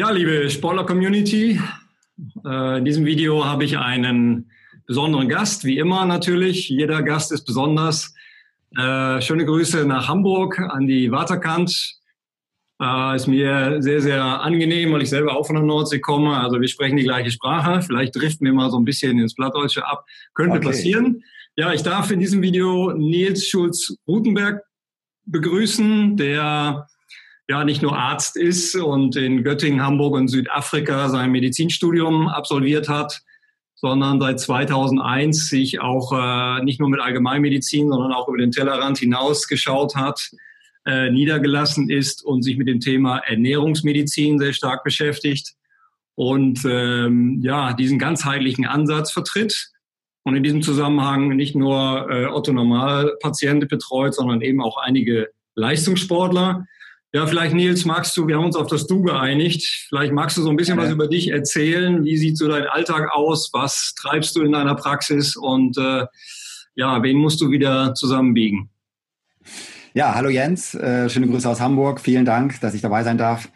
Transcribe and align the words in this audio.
Ja, 0.00 0.08
liebe 0.08 0.48
Sportler-Community, 0.48 1.60
äh, 2.46 2.78
in 2.78 2.86
diesem 2.86 3.04
Video 3.04 3.44
habe 3.44 3.64
ich 3.64 3.76
einen 3.76 4.50
besonderen 4.86 5.28
Gast, 5.28 5.64
wie 5.64 5.76
immer 5.76 6.06
natürlich. 6.06 6.70
Jeder 6.70 7.02
Gast 7.02 7.32
ist 7.32 7.44
besonders. 7.44 8.14
Äh, 8.78 9.20
schöne 9.20 9.44
Grüße 9.44 9.84
nach 9.84 10.08
Hamburg 10.08 10.58
an 10.58 10.86
die 10.86 11.12
Waterkant. 11.12 11.98
Äh, 12.80 13.14
ist 13.14 13.26
mir 13.26 13.82
sehr, 13.82 14.00
sehr 14.00 14.24
angenehm, 14.24 14.90
weil 14.90 15.02
ich 15.02 15.10
selber 15.10 15.36
auch 15.36 15.46
von 15.46 15.56
der 15.56 15.66
Nordsee 15.66 16.00
komme. 16.00 16.34
Also 16.34 16.58
wir 16.62 16.68
sprechen 16.68 16.96
die 16.96 17.04
gleiche 17.04 17.30
Sprache. 17.30 17.82
Vielleicht 17.82 18.16
driften 18.16 18.46
wir 18.46 18.54
mal 18.54 18.70
so 18.70 18.78
ein 18.78 18.86
bisschen 18.86 19.18
ins 19.18 19.34
Plattdeutsche 19.34 19.86
ab. 19.86 20.06
Könnte 20.32 20.56
okay. 20.56 20.66
passieren. 20.68 21.22
Ja, 21.56 21.74
ich 21.74 21.82
darf 21.82 22.10
in 22.10 22.20
diesem 22.20 22.40
Video 22.40 22.94
Nils 22.94 23.48
Schulz-Rutenberg 23.48 24.62
begrüßen, 25.26 26.16
der 26.16 26.88
ja 27.50 27.64
nicht 27.64 27.82
nur 27.82 27.98
Arzt 27.98 28.36
ist 28.36 28.76
und 28.76 29.16
in 29.16 29.42
Göttingen, 29.42 29.82
Hamburg 29.82 30.14
und 30.14 30.28
Südafrika 30.28 31.08
sein 31.08 31.32
Medizinstudium 31.32 32.28
absolviert 32.28 32.88
hat, 32.88 33.22
sondern 33.74 34.20
seit 34.20 34.38
2001 34.38 35.48
sich 35.48 35.80
auch 35.80 36.12
äh, 36.12 36.62
nicht 36.62 36.78
nur 36.78 36.88
mit 36.88 37.00
Allgemeinmedizin, 37.00 37.88
sondern 37.88 38.12
auch 38.12 38.28
über 38.28 38.38
den 38.38 38.52
Tellerrand 38.52 38.98
hinaus 38.98 39.48
geschaut 39.48 39.96
hat, 39.96 40.30
äh, 40.86 41.10
niedergelassen 41.10 41.90
ist 41.90 42.24
und 42.24 42.42
sich 42.42 42.56
mit 42.56 42.68
dem 42.68 42.78
Thema 42.78 43.18
Ernährungsmedizin 43.18 44.38
sehr 44.38 44.52
stark 44.52 44.84
beschäftigt 44.84 45.54
und 46.14 46.60
ähm, 46.64 47.40
ja 47.42 47.72
diesen 47.72 47.98
ganzheitlichen 47.98 48.64
Ansatz 48.64 49.10
vertritt 49.10 49.70
und 50.22 50.36
in 50.36 50.44
diesem 50.44 50.62
Zusammenhang 50.62 51.34
nicht 51.34 51.56
nur 51.56 52.08
äh, 52.10 52.26
Otto 52.26 52.52
Normal 52.52 53.16
Patienten 53.20 53.66
betreut, 53.66 54.14
sondern 54.14 54.40
eben 54.40 54.62
auch 54.62 54.76
einige 54.76 55.30
Leistungssportler. 55.56 56.66
Ja, 57.12 57.26
vielleicht 57.26 57.54
Nils, 57.54 57.84
magst 57.84 58.16
du, 58.16 58.28
wir 58.28 58.36
haben 58.36 58.44
uns 58.44 58.54
auf 58.54 58.68
das 58.68 58.86
Du 58.86 59.02
geeinigt, 59.02 59.86
vielleicht 59.88 60.12
magst 60.12 60.36
du 60.36 60.42
so 60.42 60.50
ein 60.50 60.56
bisschen 60.56 60.78
ja. 60.78 60.84
was 60.84 60.92
über 60.92 61.08
dich 61.08 61.28
erzählen. 61.28 62.04
Wie 62.04 62.16
sieht 62.16 62.38
so 62.38 62.46
dein 62.46 62.68
Alltag 62.68 63.10
aus? 63.12 63.50
Was 63.52 63.94
treibst 64.00 64.36
du 64.36 64.42
in 64.42 64.52
deiner 64.52 64.76
Praxis? 64.76 65.34
Und 65.34 65.76
äh, 65.76 66.06
ja, 66.76 67.02
wen 67.02 67.16
musst 67.16 67.40
du 67.40 67.50
wieder 67.50 67.94
zusammenbiegen? 67.94 68.70
Ja, 69.92 70.14
hallo 70.14 70.28
Jens, 70.28 70.74
äh, 70.76 71.10
schöne 71.10 71.26
Grüße 71.26 71.48
aus 71.48 71.60
Hamburg. 71.60 72.00
Vielen 72.00 72.24
Dank, 72.24 72.60
dass 72.60 72.74
ich 72.74 72.80
dabei 72.80 73.02
sein 73.02 73.18
darf. 73.18 73.48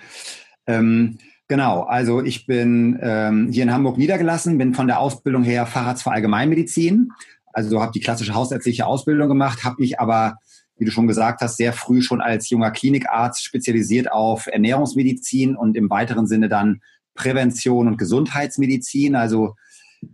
Ähm, 0.67 1.19
genau, 1.47 1.83
also 1.83 2.25
ich 2.25 2.47
bin 2.47 2.99
ähm, 3.01 3.53
hier 3.53 3.63
in 3.63 3.73
Hamburg 3.73 3.99
niedergelassen, 3.99 4.59
bin 4.59 4.75
von 4.75 4.89
der 4.89 4.99
Ausbildung 4.99 5.45
her 5.45 5.67
Facharzt 5.67 6.03
für 6.03 6.11
Allgemeinmedizin. 6.11 7.13
Also 7.53 7.81
habe 7.81 7.93
die 7.93 8.01
klassische 8.01 8.35
hausärztliche 8.35 8.85
Ausbildung 8.85 9.29
gemacht, 9.29 9.63
habe 9.63 9.77
mich 9.79 10.01
aber 10.01 10.39
wie 10.77 10.85
du 10.85 10.91
schon 10.91 11.07
gesagt 11.07 11.41
hast, 11.41 11.57
sehr 11.57 11.73
früh 11.73 12.03
schon 12.03 12.21
als 12.21 12.51
junger 12.51 12.71
Klinikarzt 12.71 13.45
spezialisiert 13.45 14.11
auf 14.11 14.47
Ernährungsmedizin 14.47 15.57
und 15.57 15.77
im 15.77 15.89
weiteren 15.91 16.27
Sinne 16.27 16.49
dann 16.49 16.81
Prävention 17.15 17.87
und 17.87 17.97
Gesundheitsmedizin. 17.97 19.15
Also 19.15 19.55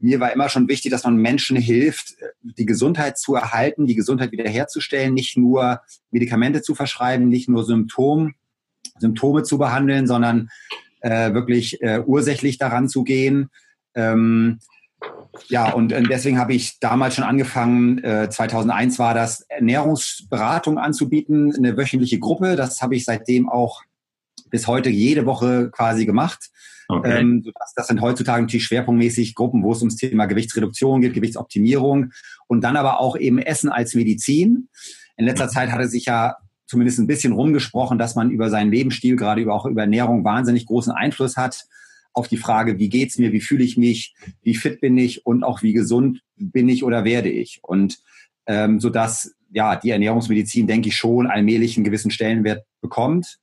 mir 0.00 0.20
war 0.20 0.32
immer 0.32 0.48
schon 0.48 0.68
wichtig, 0.68 0.90
dass 0.90 1.04
man 1.04 1.16
Menschen 1.16 1.56
hilft, 1.56 2.14
die 2.42 2.66
Gesundheit 2.66 3.18
zu 3.18 3.34
erhalten, 3.34 3.86
die 3.86 3.94
Gesundheit 3.94 4.32
wiederherzustellen, 4.32 5.14
nicht 5.14 5.36
nur 5.36 5.80
Medikamente 6.10 6.62
zu 6.62 6.74
verschreiben, 6.74 7.28
nicht 7.28 7.48
nur 7.48 7.64
Symptom, 7.64 8.34
Symptome 8.98 9.42
zu 9.42 9.58
behandeln, 9.58 10.06
sondern 10.06 10.50
äh, 11.00 11.32
wirklich 11.32 11.80
äh, 11.82 12.02
ursächlich 12.04 12.58
daran 12.58 12.88
zu 12.88 13.02
gehen. 13.02 13.50
Ähm, 13.94 14.60
ja, 15.48 15.72
und 15.72 15.92
äh, 15.92 16.02
deswegen 16.02 16.38
habe 16.38 16.54
ich 16.54 16.78
damals 16.80 17.14
schon 17.14 17.24
angefangen, 17.24 17.98
2001 18.02 18.94
äh, 18.94 18.98
war 18.98 19.14
das, 19.14 19.42
Ernährungsberatung 19.48 20.78
anzubieten, 20.78 21.54
eine 21.56 21.76
wöchentliche 21.76 22.18
Gruppe. 22.18 22.56
Das 22.56 22.82
habe 22.82 22.96
ich 22.96 23.04
seitdem 23.04 23.48
auch 23.48 23.82
bis 24.50 24.66
heute 24.66 24.90
jede 24.90 25.26
Woche 25.26 25.70
quasi 25.70 26.06
gemacht. 26.06 26.50
Okay. 26.88 27.20
Ähm, 27.20 27.44
das 27.76 27.86
sind 27.86 28.00
heutzutage 28.00 28.42
natürlich 28.42 28.64
schwerpunktmäßig 28.64 29.34
Gruppen, 29.34 29.62
wo 29.62 29.72
es 29.72 29.78
ums 29.78 29.96
Thema 29.96 30.26
Gewichtsreduktion 30.26 31.00
geht, 31.00 31.14
Gewichtsoptimierung 31.14 32.12
und 32.48 32.62
dann 32.62 32.76
aber 32.76 33.00
auch 33.00 33.16
eben 33.16 33.38
Essen 33.38 33.70
als 33.70 33.94
Medizin. 33.94 34.68
In 35.16 35.26
letzter. 35.26 35.48
Zeit 35.48 35.70
hatte 35.70 35.86
sich 35.86 36.06
ja 36.06 36.36
zumindest 36.66 36.98
ein 36.98 37.06
bisschen 37.06 37.32
rumgesprochen, 37.32 37.98
dass 37.98 38.14
man 38.14 38.30
über 38.30 38.50
seinen 38.50 38.72
Lebensstil, 38.72 39.16
gerade 39.16 39.42
über, 39.42 39.54
auch 39.54 39.66
über 39.66 39.82
Ernährung, 39.82 40.24
wahnsinnig 40.24 40.66
großen 40.66 40.92
Einfluss 40.92 41.36
hat 41.36 41.64
auf 42.12 42.28
die 42.28 42.36
Frage, 42.36 42.78
wie 42.78 42.88
geht's 42.88 43.18
mir, 43.18 43.32
wie 43.32 43.40
fühle 43.40 43.64
ich 43.64 43.76
mich, 43.76 44.14
wie 44.42 44.54
fit 44.54 44.80
bin 44.80 44.98
ich 44.98 45.26
und 45.26 45.44
auch 45.44 45.62
wie 45.62 45.72
gesund 45.72 46.22
bin 46.36 46.68
ich 46.68 46.84
oder 46.84 47.04
werde 47.04 47.28
ich. 47.28 47.60
Und 47.62 47.98
ähm, 48.46 48.80
so 48.80 48.90
dass 48.90 49.34
ja 49.50 49.76
die 49.76 49.90
Ernährungsmedizin, 49.90 50.66
denke 50.66 50.88
ich, 50.88 50.96
schon 50.96 51.26
allmählich 51.26 51.76
einen 51.76 51.84
gewissen 51.84 52.10
Stellenwert 52.10 52.64
bekommt. 52.80 53.38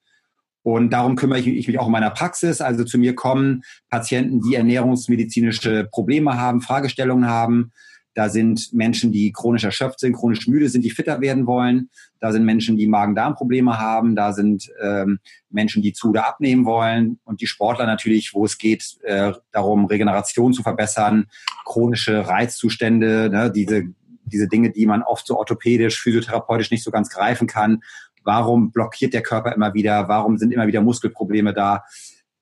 Und 0.63 0.91
darum 0.91 1.15
kümmere 1.15 1.39
ich 1.39 1.67
mich 1.67 1.79
auch 1.79 1.85
in 1.85 1.93
meiner 1.93 2.09
Praxis. 2.09 2.59
Also 2.59 2.83
zu 2.83 2.97
mir 2.97 3.15
kommen 3.15 3.63
Patienten, 3.89 4.41
die 4.41 4.55
ernährungsmedizinische 4.55 5.87
Probleme 5.89 6.37
haben, 6.37 6.61
Fragestellungen 6.61 7.29
haben, 7.29 7.71
da 8.17 8.29
sind 8.29 8.73
Menschen, 8.73 9.11
die 9.11 9.31
chronisch 9.31 9.63
erschöpft 9.63 9.99
sind, 9.99 10.13
chronisch 10.13 10.47
müde 10.47 10.69
sind, 10.69 10.83
die 10.83 10.89
fitter 10.89 11.21
werden 11.21 11.45
wollen. 11.45 11.91
Da 12.19 12.31
sind 12.31 12.45
Menschen, 12.45 12.75
die 12.75 12.87
Magen-Darm-Probleme 12.87 13.77
haben. 13.77 14.15
Da 14.15 14.33
sind 14.33 14.71
ähm, 14.81 15.19
Menschen, 15.51 15.83
die 15.83 15.93
zu 15.93 16.09
oder 16.09 16.27
abnehmen 16.27 16.65
wollen. 16.65 17.19
Und 17.25 17.41
die 17.41 17.45
Sportler 17.45 17.85
natürlich, 17.85 18.33
wo 18.33 18.43
es 18.43 18.57
geht, 18.57 18.97
äh, 19.03 19.33
darum, 19.51 19.85
Regeneration 19.85 20.51
zu 20.51 20.63
verbessern, 20.63 21.27
chronische 21.63 22.27
Reizzustände, 22.27 23.29
ne, 23.29 23.51
diese, 23.51 23.83
diese 24.23 24.47
Dinge, 24.47 24.71
die 24.71 24.87
man 24.87 25.03
oft 25.03 25.27
so 25.27 25.37
orthopädisch, 25.37 26.01
physiotherapeutisch 26.01 26.71
nicht 26.71 26.83
so 26.83 26.89
ganz 26.89 27.11
greifen 27.11 27.45
kann. 27.45 27.83
Warum 28.23 28.71
blockiert 28.71 29.13
der 29.13 29.21
Körper 29.21 29.53
immer 29.53 29.75
wieder? 29.75 30.07
Warum 30.07 30.39
sind 30.39 30.51
immer 30.51 30.65
wieder 30.65 30.81
Muskelprobleme 30.81 31.53
da? 31.53 31.83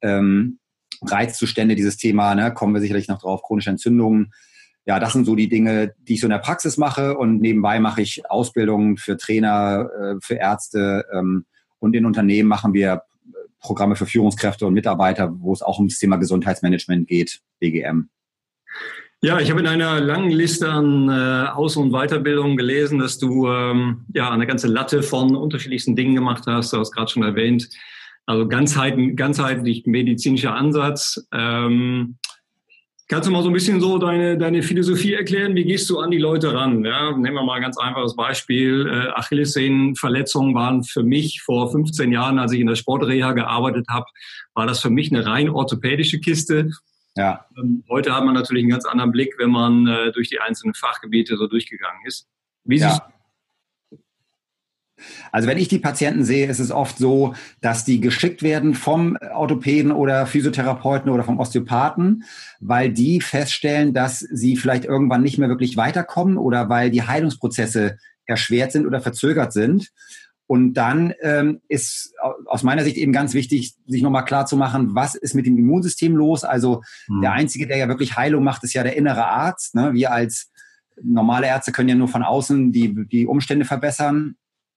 Ähm, 0.02 0.58
Reizzustände, 1.02 1.75
dieses 1.75 1.97
Thema, 1.97 2.34
ne, 2.34 2.53
kommen 2.53 2.74
wir 2.74 2.80
sicherlich 2.80 3.09
noch 3.09 3.19
drauf, 3.19 3.41
chronische 3.44 3.72
Entzündungen 3.72 4.31
ja, 4.85 5.00
das 5.00 5.13
sind 5.13 5.25
so 5.25 5.35
die 5.35 5.50
Dinge, 5.50 5.94
die 6.07 6.13
ich 6.13 6.22
so 6.22 6.28
in 6.28 6.31
der 6.31 6.38
Praxis 6.40 6.78
mache 6.78 7.18
und 7.18 7.41
nebenbei 7.41 7.79
mache 7.79 8.01
ich 8.01 8.29
Ausbildungen 8.29 8.97
für 8.97 9.18
Trainer, 9.18 9.90
äh, 10.00 10.16
für 10.22 10.35
Ärzte 10.35 11.06
ähm, 11.12 11.46
und 11.79 11.96
in 11.96 12.06
Unternehmen 12.06 12.47
machen 12.47 12.73
wir 12.73 12.94
äh, 12.94 13.00
Programme 13.59 13.96
für 13.96 14.06
Führungskräfte 14.06 14.66
und 14.66 14.73
Mitarbeiter, 14.73 15.34
wo 15.40 15.53
es 15.53 15.63
auch 15.63 15.79
um 15.79 15.88
das 15.88 15.97
Thema 15.97 16.18
Gesundheitsmanagement 16.18 17.07
geht, 17.07 17.41
BGM. 17.59 18.09
Ja, 19.22 19.40
ich 19.40 19.50
habe 19.50 19.62
in 19.62 19.68
einer 19.68 20.00
langen 20.01 20.29
Liste 20.29 20.69
an 20.69 21.09
äh, 21.09 21.50
Aus- 21.50 21.78
und 21.78 21.91
Weiterbildungen 21.91 22.57
gelesen, 22.57 23.00
dass 23.00 23.17
du 23.17 23.47
ähm, 23.47 24.06
ja 24.13 24.29
eine 24.29 24.46
ganze 24.46 24.67
Latte 24.67 25.02
von 25.02 25.35
unterschiedlichsten 25.35 25.96
Dingen 25.96 26.13
gemacht 26.13 26.44
hast. 26.46 26.73
Du 26.73 26.78
hast 26.78 26.91
gerade 26.91 27.09
schon 27.09 27.23
erwähnt, 27.23 27.69
also 28.28 28.47
ganzheitlich, 28.47 29.16
ganzheitlich 29.16 29.88
medizinischer 29.88 30.53
Ansatz. 30.53 31.25
Ähm, 31.31 32.17
Kannst 33.07 33.27
du 33.27 33.31
mal 33.31 33.43
so 33.43 33.49
ein 33.49 33.53
bisschen 33.53 33.79
so 33.79 33.99
deine, 33.99 34.35
deine 34.35 34.63
Philosophie 34.63 35.13
erklären? 35.13 35.53
Wie 35.53 35.63
gehst 35.63 35.88
du 35.91 35.99
an 35.99 36.09
die 36.09 36.17
Leute 36.17 36.55
ran? 36.55 36.83
Ja, 36.83 37.11
nehmen 37.11 37.35
wir 37.35 37.43
mal 37.43 37.57
ein 37.57 37.61
ganz 37.61 37.77
einfaches 37.77 38.16
Beispiel. 38.16 38.88
Äh, 38.88 39.09
Achillessehnenverletzungen 39.09 40.55
waren 40.55 40.83
für 40.83 41.03
mich 41.03 41.41
vor 41.43 41.71
15 41.71 42.11
Jahren, 42.11 42.39
als 42.39 42.51
ich 42.51 42.61
in 42.61 42.67
der 42.67 42.75
Sportreha 42.75 43.33
gearbeitet 43.33 43.85
habe, 43.89 44.05
war 44.55 44.66
das 44.66 44.79
für 44.79 44.89
mich 44.89 45.11
eine 45.11 45.23
rein 45.23 45.49
orthopädische 45.49 46.19
Kiste. 46.19 46.71
Ja. 47.16 47.45
Ähm, 47.57 47.83
heute 47.89 48.16
hat 48.16 48.25
man 48.25 48.33
natürlich 48.33 48.63
einen 48.63 48.71
ganz 48.71 48.85
anderen 48.85 49.11
Blick, 49.11 49.35
wenn 49.37 49.51
man 49.51 49.85
äh, 49.85 50.11
durch 50.11 50.29
die 50.29 50.39
einzelnen 50.39 50.73
Fachgebiete 50.73 51.37
so 51.37 51.45
durchgegangen 51.45 52.01
ist. 52.05 52.27
Wie 52.63 52.79
siehst 52.79 52.97
ja. 52.97 53.13
Also 55.31 55.47
wenn 55.47 55.57
ich 55.57 55.67
die 55.67 55.79
Patienten 55.79 56.23
sehe, 56.23 56.47
ist 56.47 56.59
es 56.59 56.71
oft 56.71 56.97
so, 56.97 57.33
dass 57.61 57.85
die 57.85 57.99
geschickt 57.99 58.43
werden 58.43 58.73
vom 58.73 59.17
Orthopäden 59.33 59.91
oder 59.91 60.25
Physiotherapeuten 60.25 61.11
oder 61.11 61.23
vom 61.23 61.39
Osteopathen, 61.39 62.23
weil 62.59 62.91
die 62.91 63.21
feststellen, 63.21 63.93
dass 63.93 64.19
sie 64.19 64.57
vielleicht 64.57 64.85
irgendwann 64.85 65.23
nicht 65.23 65.38
mehr 65.38 65.49
wirklich 65.49 65.77
weiterkommen 65.77 66.38
oder 66.38 66.69
weil 66.69 66.91
die 66.91 67.03
Heilungsprozesse 67.03 67.97
erschwert 68.25 68.72
sind 68.72 68.85
oder 68.85 69.02
verzögert 69.02 69.53
sind. 69.53 69.91
Und 70.47 70.73
dann 70.73 71.13
ähm, 71.22 71.61
ist 71.67 72.13
aus 72.46 72.61
meiner 72.61 72.84
Sicht 72.84 72.97
eben 72.97 73.11
ganz 73.11 73.34
wichtig, 73.34 73.73
sich 73.87 74.03
nochmal 74.03 74.25
klar 74.25 74.46
zu 74.46 74.58
machen, 74.58 74.93
was 74.93 75.16
ist 75.16 75.34
mit 75.34 75.47
dem 75.47 75.58
Immunsystem 75.58 76.16
los? 76.16 76.43
Also 76.43 76.84
mhm. 77.08 77.22
der 77.22 77.31
Einzige, 77.31 77.66
der 77.66 77.78
ja 77.78 77.87
wirklich 77.87 78.16
Heilung 78.16 78.43
macht, 78.43 78.63
ist 78.63 78.73
ja 78.73 78.84
der 78.84 78.96
innere 78.96 79.25
Arzt. 79.25 79.73
Ne? 79.73 79.93
Wir 79.93 80.11
als 80.11 80.51
normale 81.01 81.47
Ärzte 81.47 81.72
können 81.72 81.90
ja 81.90 81.96
nur 81.96 82.08
von 82.08 82.23
außen 82.23 82.72
die, 82.72 83.08
die 83.08 83.25
Umstände 83.25 83.66
verbessern. 83.66 84.35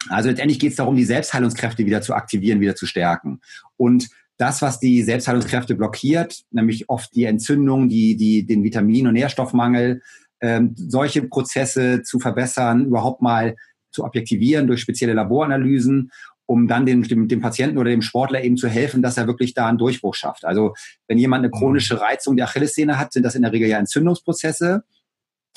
Also 0.09 0.29
letztendlich 0.29 0.59
geht 0.59 0.71
es 0.71 0.77
darum, 0.77 0.97
die 0.97 1.05
Selbstheilungskräfte 1.05 1.85
wieder 1.85 2.01
zu 2.03 2.15
aktivieren, 2.15 2.61
wieder 2.61 2.77
zu 2.77 2.87
stärken. 2.87 3.41
Und 3.77 4.09
das, 4.37 4.63
was 4.63 4.79
die 4.79 5.03
Selbstheilungskräfte 5.03 5.75
blockiert, 5.75 6.45
nämlich 6.51 6.89
oft 6.89 7.15
die 7.15 7.25
Entzündung, 7.25 7.89
die, 7.89 8.17
die, 8.17 8.47
den 8.47 8.63
Vitamin- 8.63 9.09
und 9.09 9.15
Nährstoffmangel, 9.15 10.03
ähm, 10.41 10.75
solche 10.77 11.23
Prozesse 11.23 12.03
zu 12.03 12.21
verbessern, 12.21 12.87
überhaupt 12.87 13.21
mal 13.21 13.57
zu 13.91 14.05
objektivieren 14.05 14.69
durch 14.69 14.81
spezielle 14.81 15.15
Laboranalysen, 15.15 16.13
um 16.47 16.69
dann 16.69 16.87
dem, 16.87 17.03
dem, 17.03 17.27
dem 17.27 17.41
Patienten 17.41 17.79
oder 17.79 17.91
dem 17.91 18.01
Sportler 18.01 18.43
eben 18.43 18.57
zu 18.57 18.69
helfen, 18.69 19.03
dass 19.03 19.19
er 19.19 19.27
wirklich 19.27 19.55
da 19.55 19.67
einen 19.67 19.77
Durchbruch 19.77 20.15
schafft. 20.15 20.45
Also 20.45 20.75
wenn 21.09 21.19
jemand 21.19 21.45
eine 21.45 21.51
chronische 21.51 22.01
Reizung 22.01 22.37
der 22.37 22.47
Achillessehne 22.47 22.99
hat, 22.99 23.13
sind 23.13 23.25
das 23.25 23.35
in 23.35 23.43
der 23.43 23.53
Regel 23.53 23.69
ja 23.69 23.79
Entzündungsprozesse 23.79 24.85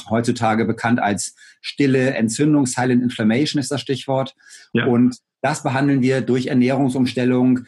heutzutage 0.09 0.65
bekannt 0.65 0.99
als 0.99 1.35
stille 1.61 2.13
Entzündung, 2.15 2.65
Silent 2.65 3.03
Inflammation 3.03 3.59
ist 3.59 3.71
das 3.71 3.81
Stichwort. 3.81 4.35
Ja. 4.73 4.85
Und 4.85 5.17
das 5.41 5.63
behandeln 5.63 6.01
wir 6.01 6.21
durch 6.21 6.47
Ernährungsumstellung, 6.47 7.61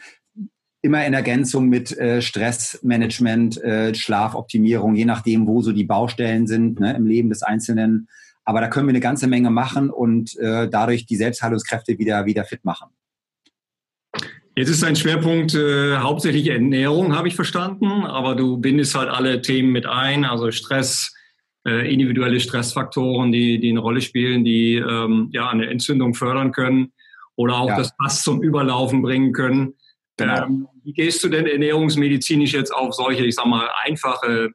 immer 0.82 1.06
in 1.06 1.14
Ergänzung 1.14 1.68
mit 1.68 1.96
äh, 1.96 2.20
Stressmanagement, 2.20 3.62
äh, 3.62 3.94
Schlafoptimierung, 3.94 4.94
je 4.94 5.06
nachdem, 5.06 5.46
wo 5.46 5.62
so 5.62 5.72
die 5.72 5.84
Baustellen 5.84 6.46
sind 6.46 6.78
ne, 6.78 6.94
im 6.94 7.06
Leben 7.06 7.30
des 7.30 7.42
Einzelnen. 7.42 8.08
Aber 8.44 8.60
da 8.60 8.68
können 8.68 8.86
wir 8.86 8.90
eine 8.92 9.00
ganze 9.00 9.26
Menge 9.26 9.50
machen 9.50 9.88
und 9.88 10.36
äh, 10.38 10.68
dadurch 10.68 11.06
die 11.06 11.16
Selbstheilungskräfte 11.16 11.98
wieder, 11.98 12.26
wieder 12.26 12.44
fit 12.44 12.66
machen. 12.66 12.90
Jetzt 14.56 14.68
ist 14.68 14.82
dein 14.82 14.94
Schwerpunkt 14.94 15.54
äh, 15.54 15.96
hauptsächlich 15.96 16.48
Ernährung, 16.48 17.16
habe 17.16 17.28
ich 17.28 17.34
verstanden, 17.34 18.04
aber 18.04 18.36
du 18.36 18.58
bindest 18.58 18.94
halt 18.94 19.08
alle 19.08 19.40
Themen 19.40 19.72
mit 19.72 19.86
ein, 19.86 20.26
also 20.26 20.52
Stress, 20.52 21.13
äh, 21.66 21.92
individuelle 21.92 22.40
Stressfaktoren, 22.40 23.32
die, 23.32 23.58
die 23.58 23.70
eine 23.70 23.80
Rolle 23.80 24.00
spielen, 24.00 24.44
die 24.44 24.76
ähm, 24.76 25.30
ja 25.32 25.48
eine 25.48 25.68
Entzündung 25.70 26.14
fördern 26.14 26.52
können 26.52 26.92
oder 27.36 27.58
auch 27.58 27.68
ja. 27.68 27.76
das 27.76 27.96
Pass 27.96 28.22
zum 28.22 28.42
Überlaufen 28.42 29.02
bringen 29.02 29.32
können. 29.32 29.74
Genau. 30.16 30.44
Ähm, 30.44 30.68
wie 30.84 30.92
gehst 30.92 31.24
du 31.24 31.28
denn 31.28 31.46
ernährungsmedizinisch 31.46 32.52
jetzt 32.52 32.70
auf 32.70 32.94
solche, 32.94 33.24
ich 33.24 33.34
sag 33.34 33.46
mal, 33.46 33.68
einfache 33.84 34.50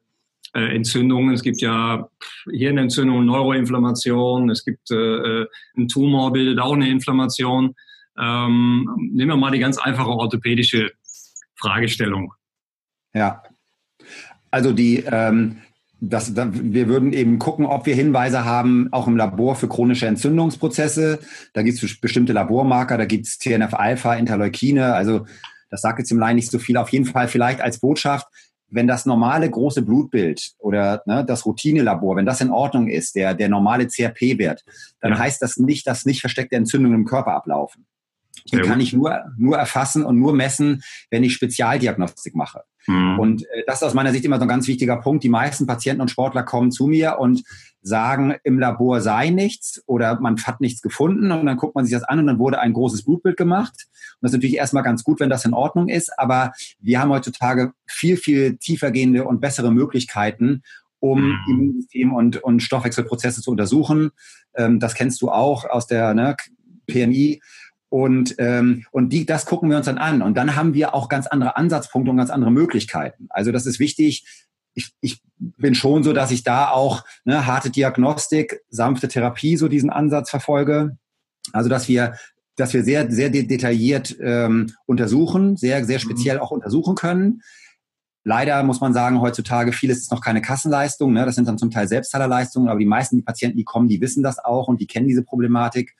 äh, 0.54 0.74
Entzündungen? 0.74 1.34
Es 1.34 1.42
gibt 1.42 1.60
ja 1.60 2.08
Hirnentzündung, 2.50 3.26
Neuroinflammation, 3.26 4.48
es 4.48 4.64
gibt 4.64 4.90
äh, 4.90 4.94
äh, 4.94 5.46
ein 5.76 5.88
Tumor, 5.88 6.32
bildet 6.32 6.58
auch 6.60 6.72
eine 6.72 6.88
Inflammation. 6.88 7.74
Ähm, 8.18 8.88
nehmen 9.12 9.30
wir 9.30 9.36
mal 9.36 9.50
die 9.50 9.58
ganz 9.58 9.78
einfache 9.78 10.10
orthopädische 10.10 10.92
Fragestellung. 11.56 12.32
Ja, 13.12 13.42
also 14.50 14.72
die, 14.72 15.04
ähm, 15.06 15.62
das, 16.00 16.34
da, 16.34 16.48
wir 16.52 16.88
würden 16.88 17.12
eben 17.12 17.38
gucken, 17.38 17.66
ob 17.66 17.86
wir 17.86 17.94
Hinweise 17.94 18.44
haben, 18.44 18.88
auch 18.90 19.06
im 19.06 19.16
Labor 19.16 19.54
für 19.54 19.68
chronische 19.68 20.06
Entzündungsprozesse. 20.06 21.20
Da 21.52 21.62
gibt 21.62 21.82
es 21.82 22.00
bestimmte 22.00 22.32
Labormarker, 22.32 22.96
da 22.96 23.04
gibt 23.04 23.26
es 23.26 23.38
TNF-Alpha, 23.38 24.14
Interleukine, 24.14 24.94
also 24.94 25.26
das 25.70 25.82
sagt 25.82 26.00
jetzt 26.00 26.10
im 26.10 26.18
Laien 26.18 26.36
nicht 26.36 26.50
so 26.50 26.58
viel. 26.58 26.76
Auf 26.76 26.90
jeden 26.90 27.04
Fall 27.04 27.28
vielleicht 27.28 27.60
als 27.60 27.78
Botschaft, 27.78 28.26
wenn 28.70 28.86
das 28.86 29.06
normale 29.06 29.48
große 29.48 29.82
Blutbild 29.82 30.52
oder 30.58 31.02
ne, 31.06 31.24
das 31.24 31.44
Routinelabor, 31.44 32.16
wenn 32.16 32.26
das 32.26 32.40
in 32.40 32.50
Ordnung 32.50 32.88
ist, 32.88 33.14
der, 33.14 33.34
der 33.34 33.48
normale 33.48 33.86
CRP-Wert, 33.86 34.64
dann 35.00 35.12
ja. 35.12 35.18
heißt 35.18 35.42
das 35.42 35.56
nicht, 35.58 35.86
dass 35.86 36.06
nicht 36.06 36.20
versteckte 36.20 36.56
Entzündungen 36.56 37.00
im 37.00 37.04
Körper 37.04 37.32
ablaufen. 37.32 37.86
Die 38.50 38.58
kann 38.58 38.80
ich 38.80 38.92
nur, 38.92 39.32
nur 39.36 39.58
erfassen 39.58 40.04
und 40.04 40.18
nur 40.18 40.32
messen, 40.32 40.82
wenn 41.10 41.24
ich 41.24 41.34
Spezialdiagnostik 41.34 42.34
mache. 42.34 42.62
Mhm. 42.86 43.18
Und 43.18 43.42
äh, 43.42 43.64
das 43.66 43.76
ist 43.76 43.82
aus 43.82 43.94
meiner 43.94 44.12
Sicht 44.12 44.24
immer 44.24 44.36
so 44.36 44.42
ein 44.42 44.48
ganz 44.48 44.66
wichtiger 44.68 44.96
Punkt. 44.96 45.24
Die 45.24 45.28
meisten 45.28 45.66
Patienten 45.66 46.02
und 46.02 46.10
Sportler 46.10 46.42
kommen 46.42 46.70
zu 46.70 46.86
mir 46.86 47.18
und 47.18 47.42
sagen, 47.82 48.34
im 48.44 48.58
Labor 48.58 49.00
sei 49.00 49.30
nichts 49.30 49.82
oder 49.86 50.20
man 50.20 50.36
hat 50.44 50.60
nichts 50.60 50.82
gefunden 50.82 51.32
und 51.32 51.46
dann 51.46 51.56
guckt 51.56 51.74
man 51.74 51.84
sich 51.84 51.94
das 51.94 52.02
an 52.02 52.18
und 52.18 52.26
dann 52.26 52.38
wurde 52.38 52.58
ein 52.58 52.72
großes 52.72 53.04
Blutbild 53.04 53.36
gemacht. 53.36 53.72
Und 53.76 54.22
das 54.22 54.32
ist 54.32 54.36
natürlich 54.36 54.56
erstmal 54.56 54.82
ganz 54.82 55.02
gut, 55.02 55.20
wenn 55.20 55.30
das 55.30 55.44
in 55.44 55.54
Ordnung 55.54 55.88
ist, 55.88 56.18
aber 56.18 56.52
wir 56.80 57.00
haben 57.00 57.10
heutzutage 57.10 57.72
viel, 57.86 58.16
viel 58.16 58.56
tiefergehende 58.56 59.24
und 59.24 59.40
bessere 59.40 59.72
Möglichkeiten, 59.72 60.62
um 60.98 61.22
mhm. 61.22 61.38
Immunsystem 61.48 62.12
und, 62.12 62.42
und 62.42 62.62
Stoffwechselprozesse 62.62 63.40
zu 63.40 63.50
untersuchen. 63.50 64.10
Ähm, 64.54 64.78
das 64.78 64.94
kennst 64.94 65.22
du 65.22 65.30
auch 65.30 65.64
aus 65.64 65.86
der 65.86 66.12
ne, 66.12 66.36
PNI. 66.86 67.40
Und, 67.90 68.36
ähm, 68.38 68.86
und 68.92 69.12
die, 69.12 69.26
das 69.26 69.44
gucken 69.44 69.68
wir 69.68 69.76
uns 69.76 69.86
dann 69.86 69.98
an. 69.98 70.22
Und 70.22 70.36
dann 70.36 70.56
haben 70.56 70.74
wir 70.74 70.94
auch 70.94 71.08
ganz 71.08 71.26
andere 71.26 71.56
Ansatzpunkte 71.56 72.10
und 72.10 72.16
ganz 72.16 72.30
andere 72.30 72.50
Möglichkeiten. 72.50 73.26
Also 73.28 73.52
das 73.52 73.66
ist 73.66 73.80
wichtig. 73.80 74.24
Ich, 74.74 74.94
ich 75.00 75.20
bin 75.36 75.74
schon 75.74 76.02
so, 76.02 76.12
dass 76.12 76.30
ich 76.30 76.44
da 76.44 76.70
auch 76.70 77.04
ne, 77.24 77.46
harte 77.46 77.70
Diagnostik, 77.70 78.60
sanfte 78.70 79.08
Therapie, 79.08 79.56
so 79.56 79.68
diesen 79.68 79.90
Ansatz 79.90 80.30
verfolge. 80.30 80.96
Also 81.52 81.68
dass 81.68 81.88
wir 81.88 82.14
dass 82.56 82.74
wir 82.74 82.84
sehr, 82.84 83.10
sehr 83.10 83.30
detailliert 83.30 84.16
ähm, 84.20 84.72
untersuchen, 84.84 85.56
sehr, 85.56 85.84
sehr 85.84 85.98
mhm. 85.98 86.02
speziell 86.02 86.38
auch 86.38 86.50
untersuchen 86.50 86.94
können. 86.94 87.40
Leider 88.22 88.62
muss 88.64 88.80
man 88.80 88.92
sagen, 88.92 89.20
heutzutage 89.20 89.72
vieles 89.72 89.98
ist 89.98 90.12
noch 90.12 90.20
keine 90.20 90.42
Kassenleistung. 90.42 91.12
Ne? 91.12 91.24
Das 91.24 91.36
sind 91.36 91.48
dann 91.48 91.56
zum 91.56 91.70
Teil 91.70 91.88
Selbstzahlerleistungen, 91.88 92.68
aber 92.68 92.78
die 92.78 92.86
meisten 92.86 93.16
die 93.16 93.22
Patienten, 93.22 93.56
die 93.56 93.64
kommen, 93.64 93.88
die 93.88 94.00
wissen 94.02 94.22
das 94.22 94.38
auch 94.38 94.68
und 94.68 94.80
die 94.80 94.86
kennen 94.86 95.08
diese 95.08 95.22
Problematik. 95.22 95.96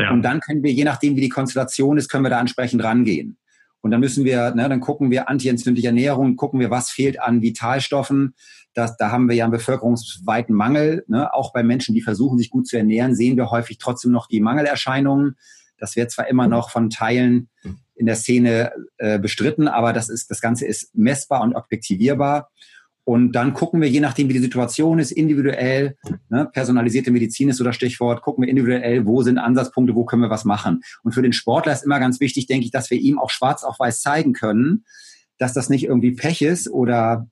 Ja. 0.00 0.10
Und 0.10 0.22
dann 0.22 0.40
können 0.40 0.62
wir, 0.62 0.72
je 0.72 0.84
nachdem, 0.84 1.16
wie 1.16 1.20
die 1.20 1.28
Konstellation 1.28 1.98
ist, 1.98 2.08
können 2.08 2.24
wir 2.24 2.30
da 2.30 2.40
entsprechend 2.40 2.82
rangehen. 2.82 3.36
Und 3.82 3.90
dann 3.90 4.00
müssen 4.00 4.24
wir, 4.24 4.54
ne, 4.54 4.68
dann 4.68 4.80
gucken 4.80 5.10
wir 5.10 5.28
antientzündliche 5.28 5.88
Ernährung, 5.88 6.36
gucken 6.36 6.60
wir, 6.60 6.70
was 6.70 6.90
fehlt 6.90 7.20
an 7.20 7.40
Vitalstoffen. 7.40 8.34
Das, 8.74 8.96
da 8.96 9.10
haben 9.10 9.28
wir 9.28 9.36
ja 9.36 9.44
einen 9.44 9.52
bevölkerungsweiten 9.52 10.54
Mangel. 10.54 11.04
Ne? 11.08 11.32
Auch 11.32 11.52
bei 11.52 11.62
Menschen, 11.62 11.94
die 11.94 12.02
versuchen, 12.02 12.38
sich 12.38 12.50
gut 12.50 12.66
zu 12.68 12.76
ernähren, 12.76 13.14
sehen 13.14 13.36
wir 13.36 13.50
häufig 13.50 13.78
trotzdem 13.78 14.12
noch 14.12 14.28
die 14.28 14.40
Mangelerscheinungen. 14.40 15.36
Das 15.78 15.96
wird 15.96 16.10
zwar 16.10 16.28
immer 16.28 16.46
noch 16.46 16.70
von 16.70 16.90
Teilen 16.90 17.48
in 17.94 18.06
der 18.06 18.16
Szene 18.16 18.72
äh, 18.98 19.18
bestritten, 19.18 19.66
aber 19.66 19.92
das 19.92 20.08
ist, 20.08 20.30
das 20.30 20.40
Ganze 20.40 20.66
ist 20.66 20.94
messbar 20.94 21.42
und 21.42 21.54
objektivierbar. 21.54 22.50
Und 23.04 23.32
dann 23.32 23.54
gucken 23.54 23.80
wir, 23.80 23.88
je 23.88 24.00
nachdem, 24.00 24.28
wie 24.28 24.34
die 24.34 24.40
Situation 24.40 24.98
ist, 24.98 25.10
individuell, 25.10 25.96
ne, 26.28 26.48
personalisierte 26.52 27.10
Medizin 27.10 27.48
ist 27.48 27.56
so 27.56 27.64
das 27.64 27.74
Stichwort, 27.74 28.22
gucken 28.22 28.42
wir 28.42 28.48
individuell, 28.48 29.06
wo 29.06 29.22
sind 29.22 29.38
Ansatzpunkte, 29.38 29.94
wo 29.94 30.04
können 30.04 30.22
wir 30.22 30.30
was 30.30 30.44
machen. 30.44 30.82
Und 31.02 31.12
für 31.12 31.22
den 31.22 31.32
Sportler 31.32 31.72
ist 31.72 31.84
immer 31.84 31.98
ganz 31.98 32.20
wichtig, 32.20 32.46
denke 32.46 32.66
ich, 32.66 32.70
dass 32.70 32.90
wir 32.90 32.98
ihm 32.98 33.18
auch 33.18 33.30
schwarz 33.30 33.64
auf 33.64 33.80
weiß 33.80 34.00
zeigen 34.00 34.32
können, 34.32 34.84
dass 35.38 35.54
das 35.54 35.70
nicht 35.70 35.84
irgendwie 35.84 36.12
Pech 36.12 36.42
ist 36.42 36.70
oder 36.70 37.26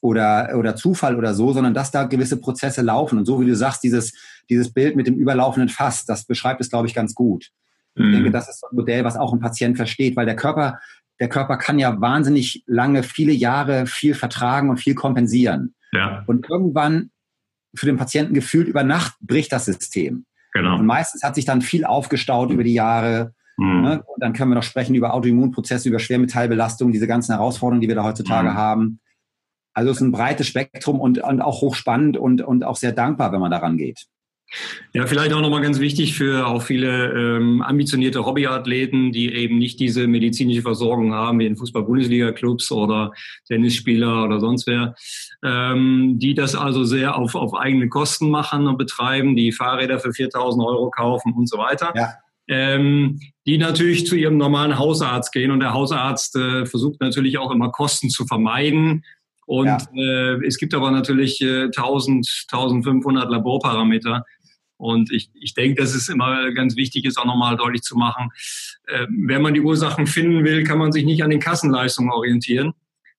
oder, 0.00 0.50
oder 0.56 0.76
Zufall 0.76 1.16
oder 1.16 1.32
so, 1.34 1.52
sondern 1.52 1.72
dass 1.72 1.90
da 1.90 2.04
gewisse 2.04 2.38
Prozesse 2.38 2.82
laufen. 2.82 3.18
Und 3.18 3.24
so 3.24 3.40
wie 3.40 3.46
du 3.46 3.54
sagst, 3.54 3.82
dieses, 3.82 4.12
dieses 4.50 4.72
Bild 4.72 4.96
mit 4.96 5.06
dem 5.06 5.14
überlaufenden 5.14 5.68
Fass, 5.68 6.04
das 6.04 6.24
beschreibt 6.24 6.60
es, 6.60 6.70
glaube 6.70 6.88
ich, 6.88 6.94
ganz 6.94 7.14
gut. 7.14 7.50
Ich 7.94 8.02
denke, 8.02 8.28
mhm. 8.28 8.32
das 8.32 8.48
ist 8.48 8.62
ein 8.62 8.76
Modell, 8.76 9.04
was 9.04 9.16
auch 9.16 9.32
ein 9.32 9.40
Patient 9.40 9.76
versteht, 9.76 10.16
weil 10.16 10.26
der 10.26 10.36
Körper, 10.36 10.80
der 11.20 11.28
Körper 11.28 11.56
kann 11.56 11.78
ja 11.78 12.00
wahnsinnig 12.00 12.62
lange, 12.66 13.02
viele 13.02 13.32
Jahre 13.32 13.86
viel 13.86 14.14
vertragen 14.14 14.70
und 14.70 14.78
viel 14.78 14.94
kompensieren. 14.94 15.74
Ja. 15.92 16.24
Und 16.26 16.48
irgendwann 16.48 17.10
für 17.74 17.86
den 17.86 17.96
Patienten 17.96 18.34
gefühlt 18.34 18.68
über 18.68 18.84
Nacht 18.84 19.14
bricht 19.20 19.52
das 19.52 19.64
System. 19.64 20.26
Genau. 20.52 20.78
Und 20.78 20.86
meistens 20.86 21.22
hat 21.22 21.34
sich 21.34 21.44
dann 21.44 21.62
viel 21.62 21.84
aufgestaut 21.84 22.50
über 22.50 22.64
die 22.64 22.74
Jahre. 22.74 23.34
Mhm. 23.56 23.82
Ne? 23.82 24.02
Und 24.06 24.22
dann 24.22 24.32
können 24.32 24.50
wir 24.50 24.54
noch 24.54 24.62
sprechen 24.62 24.94
über 24.94 25.14
Autoimmunprozesse, 25.14 25.88
über 25.88 25.98
Schwermetallbelastung, 25.98 26.92
diese 26.92 27.06
ganzen 27.06 27.32
Herausforderungen, 27.32 27.80
die 27.80 27.88
wir 27.88 27.94
da 27.94 28.04
heutzutage 28.04 28.50
mhm. 28.50 28.54
haben. 28.54 29.00
Also 29.74 29.90
es 29.90 29.98
ist 29.98 30.02
ein 30.02 30.12
breites 30.12 30.46
Spektrum 30.46 31.00
und, 31.00 31.18
und 31.18 31.42
auch 31.42 31.60
hochspannend 31.60 32.16
und, 32.16 32.40
und 32.40 32.64
auch 32.64 32.76
sehr 32.76 32.92
dankbar, 32.92 33.32
wenn 33.32 33.40
man 33.40 33.50
daran 33.50 33.76
geht. 33.76 34.06
Ja, 34.92 35.06
vielleicht 35.06 35.32
auch 35.32 35.40
nochmal 35.40 35.60
ganz 35.60 35.80
wichtig 35.80 36.14
für 36.14 36.46
auch 36.46 36.62
viele 36.62 37.12
ähm, 37.12 37.62
ambitionierte 37.62 38.24
Hobbyathleten, 38.24 39.12
die 39.12 39.34
eben 39.34 39.58
nicht 39.58 39.80
diese 39.80 40.06
medizinische 40.06 40.62
Versorgung 40.62 41.12
haben, 41.12 41.40
wie 41.40 41.46
in 41.46 41.56
Fußball-Bundesliga-Clubs 41.56 42.70
oder 42.72 43.12
Tennisspieler 43.46 44.24
oder 44.24 44.40
sonst 44.40 44.66
wer, 44.66 44.94
ähm, 45.44 46.18
die 46.18 46.34
das 46.34 46.54
also 46.54 46.84
sehr 46.84 47.16
auf, 47.16 47.34
auf 47.34 47.54
eigene 47.54 47.88
Kosten 47.88 48.30
machen 48.30 48.66
und 48.66 48.78
betreiben, 48.78 49.36
die 49.36 49.52
Fahrräder 49.52 49.98
für 49.98 50.12
4000 50.12 50.64
Euro 50.64 50.90
kaufen 50.90 51.34
und 51.34 51.48
so 51.48 51.58
weiter. 51.58 51.92
Ja. 51.94 52.14
Ähm, 52.48 53.18
die 53.44 53.58
natürlich 53.58 54.06
zu 54.06 54.14
ihrem 54.14 54.36
normalen 54.36 54.78
Hausarzt 54.78 55.32
gehen 55.32 55.50
und 55.50 55.58
der 55.58 55.74
Hausarzt 55.74 56.36
äh, 56.36 56.64
versucht 56.64 57.00
natürlich 57.00 57.38
auch 57.38 57.50
immer 57.50 57.72
Kosten 57.72 58.08
zu 58.08 58.24
vermeiden 58.24 59.02
und 59.46 59.66
ja. 59.66 59.78
äh, 59.94 60.44
es 60.46 60.58
gibt 60.58 60.74
aber 60.74 60.90
natürlich 60.90 61.40
äh, 61.40 61.64
1000, 61.66 62.46
1500 62.50 63.30
Laborparameter, 63.30 64.24
und 64.76 65.10
ich, 65.10 65.30
ich 65.34 65.54
denke, 65.54 65.82
dass 65.82 65.94
es 65.94 66.08
immer 66.08 66.52
ganz 66.52 66.76
wichtig 66.76 67.04
ist, 67.04 67.18
auch 67.18 67.24
nochmal 67.24 67.56
deutlich 67.56 67.82
zu 67.82 67.96
machen, 67.96 68.30
äh, 68.86 69.06
wenn 69.08 69.42
man 69.42 69.54
die 69.54 69.60
Ursachen 69.60 70.06
finden 70.06 70.44
will, 70.44 70.64
kann 70.64 70.78
man 70.78 70.92
sich 70.92 71.04
nicht 71.04 71.22
an 71.22 71.30
den 71.30 71.40
Kassenleistungen 71.40 72.10
orientieren. 72.10 72.72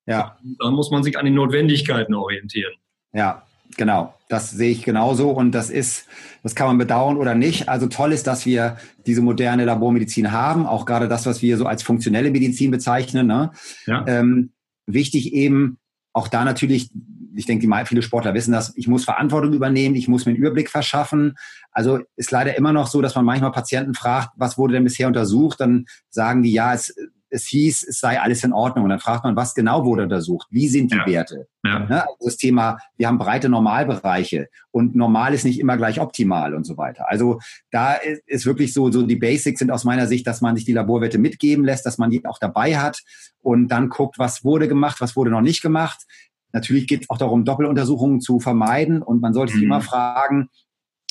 Ja. 0.05 0.37
Dann 0.59 0.73
muss 0.73 0.91
man 0.91 1.03
sich 1.03 1.17
an 1.17 1.25
den 1.25 1.35
Notwendigkeiten 1.35 2.13
orientieren. 2.13 2.73
Ja, 3.13 3.43
genau. 3.75 4.13
Das 4.29 4.51
sehe 4.51 4.71
ich 4.71 4.83
genauso 4.83 5.31
und 5.31 5.51
das 5.51 5.69
ist, 5.69 6.05
das 6.43 6.55
kann 6.55 6.67
man 6.67 6.77
bedauern 6.77 7.17
oder 7.17 7.33
nicht. 7.33 7.69
Also 7.69 7.87
toll 7.87 8.11
ist, 8.11 8.27
dass 8.27 8.45
wir 8.45 8.77
diese 9.05 9.21
moderne 9.21 9.65
Labormedizin 9.65 10.31
haben, 10.31 10.65
auch 10.65 10.85
gerade 10.85 11.07
das, 11.07 11.25
was 11.25 11.41
wir 11.41 11.57
so 11.57 11.65
als 11.65 11.83
funktionelle 11.83 12.31
Medizin 12.31 12.71
bezeichnen. 12.71 13.27
Ne? 13.27 13.51
Ja. 13.85 14.05
Ähm, 14.07 14.51
wichtig 14.85 15.33
eben, 15.33 15.77
auch 16.13 16.27
da 16.27 16.43
natürlich, 16.43 16.89
ich 17.37 17.45
denke, 17.45 17.67
die 17.67 17.85
viele 17.85 18.01
Sportler 18.01 18.33
wissen 18.33 18.51
das, 18.51 18.73
ich 18.75 18.87
muss 18.87 19.05
Verantwortung 19.05 19.53
übernehmen, 19.53 19.95
ich 19.95 20.07
muss 20.07 20.25
mir 20.25 20.31
einen 20.31 20.39
Überblick 20.39 20.69
verschaffen. 20.69 21.37
Also 21.71 21.99
ist 22.15 22.31
leider 22.31 22.57
immer 22.57 22.73
noch 22.73 22.87
so, 22.87 23.01
dass 23.01 23.15
man 23.15 23.25
manchmal 23.25 23.51
Patienten 23.51 23.93
fragt, 23.93 24.31
was 24.35 24.57
wurde 24.57 24.73
denn 24.73 24.83
bisher 24.83 25.07
untersucht? 25.07 25.59
Dann 25.59 25.85
sagen 26.09 26.41
die, 26.41 26.51
ja, 26.51 26.73
es, 26.73 26.95
es 27.29 27.45
hieß, 27.45 27.87
es 27.87 27.99
sei 27.99 28.19
alles 28.19 28.43
in 28.43 28.53
Ordnung. 28.53 28.85
Und 28.85 28.89
dann 28.89 28.99
fragt 28.99 29.23
man, 29.23 29.35
was 29.35 29.53
genau 29.53 29.85
wurde 29.85 30.03
untersucht? 30.03 30.47
Wie 30.49 30.67
sind 30.67 30.91
die 30.91 30.97
ja. 30.97 31.05
Werte? 31.05 31.47
Ja. 31.63 31.79
Ne? 31.79 32.01
Also 32.03 32.15
das 32.25 32.37
Thema, 32.37 32.79
wir 32.97 33.07
haben 33.07 33.17
breite 33.17 33.49
Normalbereiche 33.49 34.47
und 34.71 34.95
normal 34.95 35.33
ist 35.33 35.45
nicht 35.45 35.59
immer 35.59 35.77
gleich 35.77 35.99
optimal 35.99 36.55
und 36.55 36.65
so 36.65 36.77
weiter. 36.77 37.09
Also 37.09 37.39
da 37.71 37.93
ist 38.25 38.45
wirklich 38.45 38.73
so, 38.73 38.91
so 38.91 39.03
die 39.03 39.15
Basics 39.15 39.59
sind 39.59 39.71
aus 39.71 39.83
meiner 39.83 40.07
Sicht, 40.07 40.25
dass 40.25 40.41
man 40.41 40.55
sich 40.55 40.65
die 40.65 40.73
Laborwerte 40.73 41.17
mitgeben 41.17 41.65
lässt, 41.65 41.85
dass 41.85 41.97
man 41.97 42.09
die 42.09 42.25
auch 42.25 42.39
dabei 42.39 42.77
hat 42.77 43.03
und 43.41 43.67
dann 43.69 43.89
guckt, 43.89 44.19
was 44.19 44.43
wurde 44.43 44.67
gemacht, 44.67 45.01
was 45.01 45.15
wurde 45.15 45.31
noch 45.31 45.41
nicht 45.41 45.61
gemacht. 45.61 46.05
Natürlich 46.53 46.87
geht 46.87 47.03
es 47.03 47.09
auch 47.09 47.17
darum, 47.17 47.45
Doppeluntersuchungen 47.45 48.21
zu 48.21 48.39
vermeiden 48.39 49.01
und 49.01 49.21
man 49.21 49.33
sollte 49.33 49.53
sich 49.53 49.61
mhm. 49.61 49.67
immer 49.67 49.81
fragen, 49.81 50.49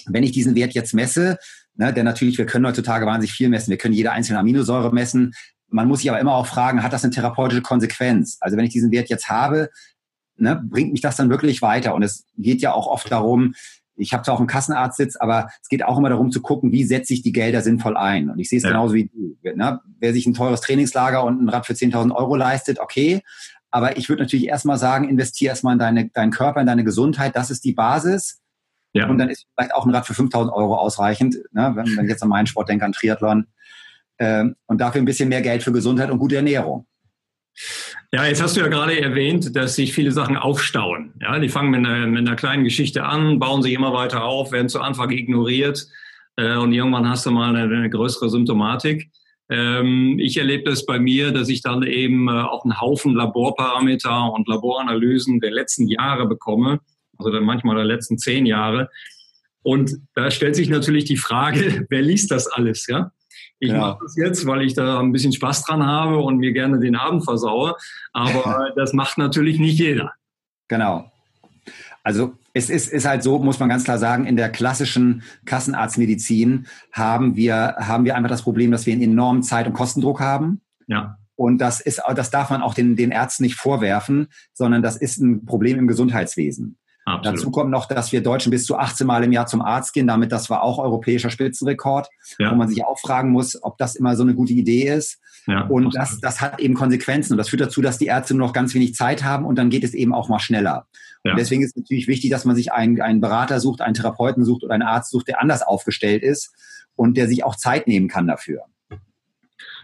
wenn 0.07 0.23
ich 0.23 0.33
diesen 0.33 0.55
Wert 0.55 0.75
jetzt 0.75 0.95
messe, 0.95 1.39
ne, 1.75 1.93
denn 1.93 2.05
natürlich, 2.05 2.39
wir 2.39 2.47
können 2.47 2.67
heutzutage 2.67 3.07
wahnsinnig 3.07 3.33
viel 3.33 3.49
messen. 3.49 3.71
Wir 3.71 3.79
können 3.79 3.95
jede 3.95 4.13
einzelne 4.13 4.39
Aminosäure 4.39 4.93
messen 4.93 5.33
man 5.69 5.89
muss 5.89 6.01
sich 6.01 6.11
aber 6.11 6.21
immer 6.21 6.35
auch 6.35 6.47
fragen, 6.47 6.83
hat 6.83 6.93
das 6.93 7.05
eine 7.05 7.13
therapeutische 7.13 7.63
Konsequenz? 7.63 8.39
Also 8.41 8.57
wenn 8.57 8.65
ich 8.65 8.73
diesen 8.73 8.93
Wert 8.93 9.09
jetzt 9.09 9.29
habe, 9.29 9.71
ne, 10.37 10.61
bringt 10.63 10.93
mich 10.93 11.01
das 11.01 11.17
dann 11.17 11.31
wirklich 11.31 11.63
weiter? 11.63 11.95
Und 11.95 12.03
es 12.03 12.25
geht 12.37 12.61
ja 12.63 12.73
auch 12.73 12.87
oft 12.87 13.11
darum, 13.11 13.55
ich 13.99 14.13
habe 14.13 14.23
zwar 14.23 14.35
auch 14.35 14.41
einen 14.41 14.47
Kassenarztsitz, 14.47 15.17
aber 15.17 15.49
es 15.63 15.69
geht 15.69 15.83
auch 15.83 15.97
immer 15.97 16.11
darum 16.11 16.31
zu 16.31 16.43
gucken, 16.43 16.71
wie 16.71 16.85
setze 16.85 17.15
ich 17.15 17.23
die 17.23 17.33
Gelder 17.33 17.63
sinnvoll 17.63 17.97
ein. 17.97 18.29
Und 18.29 18.39
ich 18.39 18.51
sehe 18.51 18.59
es 18.59 18.63
ja. 18.63 18.71
genauso 18.71 18.95
wie 18.95 19.07
du. 19.09 19.37
Ne? 19.55 19.81
Wer 19.99 20.13
sich 20.13 20.27
ein 20.27 20.35
teures 20.35 20.61
Trainingslager 20.61 21.25
und 21.25 21.43
ein 21.43 21.49
Rad 21.49 21.65
für 21.65 21.73
10.000 21.73 22.15
Euro 22.15 22.37
leistet, 22.37 22.79
okay. 22.79 23.23
Aber 23.77 23.99
ich 23.99 24.09
würde 24.09 24.23
natürlich 24.23 24.47
erstmal 24.47 24.79
sagen, 24.79 25.07
investiere 25.07 25.51
erstmal 25.51 25.75
in 25.75 25.79
deine, 25.79 26.09
deinen 26.09 26.31
Körper, 26.31 26.63
in 26.63 26.67
deine 26.67 26.83
Gesundheit. 26.83 27.37
Das 27.37 27.51
ist 27.51 27.63
die 27.63 27.75
Basis. 27.75 28.41
Ja. 28.95 29.07
Und 29.07 29.19
dann 29.19 29.29
ist 29.29 29.45
vielleicht 29.55 29.75
auch 29.75 29.85
ein 29.85 29.95
Rad 29.95 30.07
für 30.07 30.15
5.000 30.15 30.51
Euro 30.51 30.77
ausreichend. 30.77 31.37
Ne? 31.53 31.73
Wenn, 31.75 31.95
wenn 31.95 32.07
ich 32.07 32.11
jetzt 32.11 32.23
an 32.23 32.31
meinen 32.31 32.47
Sport 32.47 32.71
denke, 32.71 32.87
an 32.87 32.93
Triathlon. 32.93 33.49
Ähm, 34.19 34.57
und 34.65 34.81
dafür 34.81 35.03
ein 35.03 35.05
bisschen 35.05 35.29
mehr 35.29 35.43
Geld 35.43 35.63
für 35.63 35.73
Gesundheit 35.73 36.11
und 36.11 36.19
gute 36.19 36.37
Ernährung. 36.37 36.87
Ja, 38.13 38.25
jetzt 38.25 38.43
hast 38.43 38.57
du 38.57 38.63
ja 38.63 38.69
gerade 38.69 38.99
erwähnt, 38.99 39.55
dass 39.55 39.75
sich 39.75 39.93
viele 39.93 40.11
Sachen 40.11 40.39
aufstauen. 40.39 41.13
Ja, 41.21 41.39
die 41.39 41.51
fangen 41.51 41.71
mit 41.71 41.85
einer, 41.85 42.07
mit 42.07 42.27
einer 42.27 42.35
kleinen 42.35 42.65
Geschichte 42.65 43.05
an, 43.05 43.39
bauen 43.39 43.61
sich 43.61 43.75
immer 43.75 43.93
weiter 43.93 44.25
auf, 44.25 44.53
werden 44.53 44.71
zu 44.71 44.81
Anfang 44.81 45.11
ignoriert 45.11 45.87
äh, 46.37 46.57
und 46.57 46.73
irgendwann 46.73 47.07
hast 47.11 47.27
du 47.27 47.31
mal 47.31 47.55
eine, 47.55 47.65
eine 47.77 47.91
größere 47.91 48.31
Symptomatik. 48.31 49.11
Ähm, 49.49 50.19
ich 50.19 50.37
erlebe 50.37 50.65
das 50.65 50.87
bei 50.87 50.99
mir, 50.99 51.33
dass 51.33 51.49
ich 51.49 51.63
dann 51.63 51.83
eben 51.83 52.29
äh, 52.29 52.33
auch 52.33 52.65
einen 52.65 52.81
Haufen 52.81 53.15
Laborparameter 53.15 54.33
und 54.33 54.49
Laboranalysen 54.49 55.41
der 55.41 55.53
letzten 55.53 55.87
Jahre 55.87 56.27
bekomme, 56.27 56.81
also 57.19 57.31
dann 57.31 57.45
manchmal 57.45 57.77
der 57.77 57.85
letzten 57.85 58.19
zehn 58.19 58.47
Jahre. 58.47 58.91
Und 59.63 59.93
da 60.15 60.31
stellt 60.31 60.57
sich 60.57 60.69
natürlich 60.69 61.05
die 61.05 61.17
Frage, 61.17 61.87
wer 61.91 62.03
liest 62.03 62.31
das 62.31 62.47
alles, 62.49 62.87
ja? 62.87 63.13
Ich 63.59 63.71
ja. 63.71 63.79
mache 63.79 63.99
das 64.03 64.17
jetzt, 64.17 64.47
weil 64.47 64.63
ich 64.63 64.75
da 64.75 65.01
ein 65.01 65.13
bisschen 65.13 65.33
Spaß 65.33 65.65
dran 65.65 65.87
habe 65.87 66.19
und 66.19 66.39
mir 66.39 66.53
gerne 66.53 66.79
den 66.79 66.97
Abend 66.97 67.25
versaue. 67.25 67.75
Aber 68.13 68.73
das 68.77 68.93
macht 68.93 69.19
natürlich 69.19 69.59
nicht 69.59 69.79
jeder. 69.79 70.13
Genau. 70.69 71.11
Also 72.03 72.35
es 72.53 72.71
ist, 72.71 72.93
ist 72.93 73.07
halt 73.07 73.23
so, 73.23 73.39
muss 73.39 73.59
man 73.59 73.69
ganz 73.69 73.85
klar 73.85 73.99
sagen, 73.99 74.27
in 74.27 74.37
der 74.37 74.49
klassischen 74.49 75.23
Kassenarztmedizin 75.45 76.67
haben 76.93 77.37
wir, 77.37 77.77
haben 77.79 78.05
wir 78.05 78.15
einfach 78.15 78.31
das 78.31 78.43
Problem, 78.43 78.71
dass 78.71 78.87
wir 78.87 78.93
einen 78.93 79.03
enormen 79.03 79.43
Zeit- 79.43 79.67
und 79.67 79.73
Kostendruck 79.73 80.21
haben. 80.21 80.61
Ja. 80.87 81.19
Und 81.35 81.59
das 81.59 81.81
ist, 81.81 82.01
das 82.15 82.31
darf 82.31 82.51
man 82.51 82.63
auch 82.63 82.75
den, 82.75 82.97
den 82.97 83.11
Ärzten 83.11 83.43
nicht 83.43 83.57
vorwerfen, 83.57 84.29
sondern 84.55 84.83
das 84.83 84.97
ist 84.97 85.19
ein 85.19 85.45
Problem 85.45 85.79
im 85.79 85.87
Gesundheitswesen. 85.87 86.79
Absolut. 87.05 87.39
Dazu 87.39 87.51
kommt 87.53 87.71
noch, 87.71 87.87
dass 87.87 88.11
wir 88.11 88.21
Deutschen 88.21 88.51
bis 88.51 88.65
zu 88.65 88.77
18 88.77 89.07
Mal 89.07 89.23
im 89.23 89.31
Jahr 89.31 89.47
zum 89.47 89.63
Arzt 89.63 89.93
gehen. 89.93 90.09
Damit, 90.09 90.33
das 90.33 90.51
war 90.51 90.63
auch 90.63 90.79
europäischer 90.79 91.31
Spitzenrekord, 91.31 92.09
ja. 92.39 92.51
wo 92.51 92.57
man 92.57 92.69
sich 92.69 92.85
auch 92.85 92.99
fragen 92.99 93.31
muss, 93.31 93.63
ob 93.63 93.79
das 93.79 93.95
immer 93.95 94.17
so 94.17 94.25
eine 94.25 94.35
gute 94.35 94.53
Idee 94.53 94.89
ist. 94.89 95.21
Ja, 95.47 95.67
und 95.67 95.95
das, 95.95 96.19
das 96.21 96.41
hat 96.41 96.59
eben 96.59 96.75
Konsequenzen. 96.75 97.35
Und 97.35 97.39
das 97.39 97.51
führt 97.51 97.63
dazu, 97.63 97.81
dass 97.81 97.99
die 97.99 98.07
Ärzte 98.07 98.35
nur 98.35 98.49
noch 98.49 98.53
ganz 98.53 98.75
wenig 98.75 98.95
Zeit 98.95 99.23
haben 99.23 99.45
und 99.45 99.57
dann 99.57 99.71
geht 99.71 99.85
es 99.85 99.95
eben 99.95 100.13
auch 100.13 100.29
mal 100.29 100.41
schneller. 100.41 100.87
Ja. 101.27 101.35
Deswegen 101.35 101.63
ist 101.63 101.71
es 101.71 101.77
natürlich 101.77 102.09
wichtig, 102.09 102.31
dass 102.31 102.45
man 102.45 102.57
sich 102.57 102.73
einen, 102.73 103.01
einen 103.01 103.21
Berater 103.21 103.61
sucht, 103.61 103.81
einen 103.81 103.95
Therapeuten 103.95 104.45
sucht 104.45 104.65
oder 104.65 104.75
einen 104.75 104.83
Arzt 104.83 105.11
sucht, 105.11 105.29
der 105.29 105.41
anders 105.41 105.63
aufgestellt 105.63 106.23
ist 106.23 106.55
und 106.95 107.17
der 107.17 107.29
sich 107.29 107.45
auch 107.45 107.57
Zeit 107.57 107.87
nehmen 107.87 108.09
kann 108.09 108.27
dafür. 108.27 108.63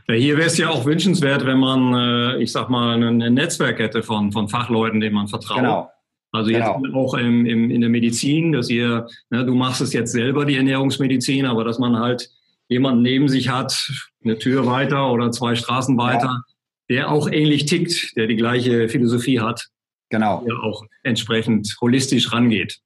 Ja, 0.08 0.14
hier 0.14 0.36
wäre 0.36 0.48
es 0.48 0.58
ja 0.58 0.68
auch 0.68 0.84
wünschenswert, 0.84 1.46
wenn 1.46 1.58
man, 1.58 1.94
äh, 1.94 2.42
ich 2.42 2.50
sag 2.50 2.68
mal, 2.68 3.02
ein 3.02 3.34
Netzwerk 3.34 3.78
hätte 3.78 4.02
von, 4.02 4.32
von 4.32 4.48
Fachleuten, 4.48 5.00
denen 5.00 5.14
man 5.14 5.28
vertraut. 5.28 5.58
Genau. 5.58 5.90
Also 6.32 6.50
jetzt 6.50 6.66
genau. 6.82 6.98
auch 6.98 7.14
im, 7.14 7.44
im, 7.44 7.70
in 7.70 7.82
der 7.82 7.90
Medizin, 7.90 8.52
dass 8.52 8.70
ihr, 8.70 9.06
ne, 9.30 9.44
du 9.44 9.54
machst 9.54 9.82
es 9.82 9.92
jetzt 9.92 10.12
selber, 10.12 10.46
die 10.46 10.56
Ernährungsmedizin, 10.56 11.44
aber 11.44 11.62
dass 11.62 11.78
man 11.78 11.98
halt 11.98 12.30
jemanden 12.68 13.02
neben 13.02 13.28
sich 13.28 13.50
hat, 13.50 13.90
eine 14.24 14.38
Tür 14.38 14.66
weiter 14.66 15.12
oder 15.12 15.30
zwei 15.30 15.54
Straßen 15.54 15.96
weiter, 15.98 16.26
ja. 16.26 16.42
der 16.88 17.10
auch 17.10 17.30
ähnlich 17.30 17.66
tickt, 17.66 18.16
der 18.16 18.26
die 18.26 18.36
gleiche 18.36 18.88
Philosophie 18.88 19.40
hat. 19.40 19.68
Genau. 20.12 20.44
Der 20.46 20.62
auch 20.62 20.84
entsprechend 21.02 21.74
holistisch 21.80 22.32
rangeht. 22.32 22.80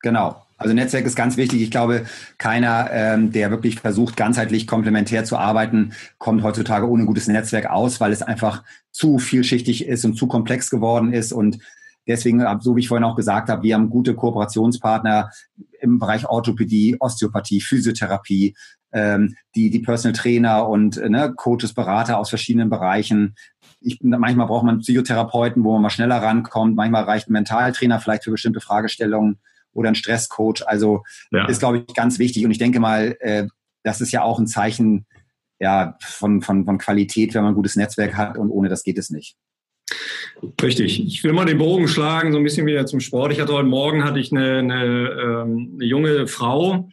Genau. 0.00 0.44
Also 0.58 0.74
Netzwerk 0.74 1.06
ist 1.06 1.14
ganz 1.14 1.36
wichtig. 1.36 1.62
Ich 1.62 1.70
glaube, 1.70 2.06
keiner, 2.38 2.90
ähm, 2.90 3.30
der 3.30 3.52
wirklich 3.52 3.78
versucht, 3.78 4.16
ganzheitlich 4.16 4.66
komplementär 4.66 5.24
zu 5.24 5.36
arbeiten, 5.36 5.92
kommt 6.18 6.42
heutzutage 6.42 6.88
ohne 6.88 7.04
gutes 7.06 7.28
Netzwerk 7.28 7.70
aus, 7.70 8.00
weil 8.00 8.10
es 8.10 8.22
einfach 8.22 8.64
zu 8.90 9.18
vielschichtig 9.18 9.86
ist 9.86 10.04
und 10.04 10.14
zu 10.14 10.26
komplex 10.26 10.70
geworden 10.70 11.12
ist 11.12 11.32
und 11.32 11.58
Deswegen, 12.04 12.44
so 12.60 12.74
wie 12.74 12.80
ich 12.80 12.88
vorhin 12.88 13.04
auch 13.04 13.14
gesagt 13.14 13.48
habe, 13.48 13.62
wir 13.62 13.76
haben 13.76 13.88
gute 13.88 14.16
Kooperationspartner 14.16 15.30
im 15.80 16.00
Bereich 16.00 16.28
Orthopädie, 16.28 16.96
Osteopathie, 16.98 17.60
Physiotherapie, 17.60 18.56
ähm, 18.92 19.36
die, 19.54 19.70
die 19.70 19.78
Personal 19.78 20.16
Trainer 20.16 20.68
und 20.68 20.96
äh, 20.96 21.08
ne, 21.08 21.32
Coaches, 21.36 21.74
Berater 21.74 22.18
aus 22.18 22.28
verschiedenen 22.28 22.70
Bereichen. 22.70 23.36
Ich, 23.82 23.98
manchmal 24.02 24.46
braucht 24.46 24.64
man 24.64 24.80
Psychotherapeuten, 24.80 25.64
wo 25.64 25.72
man 25.72 25.82
mal 25.82 25.90
schneller 25.90 26.16
rankommt. 26.16 26.76
Manchmal 26.76 27.04
reicht 27.04 27.28
ein 27.28 27.32
Mentaltrainer 27.32 28.00
vielleicht 28.00 28.24
für 28.24 28.30
bestimmte 28.30 28.60
Fragestellungen 28.60 29.38
oder 29.72 29.88
ein 29.88 29.94
Stresscoach. 29.94 30.62
Also 30.66 31.02
ja. 31.30 31.46
ist, 31.46 31.60
glaube 31.60 31.78
ich, 31.78 31.94
ganz 31.94 32.18
wichtig. 32.18 32.44
Und 32.44 32.50
ich 32.50 32.58
denke 32.58 32.80
mal, 32.80 33.16
äh, 33.20 33.46
das 33.82 34.00
ist 34.00 34.12
ja 34.12 34.22
auch 34.22 34.38
ein 34.38 34.46
Zeichen 34.46 35.06
ja, 35.58 35.96
von, 36.00 36.42
von, 36.42 36.64
von 36.64 36.78
Qualität, 36.78 37.34
wenn 37.34 37.42
man 37.42 37.52
ein 37.52 37.56
gutes 37.56 37.76
Netzwerk 37.76 38.16
hat. 38.16 38.36
Und 38.36 38.50
ohne 38.50 38.68
das 38.68 38.82
geht 38.82 38.98
es 38.98 39.10
nicht. 39.10 39.36
Richtig. 40.60 41.04
Ich 41.04 41.22
will 41.22 41.32
mal 41.32 41.46
den 41.46 41.58
Bogen 41.58 41.88
schlagen, 41.88 42.32
so 42.32 42.38
ein 42.38 42.44
bisschen 42.44 42.66
wieder 42.66 42.86
zum 42.86 43.00
Sport. 43.00 43.32
Ich 43.32 43.40
hatte 43.40 43.52
heute 43.52 43.68
Morgen 43.68 44.04
hatte 44.04 44.18
ich 44.18 44.32
eine, 44.32 44.58
eine, 44.58 44.84
ähm, 44.84 45.72
eine 45.74 45.84
junge 45.84 46.26
Frau, 46.26 46.88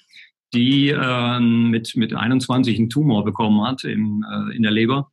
die 0.53 0.89
äh, 0.89 1.39
mit, 1.39 1.95
mit 1.95 2.13
21 2.13 2.77
einen 2.77 2.89
Tumor 2.89 3.23
bekommen 3.23 3.65
hat 3.65 3.83
im, 3.83 4.25
äh, 4.29 4.55
in 4.55 4.63
der 4.63 4.71
Leber 4.71 5.11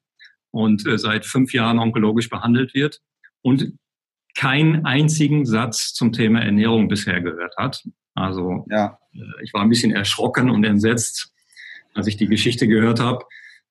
und 0.57 0.87
äh, 0.87 0.99
seit 0.99 1.27
fünf 1.27 1.53
Jahren 1.53 1.79
onkologisch 1.79 2.29
behandelt 2.31 2.75
wird 2.75 3.01
und 3.43 3.75
keinen 4.37 4.85
einzigen 4.85 5.47
Satz 5.47 5.95
zum 5.95 6.13
Thema 6.13 6.41
Ernährung 6.41 6.89
bisher 6.89 7.21
gehört 7.21 7.57
hat. 7.57 7.85
Also 8.15 8.65
ja. 8.71 8.99
Äh, 9.15 9.45
ich 9.45 9.53
war 9.55 9.63
ein 9.63 9.69
bisschen 9.69 9.93
erschrocken 9.93 10.51
und 10.51 10.65
entsetzt, 10.65 11.33
als 11.95 12.07
ich 12.07 12.17
die 12.17 12.27
Geschichte 12.27 12.69
gehört 12.69 13.01
habe. 13.01 13.25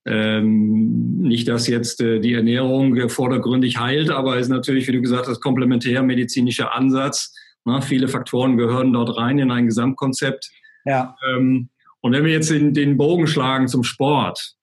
Ähm, 0.08 1.18
nicht, 1.22 1.48
dass 1.48 1.68
jetzt 1.68 2.00
äh, 2.02 2.20
die 2.20 2.34
Ernährung 2.34 3.10
vordergründig 3.10 3.80
heilt, 3.80 4.12
aber 4.12 4.38
ist 4.38 4.50
natürlich, 4.50 4.88
wie 4.88 4.92
du 4.92 5.02
gesagt 5.02 5.28
hast, 5.28 5.42
komplementärmedizinischer 5.42 6.74
Ansatz. 6.74 7.34
Na, 7.64 7.82
viele 7.82 8.08
Faktoren 8.08 8.58
gehören 8.58 8.94
dort 8.94 9.18
rein 9.18 9.40
in 9.40 9.50
ein 9.50 9.66
Gesamtkonzept. 9.66 10.52
Ja. 10.86 11.16
Ähm, 11.28 11.70
und 12.02 12.12
wenn 12.12 12.24
wir 12.24 12.32
jetzt 12.32 12.52
den, 12.52 12.76
den 12.76 12.98
Bogen 12.98 13.26
schlagen 13.26 13.68
zum 13.68 13.84
Sport, 13.84 14.56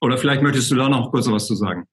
oder 0.00 0.18
vielleicht 0.18 0.42
möchtest 0.42 0.70
du 0.70 0.76
da 0.76 0.88
noch 0.88 1.10
kurz 1.10 1.28
was 1.28 1.46
zu 1.46 1.54
sagen? 1.54 1.84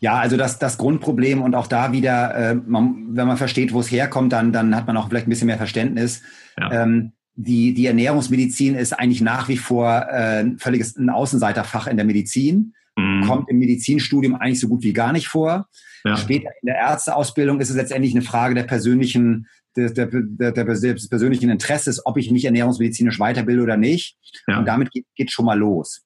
Ja, 0.00 0.18
also 0.18 0.36
das, 0.36 0.58
das 0.58 0.78
Grundproblem 0.78 1.42
und 1.42 1.54
auch 1.54 1.66
da 1.66 1.92
wieder, 1.92 2.34
äh, 2.34 2.54
man, 2.54 3.16
wenn 3.16 3.26
man 3.26 3.36
versteht, 3.36 3.72
wo 3.72 3.80
es 3.80 3.90
herkommt, 3.90 4.32
dann, 4.32 4.52
dann 4.52 4.74
hat 4.76 4.86
man 4.86 4.96
auch 4.96 5.08
vielleicht 5.08 5.26
ein 5.26 5.30
bisschen 5.30 5.46
mehr 5.46 5.58
Verständnis. 5.58 6.22
Ja. 6.58 6.82
Ähm, 6.82 7.12
die, 7.34 7.72
die 7.72 7.86
Ernährungsmedizin 7.86 8.74
ist 8.74 8.92
eigentlich 8.92 9.22
nach 9.22 9.48
wie 9.48 9.56
vor 9.56 10.06
äh, 10.10 10.44
völliges 10.58 10.96
ein 10.96 11.08
Außenseiterfach 11.08 11.86
in 11.86 11.96
der 11.96 12.04
Medizin, 12.04 12.74
mhm. 12.96 13.22
kommt 13.22 13.48
im 13.48 13.58
Medizinstudium 13.58 14.34
eigentlich 14.34 14.60
so 14.60 14.68
gut 14.68 14.82
wie 14.82 14.92
gar 14.92 15.12
nicht 15.12 15.28
vor. 15.28 15.68
Ja. 16.04 16.16
Später 16.16 16.50
in 16.60 16.66
der 16.66 16.76
Ärzteausbildung 16.76 17.60
ist 17.60 17.70
es 17.70 17.76
letztendlich 17.76 18.12
eine 18.12 18.22
Frage 18.22 18.54
der 18.54 18.64
persönlichen, 18.64 19.46
der, 19.76 19.90
der, 19.90 20.08
der, 20.12 20.52
der 20.52 20.64
des 20.64 21.08
persönlichen 21.08 21.48
Interesses, 21.48 22.04
ob 22.04 22.18
ich 22.18 22.30
mich 22.30 22.44
ernährungsmedizinisch 22.44 23.18
weiterbilde 23.18 23.62
oder 23.62 23.76
nicht. 23.76 24.18
Ja. 24.46 24.58
Und 24.58 24.66
damit 24.66 24.90
geht, 24.90 25.06
geht 25.14 25.30
schon 25.30 25.46
mal 25.46 25.58
los. 25.58 26.04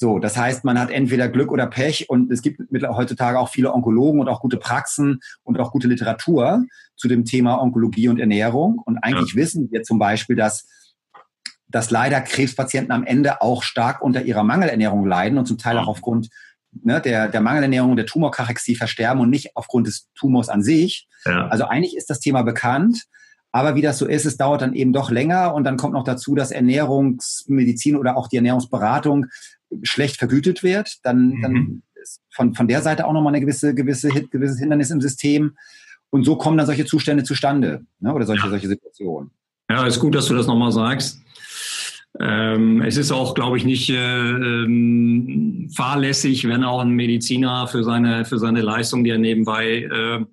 So, 0.00 0.20
das 0.20 0.36
heißt, 0.36 0.62
man 0.62 0.78
hat 0.78 0.90
entweder 0.90 1.28
Glück 1.28 1.50
oder 1.50 1.66
Pech 1.66 2.08
und 2.08 2.30
es 2.30 2.40
gibt 2.40 2.60
heutzutage 2.70 3.36
auch 3.36 3.48
viele 3.48 3.72
Onkologen 3.74 4.20
und 4.20 4.28
auch 4.28 4.40
gute 4.40 4.56
Praxen 4.56 5.18
und 5.42 5.58
auch 5.58 5.72
gute 5.72 5.88
Literatur 5.88 6.64
zu 6.94 7.08
dem 7.08 7.24
Thema 7.24 7.60
Onkologie 7.60 8.06
und 8.06 8.20
Ernährung. 8.20 8.80
Und 8.84 8.98
eigentlich 8.98 9.32
ja. 9.32 9.40
wissen 9.40 9.72
wir 9.72 9.82
zum 9.82 9.98
Beispiel, 9.98 10.36
dass 10.36 10.68
dass 11.66 11.90
leider 11.90 12.20
Krebspatienten 12.20 12.92
am 12.92 13.04
Ende 13.04 13.42
auch 13.42 13.64
stark 13.64 14.00
unter 14.00 14.22
ihrer 14.22 14.44
Mangelernährung 14.44 15.04
leiden 15.04 15.36
und 15.36 15.46
zum 15.46 15.58
Teil 15.58 15.76
auch 15.78 15.88
aufgrund 15.88 16.28
ne, 16.70 17.00
der, 17.00 17.28
der 17.28 17.40
Mangelernährung 17.40 17.90
und 17.90 17.96
der 17.96 18.06
Tumorkarexie 18.06 18.76
versterben 18.76 19.20
und 19.20 19.30
nicht 19.30 19.56
aufgrund 19.56 19.88
des 19.88 20.08
Tumors 20.14 20.48
an 20.48 20.62
sich. 20.62 21.08
Ja. 21.26 21.48
Also 21.48 21.64
eigentlich 21.64 21.96
ist 21.96 22.08
das 22.08 22.20
Thema 22.20 22.42
bekannt. 22.42 23.02
Aber 23.50 23.74
wie 23.74 23.82
das 23.82 23.98
so 23.98 24.06
ist, 24.06 24.26
es 24.26 24.36
dauert 24.36 24.62
dann 24.62 24.74
eben 24.74 24.92
doch 24.92 25.10
länger 25.10 25.54
und 25.54 25.64
dann 25.64 25.76
kommt 25.76 25.94
noch 25.94 26.04
dazu, 26.04 26.34
dass 26.34 26.52
Ernährungsmedizin 26.52 27.96
oder 27.96 28.16
auch 28.16 28.28
die 28.28 28.36
Ernährungsberatung 28.36 29.26
schlecht 29.82 30.16
vergütet 30.16 30.62
wird, 30.62 31.04
dann, 31.04 31.28
mhm. 31.28 31.42
dann 31.42 31.82
ist 32.02 32.20
von, 32.30 32.54
von 32.54 32.68
der 32.68 32.82
Seite 32.82 33.06
auch 33.06 33.12
nochmal 33.12 33.34
eine 33.34 33.40
gewisse, 33.40 33.74
gewisse, 33.74 34.08
gewisses 34.08 34.58
Hindernis 34.58 34.90
im 34.90 35.00
System. 35.00 35.56
Und 36.10 36.24
so 36.24 36.36
kommen 36.36 36.56
dann 36.56 36.66
solche 36.66 36.86
Zustände 36.86 37.22
zustande 37.24 37.84
ne? 38.00 38.14
oder 38.14 38.24
solche, 38.24 38.44
ja. 38.44 38.50
solche 38.50 38.68
Situationen. 38.68 39.30
Ja, 39.70 39.86
ist 39.86 40.00
gut, 40.00 40.14
dass 40.14 40.26
du 40.26 40.34
das 40.34 40.46
nochmal 40.46 40.72
sagst. 40.72 41.20
Ähm, 42.20 42.82
es 42.82 42.96
ist 42.96 43.12
auch, 43.12 43.34
glaube 43.34 43.58
ich, 43.58 43.64
nicht 43.64 43.90
äh, 43.90 43.94
ähm, 43.94 45.70
fahrlässig, 45.74 46.48
wenn 46.48 46.64
auch 46.64 46.80
ein 46.80 46.90
Mediziner 46.90 47.68
für 47.68 47.84
seine, 47.84 48.24
für 48.24 48.38
seine 48.38 48.62
Leistung, 48.62 49.04
die 49.04 49.10
er 49.10 49.18
nebenbei 49.18 49.82
äh, 49.82 50.24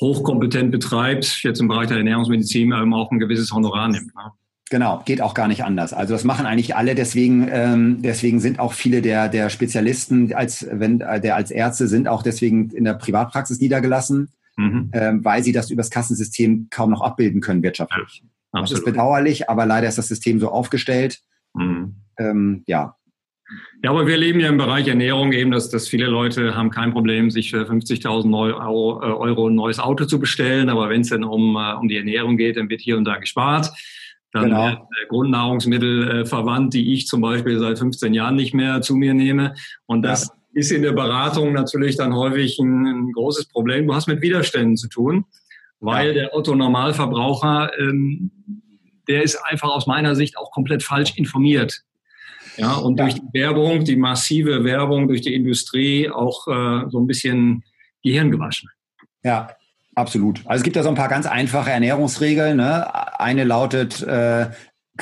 hochkompetent 0.00 0.70
betreibt, 0.70 1.40
jetzt 1.42 1.60
im 1.60 1.68
Bereich 1.68 1.88
der 1.88 1.96
Ernährungsmedizin, 1.96 2.72
ähm, 2.72 2.92
auch 2.94 3.10
ein 3.10 3.18
gewisses 3.18 3.50
Honorar 3.52 3.88
nimmt. 3.88 4.14
Ne? 4.14 4.30
Genau, 4.70 5.02
geht 5.04 5.20
auch 5.20 5.34
gar 5.34 5.46
nicht 5.46 5.62
anders. 5.62 5.92
Also 5.92 6.14
das 6.14 6.24
machen 6.24 6.46
eigentlich 6.46 6.74
alle. 6.74 6.94
Deswegen, 6.94 7.48
ähm, 7.50 8.00
deswegen 8.00 8.40
sind 8.40 8.58
auch 8.58 8.72
viele 8.72 9.02
der 9.02 9.28
der 9.28 9.50
Spezialisten 9.50 10.32
als 10.32 10.66
wenn 10.70 11.00
äh, 11.00 11.20
der 11.20 11.36
als 11.36 11.50
Ärzte 11.50 11.86
sind 11.86 12.08
auch 12.08 12.22
deswegen 12.22 12.70
in 12.70 12.84
der 12.84 12.94
Privatpraxis 12.94 13.60
niedergelassen, 13.60 14.30
mhm. 14.56 14.90
ähm, 14.94 15.24
weil 15.24 15.42
sie 15.42 15.52
das 15.52 15.70
übers 15.70 15.90
Kassensystem 15.90 16.68
kaum 16.70 16.90
noch 16.90 17.02
abbilden 17.02 17.42
können 17.42 17.62
wirtschaftlich. 17.62 18.24
Ja, 18.54 18.60
das 18.62 18.72
ist 18.72 18.84
bedauerlich, 18.84 19.50
aber 19.50 19.66
leider 19.66 19.88
ist 19.88 19.98
das 19.98 20.08
System 20.08 20.38
so 20.40 20.48
aufgestellt. 20.48 21.20
Mhm. 21.54 21.96
Ähm, 22.18 22.62
ja. 22.66 22.96
Ja, 23.82 23.90
aber 23.90 24.06
wir 24.06 24.16
leben 24.16 24.40
ja 24.40 24.48
im 24.48 24.56
Bereich 24.56 24.88
Ernährung 24.88 25.32
eben, 25.32 25.50
dass, 25.50 25.68
dass 25.68 25.88
viele 25.88 26.06
Leute 26.06 26.54
haben 26.54 26.70
kein 26.70 26.92
Problem, 26.92 27.30
sich 27.30 27.50
für 27.50 27.68
50.000 27.68 28.34
Euro, 28.34 29.00
Euro 29.02 29.48
ein 29.48 29.54
neues 29.54 29.78
Auto 29.78 30.06
zu 30.06 30.18
bestellen. 30.18 30.70
Aber 30.70 30.88
wenn 30.88 31.02
es 31.02 31.10
dann 31.10 31.24
um, 31.24 31.56
äh, 31.56 31.74
um 31.74 31.88
die 31.88 31.98
Ernährung 31.98 32.38
geht, 32.38 32.56
dann 32.56 32.70
wird 32.70 32.80
hier 32.80 32.96
und 32.96 33.04
da 33.04 33.18
gespart. 33.18 33.70
Dann 34.34 34.46
genau. 34.46 34.64
werden 34.64 34.78
Grundnahrungsmittel 35.08 36.10
äh, 36.10 36.26
verwandt, 36.26 36.74
die 36.74 36.92
ich 36.92 37.06
zum 37.06 37.20
Beispiel 37.20 37.60
seit 37.60 37.78
15 37.78 38.12
Jahren 38.12 38.34
nicht 38.34 38.52
mehr 38.52 38.82
zu 38.82 38.96
mir 38.96 39.14
nehme. 39.14 39.54
Und 39.86 40.02
das 40.02 40.26
ja. 40.26 40.34
ist 40.54 40.72
in 40.72 40.82
der 40.82 40.90
Beratung 40.90 41.52
natürlich 41.52 41.96
dann 41.96 42.16
häufig 42.16 42.58
ein, 42.58 42.84
ein, 42.84 43.12
großes 43.12 43.46
Problem. 43.46 43.86
Du 43.86 43.94
hast 43.94 44.08
mit 44.08 44.22
Widerständen 44.22 44.76
zu 44.76 44.88
tun, 44.88 45.24
weil 45.78 46.08
ja. 46.08 46.14
der 46.14 46.34
Otto-Normalverbraucher, 46.34 47.78
ähm, 47.78 48.32
der 49.06 49.22
ist 49.22 49.36
einfach 49.36 49.68
aus 49.68 49.86
meiner 49.86 50.16
Sicht 50.16 50.36
auch 50.36 50.50
komplett 50.50 50.82
falsch 50.82 51.16
informiert. 51.16 51.82
Ja, 52.56 52.74
und 52.74 52.98
ja. 52.98 53.04
durch 53.04 53.14
die 53.14 53.38
Werbung, 53.38 53.84
die 53.84 53.96
massive 53.96 54.64
Werbung 54.64 55.06
durch 55.06 55.20
die 55.20 55.34
Industrie 55.34 56.10
auch 56.10 56.48
äh, 56.48 56.90
so 56.90 56.98
ein 56.98 57.06
bisschen 57.06 57.62
Gehirn 58.02 58.32
gewaschen. 58.32 58.68
Ja, 59.22 59.48
Absolut. 59.94 60.40
Also 60.46 60.60
es 60.60 60.62
gibt 60.64 60.76
ja 60.76 60.82
so 60.82 60.88
ein 60.88 60.94
paar 60.94 61.08
ganz 61.08 61.26
einfache 61.26 61.70
Ernährungsregeln. 61.70 62.56
Ne? 62.56 63.20
Eine 63.20 63.44
lautet, 63.44 64.02
äh, 64.02 64.50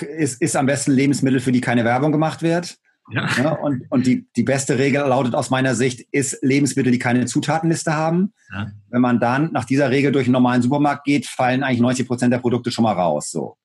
ist, 0.01 0.41
ist 0.41 0.57
am 0.57 0.67
besten 0.67 0.93
Lebensmittel, 0.93 1.41
für 1.41 1.53
die 1.53 1.61
keine 1.61 1.85
Werbung 1.85 2.13
gemacht 2.13 2.43
wird. 2.43 2.77
Ja. 3.11 3.29
Ne? 3.41 3.57
Und, 3.59 3.85
und 3.91 4.07
die, 4.07 4.27
die 4.37 4.43
beste 4.43 4.79
Regel 4.79 5.03
lautet 5.03 5.35
aus 5.35 5.51
meiner 5.51 5.75
Sicht, 5.75 6.07
ist 6.13 6.39
Lebensmittel, 6.43 6.93
die 6.93 6.99
keine 6.99 7.27
Zutatenliste 7.27 7.95
haben. 7.95 8.33
Ja. 8.53 8.71
Wenn 8.91 9.01
man 9.01 9.21
dann 9.21 9.51
nach 9.53 9.65
dieser 9.65 9.91
Regel 9.91 10.13
durch 10.13 10.27
einen 10.27 10.33
normalen 10.33 10.63
Supermarkt 10.63 11.05
geht, 11.05 11.27
fallen 11.27 11.63
eigentlich 11.63 11.81
90 11.81 12.07
Prozent 12.07 12.33
der 12.33 12.39
Produkte 12.39 12.71
schon 12.71 12.85
mal 12.85 12.93
raus. 12.93 13.31
So 13.31 13.57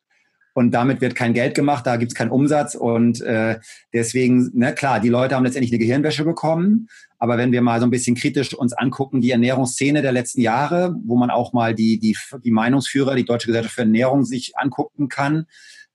und 0.58 0.72
damit 0.72 1.02
wird 1.02 1.14
kein 1.14 1.36
Geld 1.36 1.54
gemacht, 1.54 1.86
da 1.86 1.98
gibt 1.98 2.14
es 2.14 2.16
keinen 2.16 2.32
Umsatz. 2.32 2.74
Und 2.74 3.22
äh, 3.22 3.60
deswegen, 3.94 4.50
ne, 4.56 4.74
klar, 4.74 5.00
die 5.00 5.08
Leute 5.08 5.36
haben 5.36 5.44
letztendlich 5.44 5.72
eine 5.72 5.78
Gehirnwäsche 5.78 6.26
bekommen, 6.26 6.88
aber 7.20 7.38
wenn 7.38 7.52
wir 7.52 7.62
mal 7.62 7.80
so 7.80 7.86
ein 7.86 7.92
bisschen 7.92 8.16
kritisch 8.16 8.56
uns 8.56 8.74
angucken, 8.74 9.22
die 9.22 9.30
Ernährungsszene 9.30 10.02
der 10.02 10.14
letzten 10.14 10.42
Jahre, 10.42 10.96
wo 11.06 11.16
man 11.16 11.30
auch 11.30 11.54
mal 11.54 11.76
die, 11.76 12.00
die, 12.00 12.18
die 12.44 12.50
Meinungsführer, 12.50 13.14
die 13.14 13.24
Deutsche 13.24 13.46
Gesellschaft 13.46 13.76
für 13.76 13.82
Ernährung 13.82 14.26
sich 14.26 14.54
angucken 14.58 15.10
kann, 15.10 15.46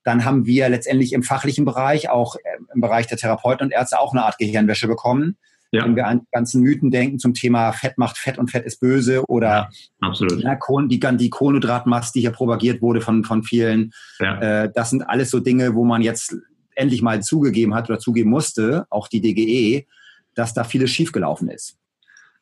dann 0.05 0.23
haben 0.23 0.45
wir 0.45 0.69
letztendlich 0.69 1.11
im 1.11 1.23
fachlichen 1.23 1.65
Bereich, 1.65 2.09
auch 2.09 2.37
äh, 2.37 2.39
im 2.73 2.79
Bereich 2.79 3.07
der 3.07 3.17
Therapeuten 3.17 3.65
und 3.65 3.73
Ärzte 3.73 3.99
auch 3.99 4.13
eine 4.13 4.23
Art 4.23 4.37
Gehirnwäsche 4.37 4.87
bekommen 4.87 5.35
ja. 5.73 5.85
Wenn 5.85 5.95
wir 5.95 6.05
an 6.05 6.21
ganzen 6.31 6.61
Mythen 6.61 6.91
denken 6.91 7.17
zum 7.17 7.33
Thema 7.33 7.71
Fett 7.71 7.97
macht 7.97 8.19
Fett 8.19 8.37
und 8.37 8.51
Fett 8.51 8.63
ist 8.63 8.79
böse 8.79 9.23
oder. 9.27 9.71
Ja, 10.01 10.57
die, 10.87 10.99
die 10.99 11.29
Kohlenhydratmast, 11.29 12.13
die 12.13 12.21
hier 12.21 12.31
propagiert 12.31 12.81
wurde 12.83 13.01
von, 13.01 13.23
von 13.23 13.43
vielen. 13.43 13.91
Ja. 14.19 14.39
Äh, 14.39 14.71
das 14.73 14.91
sind 14.91 15.01
alles 15.01 15.31
so 15.31 15.39
Dinge, 15.39 15.73
wo 15.73 15.83
man 15.83 16.03
jetzt 16.03 16.35
endlich 16.75 17.01
mal 17.01 17.23
zugegeben 17.23 17.73
hat 17.73 17.89
oder 17.89 17.97
zugeben 17.97 18.29
musste, 18.29 18.85
auch 18.91 19.07
die 19.07 19.21
DGE, 19.21 19.87
dass 20.35 20.53
da 20.53 20.63
vieles 20.63 20.91
schiefgelaufen 20.91 21.49
ist. 21.49 21.77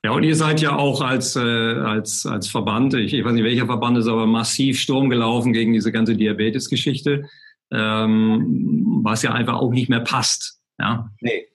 Ja, 0.04 0.12
und 0.12 0.24
ihr 0.24 0.36
seid 0.36 0.62
ja 0.62 0.76
auch 0.76 1.02
als, 1.02 1.36
äh, 1.38 1.40
als, 1.40 2.26
als 2.26 2.48
Verband, 2.48 2.96
ich, 2.96 3.14
ich 3.14 3.24
weiß 3.24 3.34
nicht 3.34 3.44
welcher 3.44 3.68
Verband 3.68 3.98
ist, 3.98 4.08
aber 4.08 4.26
massiv 4.26 4.80
Sturm 4.80 5.10
gelaufen 5.10 5.54
gegen 5.54 5.72
diese 5.72 5.92
ganze 5.92 6.18
Diabetes-Geschichte, 6.18 7.30
ähm, 7.72 9.00
was 9.04 9.22
ja 9.22 9.32
einfach 9.32 9.56
auch 9.56 9.72
nicht 9.72 9.90
mehr 9.90 10.02
passt. 10.02 10.60
Ja? 10.80 11.10
Nee, 11.22 11.46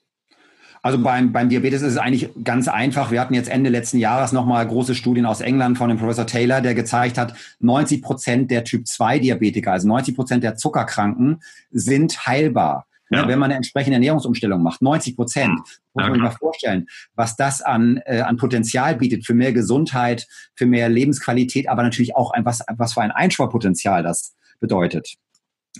also 0.87 0.99
beim, 0.99 1.33
beim 1.33 1.49
Diabetes 1.49 1.83
ist 1.83 1.93
es 1.93 1.99
eigentlich 1.99 2.31
ganz 2.43 2.69
einfach. 2.69 3.11
Wir 3.11 3.21
hatten 3.21 3.35
jetzt 3.35 3.49
Ende 3.49 3.71
letzten 3.71 3.99
Jahres 3.99 4.33
nochmal 4.33 4.67
große 4.67 4.95
Studien 4.95 5.27
aus 5.27 5.41
England 5.41 5.79
von 5.79 5.89
dem 5.89 5.99
Professor 5.99 6.27
Taylor, 6.27 6.61
der 6.61 6.75
gezeigt 6.75 7.19
hat, 7.19 7.35
90 7.61 8.03
Prozent 8.03 8.51
der 8.51 8.65
Typ-2-Diabetiker, 8.65 9.73
also 9.73 9.89
90 9.89 10.15
Prozent 10.15 10.45
der 10.45 10.57
Zuckerkranken 10.57 11.43
sind 11.71 12.27
heilbar. 12.27 12.87
Ja. 13.09 13.29
wenn 13.29 13.39
man 13.39 13.51
eine 13.51 13.57
entsprechende 13.57 13.95
Ernährungsumstellung 13.95 14.61
macht, 14.63 14.83
90 14.83 15.15
Prozent, 15.15 15.61
muss 15.95 16.05
man 16.05 16.13
sich 16.13 16.23
mal 16.23 16.31
vorstellen, 16.31 16.87
was 17.15 17.37
das 17.37 17.63
an, 17.63 18.01
äh, 18.05 18.21
an 18.21 18.37
Potenzial 18.37 18.97
bietet 18.97 19.25
für 19.25 19.33
mehr 19.33 19.53
Gesundheit, 19.53 20.27
für 20.57 20.67
mehr 20.67 20.89
Lebensqualität, 20.89 21.69
aber 21.69 21.85
natürlich 21.85 22.17
auch 22.17 22.33
ein, 22.33 22.45
was, 22.45 22.63
was 22.77 22.95
für 22.95 23.03
ein 23.03 23.13
Einsparpotenzial 23.13 24.03
das 24.03 24.35
bedeutet. 24.59 25.15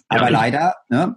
Aber 0.07 0.27
ja, 0.27 0.29
leider, 0.29 0.75
ne, 0.89 1.17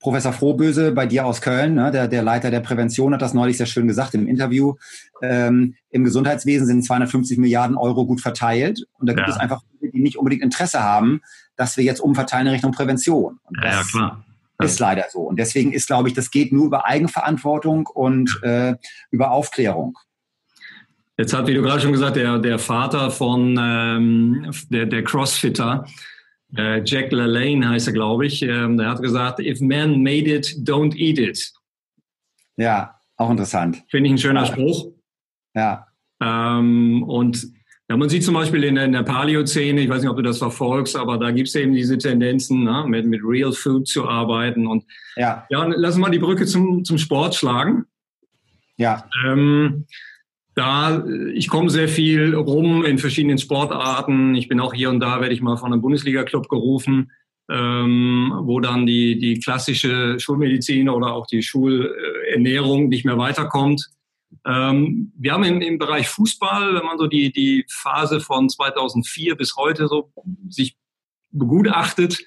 Professor 0.00 0.32
Frohböse 0.32 0.92
bei 0.92 1.06
dir 1.06 1.26
aus 1.26 1.42
Köln, 1.42 1.74
ne, 1.74 1.90
der, 1.90 2.08
der 2.08 2.22
Leiter 2.22 2.50
der 2.50 2.60
Prävention, 2.60 3.12
hat 3.12 3.20
das 3.20 3.34
neulich 3.34 3.58
sehr 3.58 3.66
schön 3.66 3.86
gesagt 3.86 4.14
im 4.14 4.26
Interview. 4.26 4.74
Ähm, 5.20 5.74
Im 5.90 6.04
Gesundheitswesen 6.04 6.66
sind 6.66 6.84
250 6.84 7.36
Milliarden 7.38 7.76
Euro 7.76 8.06
gut 8.06 8.22
verteilt. 8.22 8.86
Und 8.98 9.08
da 9.08 9.12
gibt 9.12 9.28
ja. 9.28 9.34
es 9.34 9.38
einfach 9.38 9.62
viele, 9.78 9.92
die 9.92 10.00
nicht 10.00 10.16
unbedingt 10.16 10.42
Interesse 10.42 10.82
haben, 10.82 11.20
dass 11.56 11.76
wir 11.76 11.84
jetzt 11.84 12.00
umverteilen 12.00 12.46
in 12.46 12.54
Richtung 12.54 12.72
Prävention. 12.72 13.38
Und 13.44 13.58
das 13.62 13.74
ja, 13.74 13.82
klar. 13.98 14.24
ist 14.62 14.80
leider 14.80 15.04
so. 15.10 15.20
Und 15.20 15.38
deswegen 15.38 15.72
ist, 15.72 15.86
glaube 15.86 16.08
ich, 16.08 16.14
das 16.14 16.30
geht 16.30 16.50
nur 16.50 16.64
über 16.64 16.86
Eigenverantwortung 16.86 17.86
und 17.86 18.40
äh, 18.42 18.76
über 19.10 19.32
Aufklärung. 19.32 19.98
Jetzt 21.18 21.34
hat, 21.34 21.46
wie 21.46 21.52
du 21.52 21.60
gerade 21.60 21.82
schon 21.82 21.92
gesagt, 21.92 22.16
der, 22.16 22.38
der 22.38 22.58
Vater 22.58 23.10
von 23.10 23.54
ähm, 23.60 24.50
der, 24.70 24.86
der 24.86 25.04
Crossfitter, 25.04 25.84
äh, 26.56 26.82
Jack 26.84 27.12
LaLanne 27.12 27.68
heißt 27.68 27.88
er, 27.88 27.92
glaube 27.92 28.26
ich. 28.26 28.42
Ähm, 28.42 28.76
der 28.76 28.88
hat 28.88 29.02
gesagt, 29.02 29.40
if 29.40 29.60
man 29.60 30.02
made 30.02 30.28
it, 30.32 30.46
don't 30.62 30.94
eat 30.96 31.18
it. 31.18 31.52
Ja, 32.56 32.94
auch 33.16 33.30
interessant. 33.30 33.82
Finde 33.88 34.08
ich 34.08 34.14
ein 34.14 34.18
schöner 34.18 34.44
ja. 34.44 34.46
Spruch. 34.46 34.92
Ja. 35.54 35.86
Ähm, 36.22 37.02
und 37.04 37.46
ja, 37.88 37.96
man 37.96 38.08
sieht 38.08 38.22
zum 38.22 38.34
Beispiel 38.34 38.62
in 38.62 38.76
der, 38.76 38.84
in 38.84 38.92
der 38.92 39.02
Paleo-Szene, 39.02 39.80
ich 39.80 39.88
weiß 39.88 40.02
nicht, 40.02 40.10
ob 40.10 40.16
du 40.16 40.22
das 40.22 40.38
verfolgst, 40.38 40.94
aber 40.94 41.18
da 41.18 41.32
gibt 41.32 41.48
es 41.48 41.54
eben 41.56 41.74
diese 41.74 41.98
Tendenzen, 41.98 42.62
ne, 42.62 42.84
mit, 42.86 43.04
mit 43.06 43.20
Real 43.24 43.52
Food 43.52 43.88
zu 43.88 44.08
arbeiten. 44.08 44.66
Und 44.66 44.84
ja, 45.16 45.44
ja 45.50 45.64
lass 45.64 45.96
mal 45.96 46.10
die 46.10 46.20
Brücke 46.20 46.46
zum, 46.46 46.84
zum 46.84 46.98
Sport 46.98 47.34
schlagen. 47.34 47.86
Ja. 48.76 49.08
Ähm, 49.26 49.86
da, 50.54 51.04
ich 51.32 51.48
komme 51.48 51.70
sehr 51.70 51.88
viel 51.88 52.34
rum 52.34 52.84
in 52.84 52.98
verschiedenen 52.98 53.38
Sportarten. 53.38 54.34
Ich 54.34 54.48
bin 54.48 54.60
auch 54.60 54.74
hier 54.74 54.90
und 54.90 55.00
da, 55.00 55.20
werde 55.20 55.34
ich 55.34 55.40
mal 55.40 55.56
von 55.56 55.72
einem 55.72 55.82
Bundesliga-Club 55.82 56.48
gerufen, 56.48 57.12
ähm, 57.50 58.32
wo 58.42 58.60
dann 58.60 58.86
die, 58.86 59.18
die 59.18 59.38
klassische 59.38 60.18
Schulmedizin 60.18 60.88
oder 60.88 61.14
auch 61.14 61.26
die 61.26 61.42
Schulernährung 61.42 62.88
nicht 62.88 63.04
mehr 63.04 63.18
weiterkommt. 63.18 63.88
Ähm, 64.46 65.12
wir 65.16 65.32
haben 65.32 65.44
im, 65.44 65.60
im 65.60 65.78
Bereich 65.78 66.08
Fußball, 66.08 66.74
wenn 66.74 66.84
man 66.84 66.98
so 66.98 67.06
die, 67.06 67.32
die 67.32 67.64
Phase 67.68 68.20
von 68.20 68.48
2004 68.48 69.36
bis 69.36 69.56
heute 69.56 69.88
so 69.88 70.12
sich 70.48 70.76
begutachtet, 71.30 72.18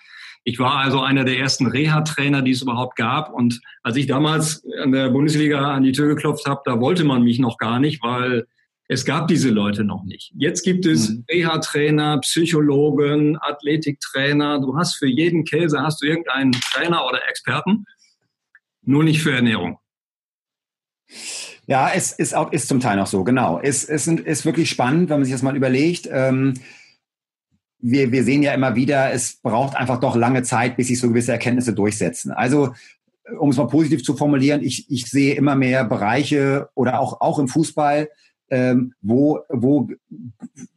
ich 0.44 0.60
war 0.60 0.80
also 0.80 1.02
einer 1.02 1.24
der 1.24 1.40
ersten 1.40 1.68
Reha-Trainer, 1.68 2.42
die 2.42 2.52
es 2.52 2.62
überhaupt 2.62 2.96
gab. 2.96 3.34
Und 3.34 3.62
als 3.82 3.96
ich 3.96 4.08
damals 4.08 4.66
an 4.82 4.92
der 4.92 5.10
Bundesliga 5.10 5.74
an 5.74 5.84
die 5.84 5.94
Tür 5.94 6.08
geklopft 6.10 6.46
habe, 6.46 6.62
da 6.66 6.80
wollte 6.80 7.04
man 7.06 7.24
mich 7.24 7.40
noch 7.40 7.58
gar 7.58 7.80
nicht, 7.80 8.04
weil 8.04 8.46
es 8.90 9.06
gab 9.06 9.28
diese 9.30 9.50
Leute 9.50 9.86
noch 9.86 10.04
nicht. 10.04 10.34
Jetzt 10.36 10.64
gibt 10.64 10.86
es 10.86 11.10
mhm. 11.10 11.24
Reha-Trainer, 11.30 12.20
Psychologen, 12.20 13.38
Athletiktrainer. 13.40 14.60
Du 14.60 14.76
hast 14.78 14.96
für 14.96 15.08
jeden 15.08 15.46
Käse 15.46 15.82
hast 15.82 16.02
du 16.02 16.06
irgendeinen 16.06 16.52
Trainer 16.52 17.06
oder 17.08 17.20
Experten, 17.30 17.86
nur 18.82 19.04
nicht 19.04 19.22
für 19.22 19.32
Ernährung. 19.32 19.80
Ja, 21.66 21.90
es 21.94 22.12
ist 22.12 22.36
auch 22.36 22.52
ist 22.52 22.68
zum 22.68 22.82
Teil 22.82 22.98
noch 22.98 23.08
so, 23.08 23.24
genau. 23.24 23.60
Es, 23.64 23.86
es 23.86 24.08
ist 24.08 24.46
wirklich 24.46 24.70
spannend, 24.70 25.10
wenn 25.10 25.20
man 25.20 25.26
sich 25.26 25.34
das 25.34 25.42
mal 25.42 25.56
überlegt. 25.56 26.10
Ähm, 26.12 26.56
wir, 27.84 28.12
wir 28.12 28.24
sehen 28.24 28.42
ja 28.42 28.54
immer 28.54 28.76
wieder, 28.76 29.12
es 29.12 29.36
braucht 29.36 29.76
einfach 29.76 30.00
doch 30.00 30.16
lange 30.16 30.42
Zeit, 30.44 30.78
bis 30.78 30.88
sich 30.88 31.00
so 31.00 31.10
gewisse 31.10 31.34
Erkenntnisse 31.34 31.74
durchsetzen. 31.74 32.32
Also 32.32 32.74
um 33.40 33.50
es 33.50 33.58
mal 33.58 33.68
positiv 33.68 34.04
zu 34.04 34.16
formulieren, 34.16 34.64
ich, 34.64 34.90
ich 34.90 35.06
sehe 35.06 35.36
immer 35.36 35.56
mehr 35.56 35.84
Bereiche 35.84 36.70
oder 36.76 37.00
auch, 37.00 37.22
auch 37.22 37.40
im 37.40 37.48
Fußball, 37.48 38.10
ähm, 38.50 38.94
wo, 39.02 39.40
wo 39.50 39.90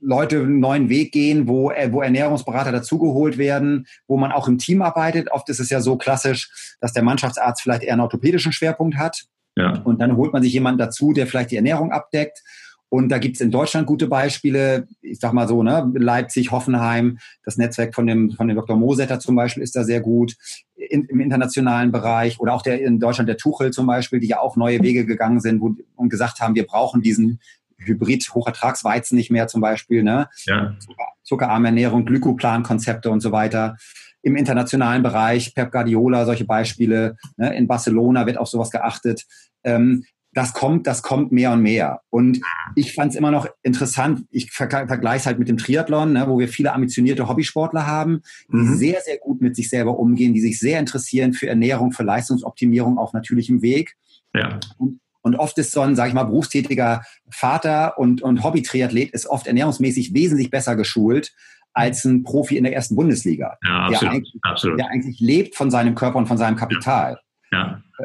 Leute 0.00 0.40
einen 0.40 0.60
neuen 0.60 0.88
Weg 0.88 1.12
gehen, 1.12 1.46
wo, 1.46 1.70
äh, 1.70 1.92
wo 1.92 2.00
Ernährungsberater 2.00 2.72
dazugeholt 2.72 3.38
werden, 3.38 3.86
wo 4.06 4.16
man 4.16 4.32
auch 4.32 4.48
im 4.48 4.58
Team 4.58 4.82
arbeitet. 4.82 5.30
Oft 5.30 5.48
ist 5.48 5.60
es 5.60 5.70
ja 5.70 5.80
so 5.80 5.96
klassisch, 5.96 6.76
dass 6.80 6.92
der 6.92 7.02
Mannschaftsarzt 7.02 7.62
vielleicht 7.62 7.82
eher 7.82 7.92
einen 7.92 8.02
orthopädischen 8.02 8.52
Schwerpunkt 8.52 8.96
hat. 8.96 9.26
Ja. 9.56 9.80
Und 9.84 10.00
dann 10.00 10.16
holt 10.16 10.32
man 10.32 10.42
sich 10.42 10.52
jemanden 10.52 10.78
dazu, 10.78 11.12
der 11.12 11.26
vielleicht 11.26 11.50
die 11.50 11.56
Ernährung 11.56 11.92
abdeckt. 11.92 12.42
Und 12.88 13.08
da 13.08 13.18
gibt 13.18 13.36
es 13.36 13.40
in 13.40 13.50
Deutschland 13.50 13.86
gute 13.86 14.06
Beispiele. 14.06 14.86
Ich 15.02 15.18
sag 15.18 15.32
mal 15.32 15.48
so, 15.48 15.62
ne, 15.62 15.90
Leipzig, 15.94 16.52
Hoffenheim, 16.52 17.18
das 17.44 17.56
Netzwerk 17.56 17.94
von 17.94 18.06
dem, 18.06 18.30
von 18.30 18.46
dem 18.46 18.56
Dr. 18.56 18.76
Mosetter 18.76 19.18
zum 19.18 19.34
Beispiel 19.34 19.62
ist 19.62 19.74
da 19.74 19.82
sehr 19.82 20.00
gut. 20.00 20.36
In, 20.76 21.04
Im 21.04 21.20
internationalen 21.20 21.90
Bereich 21.90 22.38
oder 22.38 22.54
auch 22.54 22.62
der 22.62 22.80
in 22.80 23.00
Deutschland 23.00 23.28
der 23.28 23.38
Tuchel 23.38 23.72
zum 23.72 23.86
Beispiel, 23.86 24.20
die 24.20 24.28
ja 24.28 24.38
auch 24.38 24.56
neue 24.56 24.82
Wege 24.82 25.04
gegangen 25.04 25.40
sind 25.40 25.60
wo, 25.60 25.74
und 25.96 26.10
gesagt 26.10 26.40
haben, 26.40 26.54
wir 26.54 26.66
brauchen 26.66 27.02
diesen 27.02 27.40
Hybrid-Hochertragsweizen 27.78 29.16
nicht 29.16 29.30
mehr 29.30 29.48
zum 29.48 29.60
Beispiel. 29.60 30.02
Ne? 30.02 30.28
Ja. 30.44 30.76
zuckerarme 31.24 31.68
Ernährung, 31.68 32.04
Glykoplan-Konzepte 32.06 33.10
und 33.10 33.20
so 33.20 33.32
weiter. 33.32 33.76
Im 34.22 34.36
internationalen 34.36 35.02
Bereich, 35.02 35.54
Pep 35.54 35.72
Guardiola, 35.72 36.24
solche 36.24 36.44
Beispiele. 36.44 37.16
Ne? 37.36 37.54
In 37.56 37.66
Barcelona 37.66 38.26
wird 38.26 38.38
auf 38.38 38.48
sowas 38.48 38.70
geachtet. 38.70 39.24
Ähm, 39.64 40.04
das 40.36 40.52
kommt, 40.52 40.86
das 40.86 41.02
kommt 41.02 41.32
mehr 41.32 41.50
und 41.52 41.62
mehr. 41.62 42.02
Und 42.10 42.42
ich 42.74 42.94
fand 42.94 43.10
es 43.10 43.16
immer 43.16 43.30
noch 43.30 43.48
interessant, 43.62 44.26
ich 44.30 44.52
ver 44.52 44.68
vergleiche 44.68 45.20
es 45.20 45.26
halt 45.26 45.38
mit 45.38 45.48
dem 45.48 45.56
Triathlon, 45.56 46.12
ne, 46.12 46.26
wo 46.28 46.38
wir 46.38 46.48
viele 46.48 46.74
ambitionierte 46.74 47.26
Hobbysportler 47.26 47.86
haben, 47.86 48.20
die 48.52 48.56
mhm. 48.58 48.76
sehr, 48.76 49.00
sehr 49.00 49.16
gut 49.16 49.40
mit 49.40 49.56
sich 49.56 49.70
selber 49.70 49.98
umgehen, 49.98 50.34
die 50.34 50.42
sich 50.42 50.58
sehr 50.58 50.78
interessieren 50.78 51.32
für 51.32 51.48
Ernährung, 51.48 51.92
für 51.92 52.02
Leistungsoptimierung 52.02 52.98
auf 52.98 53.14
natürlichem 53.14 53.62
Weg. 53.62 53.96
Ja. 54.34 54.60
Und, 54.76 55.00
und 55.22 55.36
oft 55.36 55.56
ist 55.56 55.72
so 55.72 55.80
ein, 55.80 55.96
sage 55.96 56.10
ich 56.10 56.14
mal, 56.14 56.24
berufstätiger 56.24 57.02
Vater 57.30 57.98
und, 57.98 58.20
und 58.20 58.44
Hobby-Triathlet 58.44 59.12
ist 59.12 59.26
oft 59.26 59.46
ernährungsmäßig 59.46 60.12
wesentlich 60.12 60.50
besser 60.50 60.76
geschult 60.76 61.32
als 61.72 62.04
ein 62.04 62.24
Profi 62.24 62.58
in 62.58 62.64
der 62.64 62.74
ersten 62.74 62.94
Bundesliga, 62.94 63.56
ja, 63.66 63.86
absolut, 63.86 64.02
der, 64.02 64.10
eigentlich, 64.10 64.34
absolut. 64.42 64.78
der 64.80 64.88
eigentlich 64.88 65.20
lebt 65.20 65.56
von 65.56 65.70
seinem 65.70 65.94
Körper 65.94 66.18
und 66.18 66.26
von 66.26 66.38
seinem 66.38 66.56
Kapital. 66.56 67.12
Ja. 67.12 67.20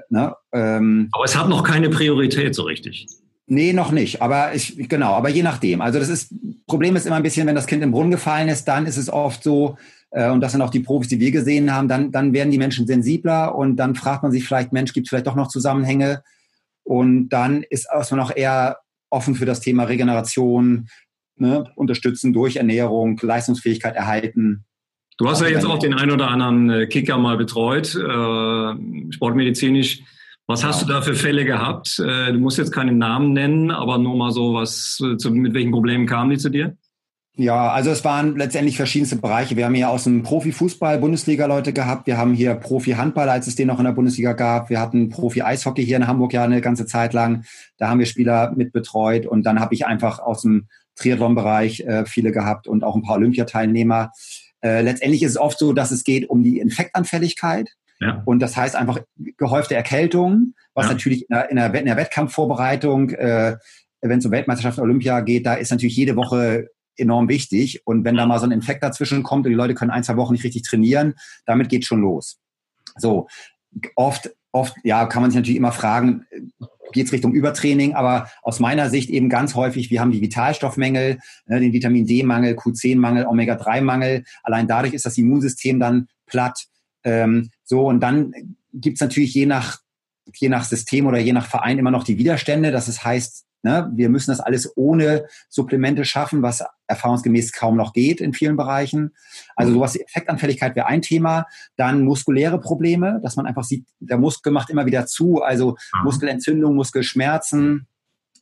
Ne? 0.10 0.36
Ähm, 0.54 1.10
aber 1.12 1.26
es 1.26 1.36
hat 1.36 1.50
noch 1.50 1.64
keine 1.64 1.90
Priorität 1.90 2.56
so 2.56 2.64
richtig. 2.64 3.08
Nee, 3.48 3.74
noch 3.74 3.92
nicht. 3.92 4.22
Aber 4.22 4.54
ich, 4.54 4.88
genau, 4.88 5.14
aber 5.14 5.30
je 5.30 5.44
nachdem. 5.44 5.82
Also 5.82 6.00
das 6.00 6.10
ist, 6.10 6.34
Problem 6.68 6.96
ist 6.96 7.06
immer 7.06 7.18
ein 7.18 7.24
bisschen, 7.24 7.48
wenn 7.48 7.56
das 7.56 7.68
Kind 7.68 7.84
im 7.84 7.92
Brunnen 7.92 8.12
gefallen 8.12 8.48
ist, 8.48 8.66
dann 8.66 8.86
ist 8.86 8.98
es 8.98 9.10
oft 9.10 9.44
so, 9.44 9.78
äh, 10.12 10.30
und 10.30 10.42
das 10.42 10.54
sind 10.54 10.62
auch 10.62 10.70
die 10.70 10.80
Profis, 10.80 11.10
die 11.10 11.20
wir 11.20 11.32
gesehen 11.32 11.74
haben, 11.74 11.88
dann, 11.88 12.12
dann 12.12 12.34
werden 12.34 12.52
die 12.52 12.58
Menschen 12.58 12.88
sensibler 12.88 13.56
und 13.56 13.76
dann 13.76 13.96
fragt 13.96 14.24
man 14.24 14.32
sich 14.32 14.46
vielleicht, 14.46 14.72
Mensch, 14.72 14.94
gibt 14.94 15.08
es 15.08 15.10
vielleicht 15.10 15.28
doch 15.28 15.36
noch 15.36 15.50
Zusammenhänge? 15.50 16.24
Und 16.84 17.30
dann 17.30 17.64
ist 17.64 17.88
man 18.12 18.20
auch 18.20 18.36
eher 18.36 18.78
offen 19.10 19.36
für 19.36 19.46
das 19.46 19.60
Thema 19.60 19.84
Regeneration, 19.84 20.88
ne, 21.36 21.70
unterstützen 21.76 22.34
durch 22.34 22.56
Ernährung, 22.56 23.20
Leistungsfähigkeit 23.22 23.96
erhalten. 23.96 24.66
Du 25.22 25.30
hast 25.30 25.40
ja 25.40 25.50
jetzt 25.50 25.68
auch 25.68 25.78
den 25.78 25.94
ein 25.94 26.10
oder 26.10 26.30
anderen 26.30 26.72
äh, 26.72 26.88
Kicker 26.88 27.20
mal 27.20 27.38
betreut, 27.38 27.94
äh, 27.94 29.12
sportmedizinisch. 29.14 30.02
Was 30.48 30.64
hast 30.64 30.82
du 30.82 30.88
da 30.88 31.04
für 31.04 31.14
Fälle 31.14 31.46
gehabt? 31.46 32.00
Äh, 32.00 32.34
du 32.34 32.40
musst 32.40 32.58
jetzt 32.58 32.72
keinen 32.72 32.98
Namen 32.98 33.32
nennen, 33.32 33.70
aber 33.70 34.00
nur 34.00 34.16
mal 34.18 34.32
so, 34.32 34.56
was 34.56 34.96
zu, 34.96 35.30
mit 35.30 35.54
welchen 35.54 35.70
Problemen 35.70 36.08
kamen 36.08 36.32
die 36.32 36.40
zu 36.40 36.50
dir? 36.50 36.76
Ja, 37.36 37.70
also 37.70 37.92
es 37.92 38.04
waren 38.04 38.36
letztendlich 38.36 38.78
verschiedenste 38.78 39.16
Bereiche. 39.16 39.56
Wir 39.56 39.66
haben 39.66 39.76
hier 39.76 39.92
aus 39.92 40.06
dem 40.06 40.24
Profifußball 40.24 40.98
Bundesliga 40.98 41.46
Leute 41.46 41.72
gehabt. 41.72 42.08
Wir 42.08 42.18
haben 42.18 42.34
hier 42.34 42.56
Profi-Handball, 42.56 43.30
als 43.30 43.46
es 43.46 43.54
den 43.54 43.68
noch 43.68 43.78
in 43.78 43.86
der 43.86 43.92
Bundesliga 43.92 44.34
gab. 44.34 44.72
Wir 44.72 44.80
hatten 44.80 45.10
Profi-Eishockey 45.10 45.86
hier 45.86 45.98
in 45.98 46.08
Hamburg 46.08 46.34
ja 46.34 46.44
eine 46.44 46.62
ganze 46.62 46.88
Zeit 46.88 47.14
lang. 47.14 47.44
Da 47.78 47.90
haben 47.90 48.00
wir 48.00 48.08
Spieler 48.08 48.54
mit 48.56 48.74
betreut. 48.74 49.28
Und 49.28 49.44
dann 49.44 49.60
habe 49.60 49.76
ich 49.76 49.86
einfach 49.86 50.18
aus 50.18 50.42
dem 50.42 50.66
Triathlon-Bereich 50.96 51.82
äh, 51.82 52.06
viele 52.08 52.32
gehabt 52.32 52.68
und 52.68 52.84
auch 52.84 52.96
ein 52.96 53.04
paar 53.04 53.18
Olympiateilnehmer. 53.18 54.12
Äh, 54.64 54.82
letztendlich 54.82 55.24
ist 55.24 55.32
es 55.32 55.38
oft 55.38 55.58
so, 55.60 55.74
dass 55.74 55.92
es 55.92 56.04
geht 56.04 56.30
um 56.30 56.44
die 56.44 56.60
Infektanfälligkeit. 56.60 57.70
Ja. 58.00 58.22
Und 58.26 58.40
das 58.40 58.58
heißt 58.58 58.76
einfach 58.76 59.00
gehäufte 59.38 59.76
Erkältung, 59.76 60.54
was 60.74 60.88
ja. 60.88 60.94
natürlich 60.94 61.22
in 61.22 61.36
der, 61.36 61.50
in 61.50 61.56
der, 61.56 61.74
in 61.74 61.86
der 61.86 61.98
Wettkampfvorbereitung, 61.98 63.12
äh, 63.12 63.58
wenn 64.02 64.20
es 64.20 64.26
um 64.26 64.32
Weltmeisterschaft 64.32 64.80
Olympia 64.80 65.20
geht, 65.22 65.46
da 65.46 65.54
ist 65.54 65.70
natürlich 65.70 65.96
jede 65.96 66.16
Woche 66.16 66.70
enorm 66.98 67.30
wichtig. 67.30 67.82
Und 67.86 68.04
wenn 68.04 68.16
da 68.16 68.26
mal 68.26 68.40
so 68.40 68.46
ein 68.46 68.52
Infekt 68.52 68.84
dazwischen 68.84 69.24
kommt 69.24 69.46
und 69.46 69.52
die 69.52 69.58
Leute 69.58 69.76
können 69.76 69.92
ein, 69.92 70.04
zwei 70.04 70.18
Wochen 70.18 70.34
nicht 70.34 70.44
richtig 70.44 70.64
trainieren, 70.64 71.14
damit 71.46 71.70
geht 71.70 71.86
schon 71.86 72.02
los. 72.02 72.40
So, 72.98 73.28
oft, 73.96 74.32
oft, 74.52 74.76
ja, 74.84 75.06
kann 75.06 75.22
man 75.22 75.32
sich 75.32 75.38
natürlich 75.38 75.58
immer 75.58 75.72
fragen, 75.72 76.26
geht 76.92 77.08
es 77.08 77.12
Richtung 77.12 77.34
Übertraining, 77.34 77.94
aber 77.94 78.30
aus 78.42 78.60
meiner 78.60 78.90
Sicht 78.90 79.10
eben 79.10 79.30
ganz 79.30 79.56
häufig, 79.56 79.92
wir 79.92 80.02
haben 80.02 80.12
die 80.12 80.22
Vitalstoffmängel, 80.22 81.20
ne, 81.48 81.60
den 81.60 81.74
Vitamin 81.74 82.06
D-Mangel, 82.06 82.56
Q10-Mangel, 82.56 83.26
Omega-3-Mangel. 83.26 84.24
Allein 84.44 84.68
dadurch 84.68 84.94
ist 84.94 85.06
das 85.06 85.18
Immunsystem 85.18 85.80
dann 85.80 86.08
platt. 86.26 86.66
Ähm, 87.04 87.50
so, 87.64 87.88
und 87.88 88.00
dann 88.02 88.34
gibt's 88.74 89.02
natürlich 89.02 89.34
je 89.34 89.46
nach, 89.46 89.80
je 90.36 90.50
nach 90.50 90.64
System 90.64 91.08
oder 91.08 91.20
je 91.20 91.34
nach 91.34 91.48
Verein 91.48 91.80
immer 91.80 91.92
noch 91.92 92.04
die 92.04 92.18
Widerstände. 92.18 92.72
Das 92.72 93.04
heißt, 93.04 93.46
ne, 93.64 93.90
wir 93.94 94.10
müssen 94.10 94.32
das 94.32 94.40
alles 94.40 94.72
ohne 94.76 95.26
Supplemente 95.50 96.06
schaffen, 96.06 96.42
was 96.42 96.64
erfahrungsgemäß 96.88 97.54
kaum 97.54 97.78
noch 97.78 97.94
geht 97.94 98.22
in 98.22 98.34
vielen 98.34 98.58
Bereichen. 98.58 99.16
Also 99.56 99.74
sowas, 99.74 99.96
Effektanfälligkeit 99.96 100.76
wäre 100.76 100.88
ein 100.88 101.02
Thema. 101.02 101.46
Dann 101.76 102.04
muskuläre 102.04 102.60
Probleme, 102.60 103.20
dass 103.24 103.36
man 103.36 103.46
einfach 103.46 103.64
sieht, 103.64 103.86
der 104.00 104.18
Muskel 104.18 104.52
macht 104.52 104.70
immer 104.70 104.86
wieder 104.86 105.06
zu. 105.06 105.42
Also 105.42 105.72
mhm. 105.72 106.04
Muskelentzündung, 106.04 106.76
Muskelschmerzen, 106.76 107.88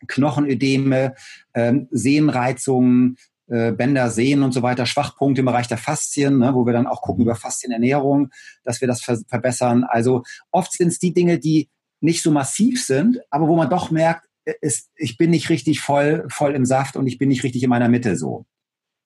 Knochenödeme, 0.07 1.15
ähm, 1.53 1.87
Sehnenreizungen, 1.91 3.17
äh, 3.47 3.71
Bänder, 3.71 4.09
Sehnen 4.09 4.43
und 4.43 4.53
so 4.53 4.61
weiter, 4.61 4.85
Schwachpunkte 4.85 5.41
im 5.41 5.45
Bereich 5.45 5.67
der 5.67 5.77
Faszien, 5.77 6.37
ne, 6.37 6.53
wo 6.53 6.65
wir 6.65 6.73
dann 6.73 6.87
auch 6.87 7.01
gucken 7.01 7.23
über 7.23 7.35
Faszienernährung, 7.35 8.29
dass 8.63 8.81
wir 8.81 8.87
das 8.87 9.01
ver 9.01 9.17
verbessern. 9.27 9.83
Also 9.83 10.23
oft 10.51 10.71
sind 10.71 10.89
es 10.89 10.99
die 10.99 11.13
Dinge, 11.13 11.39
die 11.39 11.69
nicht 12.01 12.23
so 12.23 12.31
massiv 12.31 12.83
sind, 12.83 13.19
aber 13.29 13.47
wo 13.47 13.55
man 13.55 13.69
doch 13.69 13.91
merkt, 13.91 14.28
es, 14.61 14.89
ich 14.95 15.17
bin 15.17 15.31
nicht 15.31 15.49
richtig 15.49 15.81
voll, 15.81 16.25
voll 16.29 16.55
im 16.55 16.65
Saft 16.65 16.95
und 16.95 17.07
ich 17.07 17.17
bin 17.17 17.29
nicht 17.29 17.43
richtig 17.43 17.63
in 17.63 17.69
meiner 17.69 17.89
Mitte 17.89 18.15
so. 18.15 18.45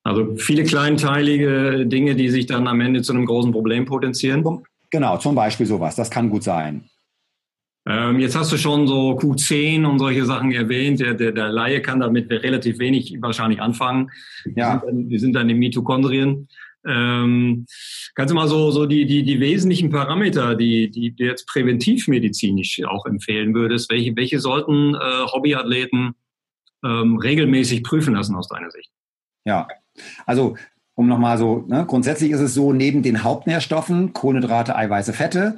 Also 0.03 0.35
viele 0.35 0.63
kleinteilige 0.63 1.85
Dinge, 1.85 2.15
die 2.15 2.29
sich 2.29 2.45
dann 2.45 2.67
am 2.67 2.81
Ende 2.81 3.01
zu 3.01 3.13
einem 3.13 3.25
großen 3.25 3.51
Problem 3.51 3.85
potenzieren. 3.85 4.43
Genau, 4.89 5.17
zum 5.17 5.33
Beispiel 5.33 5.65
sowas. 5.65 5.95
Das 5.95 6.11
kann 6.11 6.29
gut 6.29 6.43
sein. 6.43 6.89
Ähm, 7.85 8.19
jetzt 8.19 8.35
hast 8.35 8.51
du 8.51 8.57
schon 8.57 8.87
so 8.87 9.17
Q10 9.17 9.85
und 9.85 9.99
solche 9.99 10.25
Sachen 10.25 10.51
erwähnt. 10.51 10.99
Der, 10.99 11.13
der, 11.13 11.31
der 11.31 11.49
Laie 11.49 11.81
kann 11.81 11.99
damit 11.99 12.29
relativ 12.29 12.79
wenig 12.79 13.17
wahrscheinlich 13.21 13.61
anfangen. 13.61 14.11
Ja. 14.55 14.55
Wir 14.55 14.79
sind 14.79 14.83
dann, 14.85 15.09
wir 15.09 15.19
sind 15.19 15.33
dann 15.33 15.49
in 15.49 15.57
Mitochondrien. 15.57 16.47
Ähm, 16.85 17.65
kannst 18.15 18.31
du 18.31 18.35
mal 18.35 18.47
so, 18.47 18.71
so 18.71 18.85
die, 18.85 19.05
die, 19.05 19.23
die 19.23 19.39
wesentlichen 19.39 19.89
Parameter, 19.89 20.55
die, 20.55 20.89
die 20.89 21.15
du 21.15 21.23
jetzt 21.23 21.47
präventivmedizinisch 21.47 22.81
auch 22.85 23.05
empfehlen 23.05 23.53
würdest, 23.53 23.89
welche, 23.91 24.15
welche 24.15 24.39
sollten 24.39 24.95
äh, 24.95 25.25
Hobbyathleten 25.31 26.15
ähm, 26.83 27.17
regelmäßig 27.17 27.83
prüfen 27.83 28.13
lassen 28.13 28.35
aus 28.35 28.47
deiner 28.47 28.71
Sicht? 28.71 28.91
Ja, 29.45 29.67
also 30.25 30.57
um 30.95 31.07
nochmal 31.07 31.37
so, 31.37 31.65
ne, 31.67 31.85
grundsätzlich 31.87 32.31
ist 32.31 32.39
es 32.39 32.53
so, 32.53 32.73
neben 32.73 33.01
den 33.01 33.23
Hauptnährstoffen, 33.23 34.13
Kohlenhydrate, 34.13 34.75
Eiweiße, 34.75 35.13
Fette, 35.13 35.57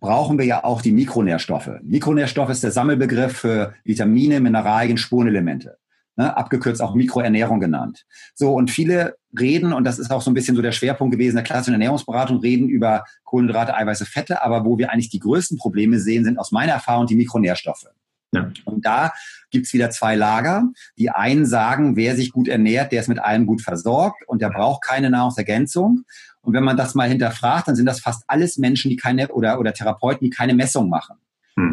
brauchen 0.00 0.38
wir 0.38 0.44
ja 0.44 0.64
auch 0.64 0.82
die 0.82 0.92
Mikronährstoffe. 0.92 1.70
Mikronährstoff 1.82 2.50
ist 2.50 2.62
der 2.62 2.72
Sammelbegriff 2.72 3.38
für 3.38 3.74
Vitamine, 3.84 4.40
Mineralien, 4.40 4.98
Spurenelemente. 4.98 5.78
Ne, 6.16 6.36
abgekürzt 6.36 6.80
auch 6.80 6.94
Mikroernährung 6.94 7.58
genannt. 7.58 8.06
So, 8.36 8.54
und 8.54 8.70
viele 8.70 9.16
reden, 9.36 9.72
und 9.72 9.82
das 9.82 9.98
ist 9.98 10.12
auch 10.12 10.22
so 10.22 10.30
ein 10.30 10.34
bisschen 10.34 10.54
so 10.54 10.62
der 10.62 10.70
Schwerpunkt 10.70 11.10
gewesen 11.10 11.34
der 11.34 11.44
klassischen 11.44 11.72
Ernährungsberatung, 11.72 12.38
reden 12.38 12.68
über 12.68 13.04
Kohlenhydrate, 13.24 13.74
Eiweiße, 13.74 14.06
Fette, 14.06 14.40
aber 14.40 14.64
wo 14.64 14.78
wir 14.78 14.92
eigentlich 14.92 15.10
die 15.10 15.18
größten 15.18 15.58
Probleme 15.58 15.98
sehen, 15.98 16.24
sind 16.24 16.38
aus 16.38 16.52
meiner 16.52 16.72
Erfahrung 16.72 17.08
die 17.08 17.16
Mikronährstoffe. 17.16 17.86
Ja. 18.34 18.52
Und 18.64 18.84
da 18.86 19.12
gibt's 19.50 19.72
wieder 19.72 19.90
zwei 19.90 20.14
Lager. 20.14 20.68
Die 20.98 21.10
einen 21.10 21.46
sagen, 21.46 21.96
wer 21.96 22.16
sich 22.16 22.32
gut 22.32 22.48
ernährt, 22.48 22.92
der 22.92 23.00
ist 23.00 23.08
mit 23.08 23.18
allem 23.18 23.46
gut 23.46 23.62
versorgt 23.62 24.22
und 24.28 24.42
der 24.42 24.50
braucht 24.50 24.82
keine 24.82 25.10
Nahrungsergänzung. 25.10 26.04
Und 26.42 26.52
wenn 26.52 26.64
man 26.64 26.76
das 26.76 26.94
mal 26.94 27.08
hinterfragt, 27.08 27.68
dann 27.68 27.76
sind 27.76 27.86
das 27.86 28.00
fast 28.00 28.24
alles 28.26 28.58
Menschen, 28.58 28.90
die 28.90 28.96
keine 28.96 29.28
oder, 29.28 29.58
oder 29.58 29.72
Therapeuten, 29.72 30.24
die 30.24 30.30
keine 30.30 30.54
Messung 30.54 30.88
machen. 30.88 31.16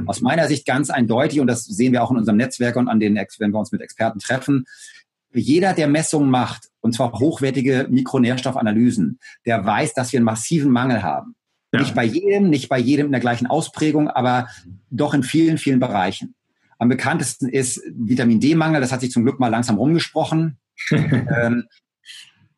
Hm. 0.01 0.09
Aus 0.09 0.21
meiner 0.21 0.47
Sicht 0.47 0.65
ganz 0.65 0.89
eindeutig, 0.89 1.39
und 1.39 1.47
das 1.47 1.65
sehen 1.65 1.93
wir 1.93 2.03
auch 2.03 2.11
in 2.11 2.17
unserem 2.17 2.37
Netzwerk 2.37 2.75
und 2.75 2.87
an 2.87 2.99
den, 2.99 3.15
wenn 3.15 3.51
wir 3.51 3.59
uns 3.59 3.71
mit 3.71 3.81
Experten 3.81 4.19
treffen, 4.19 4.65
jeder, 5.33 5.73
der 5.73 5.87
Messungen 5.87 6.29
macht, 6.29 6.69
und 6.81 6.93
zwar 6.93 7.13
hochwertige 7.13 7.87
Mikronährstoffanalysen, 7.89 9.19
der 9.45 9.65
weiß, 9.65 9.93
dass 9.93 10.11
wir 10.11 10.17
einen 10.17 10.25
massiven 10.25 10.71
Mangel 10.71 11.03
haben. 11.03 11.35
Ja. 11.73 11.79
Nicht 11.79 11.95
bei 11.95 12.03
jedem, 12.03 12.49
nicht 12.49 12.67
bei 12.67 12.79
jedem 12.79 13.05
in 13.05 13.11
der 13.13 13.21
gleichen 13.21 13.47
Ausprägung, 13.47 14.09
aber 14.09 14.49
doch 14.89 15.13
in 15.13 15.23
vielen, 15.23 15.57
vielen 15.57 15.79
Bereichen. 15.79 16.35
Am 16.79 16.89
bekanntesten 16.89 17.47
ist 17.47 17.81
Vitamin 17.93 18.39
D-Mangel, 18.39 18.81
das 18.81 18.91
hat 18.91 19.01
sich 19.01 19.11
zum 19.11 19.23
Glück 19.23 19.39
mal 19.39 19.47
langsam 19.47 19.77
rumgesprochen. 19.77 20.57
ähm, 20.91 21.65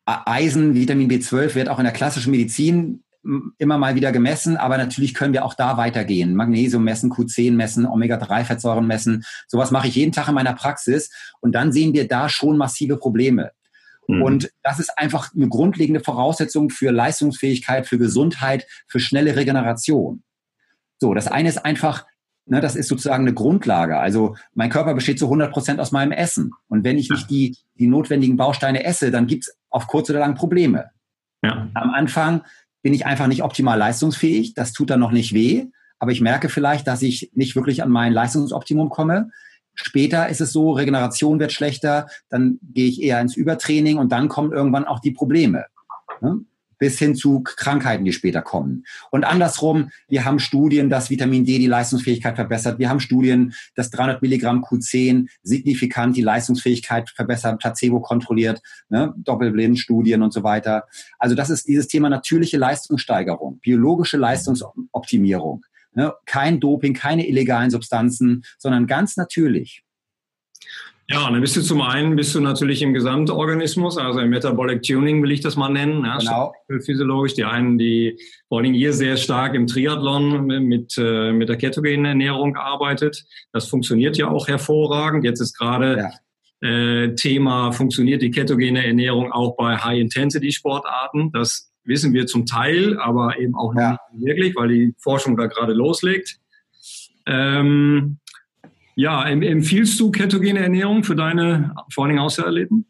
Eisen, 0.06 0.74
Vitamin 0.74 1.10
B12 1.10 1.54
wird 1.54 1.68
auch 1.68 1.78
in 1.78 1.84
der 1.84 1.92
klassischen 1.92 2.30
Medizin 2.30 3.03
immer 3.58 3.78
mal 3.78 3.94
wieder 3.94 4.12
gemessen, 4.12 4.56
aber 4.56 4.76
natürlich 4.76 5.14
können 5.14 5.32
wir 5.32 5.44
auch 5.44 5.54
da 5.54 5.76
weitergehen. 5.76 6.34
Magnesium 6.34 6.84
messen, 6.84 7.10
Q10 7.10 7.52
messen, 7.52 7.86
Omega-3-Fettsäuren 7.86 8.86
messen. 8.86 9.24
Sowas 9.48 9.70
mache 9.70 9.88
ich 9.88 9.94
jeden 9.94 10.12
Tag 10.12 10.28
in 10.28 10.34
meiner 10.34 10.54
Praxis 10.54 11.10
und 11.40 11.54
dann 11.54 11.72
sehen 11.72 11.94
wir 11.94 12.06
da 12.06 12.28
schon 12.28 12.56
massive 12.56 12.96
Probleme. 12.96 13.52
Mhm. 14.08 14.22
Und 14.22 14.50
das 14.62 14.78
ist 14.78 14.98
einfach 14.98 15.34
eine 15.34 15.48
grundlegende 15.48 16.00
Voraussetzung 16.00 16.70
für 16.70 16.90
Leistungsfähigkeit, 16.90 17.86
für 17.86 17.98
Gesundheit, 17.98 18.66
für 18.86 19.00
schnelle 19.00 19.36
Regeneration. 19.36 20.22
So, 20.98 21.14
das 21.14 21.28
eine 21.28 21.48
ist 21.48 21.64
einfach, 21.64 22.06
ne, 22.46 22.60
das 22.60 22.76
ist 22.76 22.88
sozusagen 22.88 23.24
eine 23.24 23.34
Grundlage. 23.34 23.98
Also 23.98 24.36
mein 24.52 24.70
Körper 24.70 24.94
besteht 24.94 25.18
zu 25.18 25.26
100 25.26 25.52
Prozent 25.52 25.80
aus 25.80 25.92
meinem 25.92 26.12
Essen. 26.12 26.52
Und 26.68 26.84
wenn 26.84 26.98
ich 26.98 27.10
nicht 27.10 27.30
die, 27.30 27.56
die 27.74 27.86
notwendigen 27.86 28.36
Bausteine 28.36 28.84
esse, 28.84 29.10
dann 29.10 29.26
gibt's 29.26 29.52
auf 29.70 29.86
kurz 29.86 30.10
oder 30.10 30.20
lang 30.20 30.34
Probleme. 30.34 30.90
Ja. 31.42 31.68
Am 31.74 31.90
Anfang 31.90 32.42
bin 32.84 32.92
ich 32.92 33.06
einfach 33.06 33.28
nicht 33.28 33.42
optimal 33.42 33.78
leistungsfähig. 33.78 34.52
Das 34.52 34.74
tut 34.74 34.90
dann 34.90 35.00
noch 35.00 35.10
nicht 35.10 35.32
weh. 35.32 35.68
Aber 35.98 36.12
ich 36.12 36.20
merke 36.20 36.50
vielleicht, 36.50 36.86
dass 36.86 37.00
ich 37.00 37.30
nicht 37.34 37.56
wirklich 37.56 37.82
an 37.82 37.88
mein 37.88 38.12
Leistungsoptimum 38.12 38.90
komme. 38.90 39.30
Später 39.74 40.28
ist 40.28 40.42
es 40.42 40.52
so, 40.52 40.72
Regeneration 40.72 41.40
wird 41.40 41.50
schlechter, 41.50 42.08
dann 42.28 42.58
gehe 42.62 42.86
ich 42.86 43.02
eher 43.02 43.22
ins 43.22 43.36
Übertraining 43.36 43.96
und 43.96 44.12
dann 44.12 44.28
kommen 44.28 44.52
irgendwann 44.52 44.84
auch 44.84 45.00
die 45.00 45.12
Probleme. 45.12 45.64
Ne? 46.20 46.40
Bis 46.78 46.98
hin 46.98 47.14
zu 47.14 47.42
Krankheiten, 47.42 48.04
die 48.04 48.12
später 48.12 48.42
kommen. 48.42 48.84
Und 49.10 49.24
andersrum, 49.24 49.90
wir 50.08 50.24
haben 50.24 50.38
Studien, 50.38 50.90
dass 50.90 51.10
Vitamin 51.10 51.44
D 51.44 51.58
die 51.58 51.66
Leistungsfähigkeit 51.66 52.36
verbessert. 52.36 52.78
Wir 52.78 52.88
haben 52.88 53.00
Studien, 53.00 53.54
dass 53.74 53.90
300 53.90 54.22
Milligramm 54.22 54.64
Q10 54.64 55.28
signifikant 55.42 56.16
die 56.16 56.22
Leistungsfähigkeit 56.22 57.10
verbessert, 57.10 57.60
placebo 57.60 58.00
kontrolliert, 58.00 58.60
ne? 58.88 59.14
Doppelblindstudien 59.16 60.22
und 60.22 60.32
so 60.32 60.42
weiter. 60.42 60.84
Also 61.18 61.34
das 61.34 61.50
ist 61.50 61.68
dieses 61.68 61.88
Thema 61.88 62.08
natürliche 62.08 62.58
Leistungssteigerung, 62.58 63.58
biologische 63.60 64.16
Leistungsoptimierung. 64.16 65.64
Ne? 65.94 66.12
Kein 66.26 66.60
Doping, 66.60 66.94
keine 66.94 67.26
illegalen 67.26 67.70
Substanzen, 67.70 68.44
sondern 68.58 68.86
ganz 68.86 69.16
natürlich. 69.16 69.84
Ja, 71.06 71.26
und 71.26 71.34
dann 71.34 71.42
bist 71.42 71.54
du 71.54 71.60
zum 71.60 71.82
einen 71.82 72.16
bist 72.16 72.34
du 72.34 72.40
natürlich 72.40 72.80
im 72.80 72.94
Gesamtorganismus, 72.94 73.98
also 73.98 74.20
im 74.20 74.30
Metabolic 74.30 74.82
Tuning 74.82 75.22
will 75.22 75.32
ich 75.32 75.42
das 75.42 75.54
mal 75.54 75.68
nennen. 75.68 76.02
Ja, 76.04 76.16
genau. 76.16 76.54
Physiologisch. 76.80 77.34
Die 77.34 77.44
einen, 77.44 77.76
die 77.76 78.18
vor 78.48 78.60
allem 78.60 78.72
ihr 78.72 78.94
sehr 78.94 79.18
stark 79.18 79.54
im 79.54 79.66
Triathlon 79.66 80.46
mit, 80.46 80.96
äh, 80.96 81.32
mit 81.32 81.50
der 81.50 81.56
ketogenen 81.56 82.06
Ernährung 82.06 82.56
arbeitet. 82.56 83.24
Das 83.52 83.68
funktioniert 83.68 84.16
ja 84.16 84.28
auch 84.28 84.48
hervorragend. 84.48 85.24
Jetzt 85.24 85.40
ist 85.40 85.58
gerade 85.58 86.10
ja. 86.62 86.68
äh, 86.68 87.14
Thema, 87.14 87.72
funktioniert 87.72 88.22
die 88.22 88.30
ketogene 88.30 88.86
Ernährung 88.86 89.30
auch 89.30 89.56
bei 89.56 89.76
High-Intensity-Sportarten? 89.76 91.32
Das 91.32 91.70
wissen 91.84 92.14
wir 92.14 92.26
zum 92.26 92.46
Teil, 92.46 92.98
aber 92.98 93.38
eben 93.38 93.54
auch 93.54 93.74
ja. 93.74 93.98
nicht 94.14 94.24
wirklich, 94.24 94.56
weil 94.56 94.68
die 94.68 94.94
Forschung 94.98 95.36
da 95.36 95.48
gerade 95.48 95.74
loslegt. 95.74 96.38
Ähm, 97.26 98.20
ja, 98.96 99.26
empfiehlst 99.28 99.98
du 99.98 100.10
ketogene 100.10 100.60
Ernährung 100.60 101.04
für 101.04 101.16
deine 101.16 101.74
vor 101.90 102.04
allen 102.04 102.10
Dingen 102.10 102.24
Außerathleten? 102.24 102.86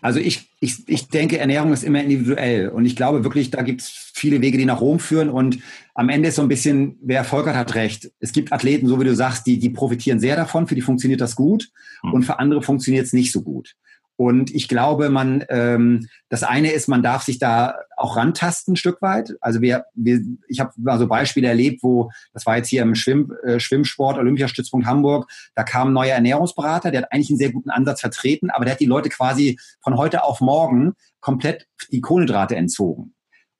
Also 0.00 0.20
ich, 0.20 0.50
ich, 0.60 0.88
ich 0.88 1.08
denke, 1.08 1.38
Ernährung 1.38 1.72
ist 1.72 1.84
immer 1.84 2.02
individuell 2.02 2.68
und 2.68 2.86
ich 2.86 2.96
glaube 2.96 3.24
wirklich, 3.24 3.50
da 3.50 3.62
gibt 3.62 3.82
es 3.82 4.10
viele 4.14 4.40
Wege, 4.40 4.58
die 4.58 4.64
nach 4.64 4.80
Rom 4.80 4.98
führen 4.98 5.28
und 5.28 5.58
am 5.94 6.08
Ende 6.08 6.28
ist 6.28 6.36
so 6.36 6.42
ein 6.42 6.48
bisschen, 6.48 6.98
wer 7.02 7.24
Volkert 7.24 7.56
hat 7.56 7.74
recht. 7.74 8.10
Es 8.20 8.32
gibt 8.32 8.52
Athleten, 8.52 8.86
so 8.86 9.00
wie 9.00 9.04
du 9.04 9.14
sagst, 9.14 9.46
die, 9.46 9.58
die 9.58 9.70
profitieren 9.70 10.20
sehr 10.20 10.36
davon, 10.36 10.66
für 10.66 10.74
die 10.74 10.80
funktioniert 10.80 11.20
das 11.20 11.36
gut 11.36 11.70
hm. 12.02 12.12
und 12.12 12.22
für 12.22 12.38
andere 12.38 12.62
funktioniert 12.62 13.06
es 13.06 13.12
nicht 13.12 13.32
so 13.32 13.42
gut. 13.42 13.74
Und 14.16 14.54
ich 14.54 14.66
glaube, 14.68 15.10
man, 15.10 15.44
ähm, 15.50 16.08
das 16.30 16.42
eine 16.42 16.72
ist, 16.72 16.88
man 16.88 17.02
darf 17.02 17.22
sich 17.22 17.38
da 17.38 17.74
auch 17.96 18.16
rantasten 18.16 18.72
ein 18.72 18.76
Stück 18.76 19.02
weit. 19.02 19.34
Also 19.40 19.60
wir, 19.60 19.84
wir 19.94 20.20
ich 20.48 20.58
habe 20.58 20.72
mal 20.76 20.98
so 20.98 21.06
Beispiele 21.06 21.48
erlebt, 21.48 21.82
wo, 21.82 22.10
das 22.32 22.46
war 22.46 22.56
jetzt 22.56 22.68
hier 22.68 22.82
im 22.82 22.94
Schwimm, 22.94 23.32
äh, 23.44 23.60
Schwimmsport, 23.60 24.16
Olympiastützpunkt 24.16 24.86
Hamburg, 24.86 25.30
da 25.54 25.64
kam 25.64 25.88
ein 25.88 25.92
neuer 25.92 26.14
Ernährungsberater, 26.14 26.90
der 26.90 27.02
hat 27.02 27.12
eigentlich 27.12 27.30
einen 27.30 27.38
sehr 27.38 27.52
guten 27.52 27.70
Ansatz 27.70 28.00
vertreten, 28.00 28.50
aber 28.50 28.64
der 28.64 28.72
hat 28.72 28.80
die 28.80 28.86
Leute 28.86 29.10
quasi 29.10 29.58
von 29.82 29.96
heute 29.98 30.24
auf 30.24 30.40
morgen 30.40 30.94
komplett 31.20 31.66
die 31.90 32.00
Kohlenhydrate 32.00 32.56
entzogen. 32.56 33.14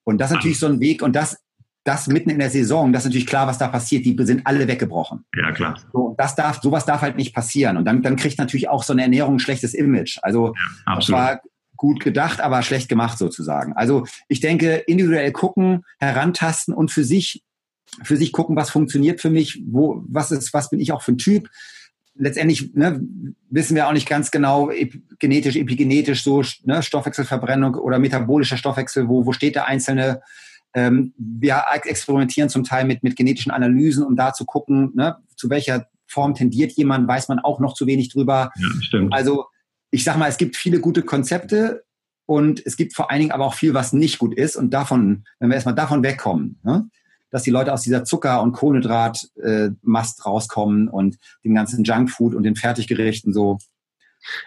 Und 0.04 0.18
das 0.18 0.30
ist 0.30 0.36
natürlich 0.36 0.58
so 0.58 0.66
ein 0.66 0.80
Weg, 0.80 1.02
und 1.02 1.14
das 1.14 1.38
das 1.86 2.08
mitten 2.08 2.30
in 2.30 2.40
der 2.40 2.50
Saison, 2.50 2.92
das 2.92 3.02
ist 3.02 3.06
natürlich 3.06 3.28
klar, 3.28 3.46
was 3.46 3.58
da 3.58 3.68
passiert. 3.68 4.04
Die 4.04 4.16
sind 4.24 4.44
alle 4.44 4.66
weggebrochen. 4.66 5.24
Ja, 5.36 5.52
klar. 5.52 5.78
So, 5.92 6.16
das 6.18 6.34
darf, 6.34 6.60
sowas 6.60 6.84
darf 6.84 7.00
halt 7.00 7.16
nicht 7.16 7.32
passieren. 7.32 7.76
Und 7.76 7.84
dann, 7.84 8.02
dann 8.02 8.16
kriegt 8.16 8.38
natürlich 8.38 8.68
auch 8.68 8.82
so 8.82 8.92
eine 8.92 9.02
Ernährung 9.02 9.36
ein 9.36 9.38
schlechtes 9.38 9.72
Image. 9.72 10.18
Also, 10.22 10.52
ja, 10.86 10.96
das 10.96 11.10
war 11.10 11.40
gut 11.76 12.00
gedacht, 12.00 12.40
aber 12.40 12.62
schlecht 12.62 12.88
gemacht 12.88 13.18
sozusagen. 13.18 13.72
Also, 13.74 14.04
ich 14.26 14.40
denke, 14.40 14.74
individuell 14.88 15.30
gucken, 15.30 15.84
herantasten 16.00 16.74
und 16.74 16.90
für 16.90 17.04
sich, 17.04 17.44
für 18.02 18.16
sich 18.16 18.32
gucken, 18.32 18.56
was 18.56 18.70
funktioniert 18.70 19.20
für 19.20 19.30
mich, 19.30 19.62
wo, 19.64 20.02
was 20.08 20.32
ist, 20.32 20.52
was 20.52 20.70
bin 20.70 20.80
ich 20.80 20.90
auch 20.90 21.02
für 21.02 21.12
ein 21.12 21.18
Typ. 21.18 21.48
Letztendlich 22.16 22.74
ne, 22.74 23.00
wissen 23.48 23.76
wir 23.76 23.86
auch 23.86 23.92
nicht 23.92 24.08
ganz 24.08 24.32
genau, 24.32 24.72
genetisch, 25.20 25.54
epigenetisch, 25.54 26.24
so 26.24 26.42
ne, 26.64 26.82
Stoffwechselverbrennung 26.82 27.76
oder 27.76 28.00
metabolischer 28.00 28.56
Stoffwechsel, 28.56 29.08
wo, 29.08 29.24
wo 29.24 29.32
steht 29.32 29.54
der 29.54 29.68
einzelne 29.68 30.20
ähm, 30.76 31.14
wir 31.16 31.64
experimentieren 31.84 32.50
zum 32.50 32.62
Teil 32.62 32.84
mit, 32.84 33.02
mit 33.02 33.16
genetischen 33.16 33.50
Analysen, 33.50 34.04
um 34.04 34.14
da 34.14 34.34
zu 34.34 34.44
gucken, 34.44 34.92
ne, 34.94 35.16
zu 35.34 35.48
welcher 35.48 35.88
Form 36.06 36.34
tendiert 36.34 36.72
jemand, 36.72 37.08
weiß 37.08 37.28
man 37.28 37.38
auch 37.38 37.60
noch 37.60 37.72
zu 37.72 37.86
wenig 37.86 38.10
drüber. 38.10 38.52
Ja, 38.54 38.82
stimmt. 38.82 39.12
Also 39.12 39.46
ich 39.90 40.04
sag 40.04 40.18
mal, 40.18 40.28
es 40.28 40.36
gibt 40.36 40.54
viele 40.54 40.78
gute 40.78 41.02
Konzepte 41.02 41.84
und 42.26 42.64
es 42.64 42.76
gibt 42.76 42.94
vor 42.94 43.10
allen 43.10 43.20
Dingen 43.20 43.32
aber 43.32 43.46
auch 43.46 43.54
viel, 43.54 43.72
was 43.72 43.94
nicht 43.94 44.18
gut 44.18 44.34
ist. 44.34 44.54
Und 44.54 44.70
davon, 44.74 45.24
wenn 45.38 45.48
wir 45.48 45.54
erstmal 45.54 45.74
davon 45.74 46.02
wegkommen, 46.04 46.60
ne, 46.62 46.90
dass 47.30 47.42
die 47.42 47.50
Leute 47.50 47.72
aus 47.72 47.80
dieser 47.80 48.04
Zucker- 48.04 48.42
und 48.42 48.52
Kohlenhydratmast 48.52 50.18
äh, 50.18 50.22
rauskommen 50.22 50.88
und 50.88 51.16
dem 51.42 51.54
ganzen 51.54 51.84
Junkfood 51.84 52.34
und 52.34 52.42
den 52.42 52.54
Fertiggerichten 52.54 53.32
so, 53.32 53.58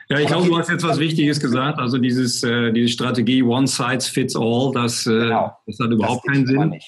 ja, 0.10 0.20
ich 0.20 0.28
glaube, 0.28 0.48
du 0.48 0.58
hast 0.58 0.70
jetzt 0.70 0.84
was 0.84 1.00
Wichtiges 1.00 1.40
gesagt. 1.40 1.80
Also 1.80 1.98
dieses, 1.98 2.44
äh, 2.44 2.72
diese 2.72 2.90
Strategie 2.90 3.44
One 3.44 3.68
Size 3.68 4.02
Fits 4.02 4.36
All, 4.36 4.72
das, 4.74 5.06
äh, 5.06 5.12
genau. 5.12 5.58
das 5.66 5.80
hat 5.80 5.92
überhaupt 5.92 6.24
das 6.26 6.34
keinen 6.34 6.48
Sinn. 6.48 6.80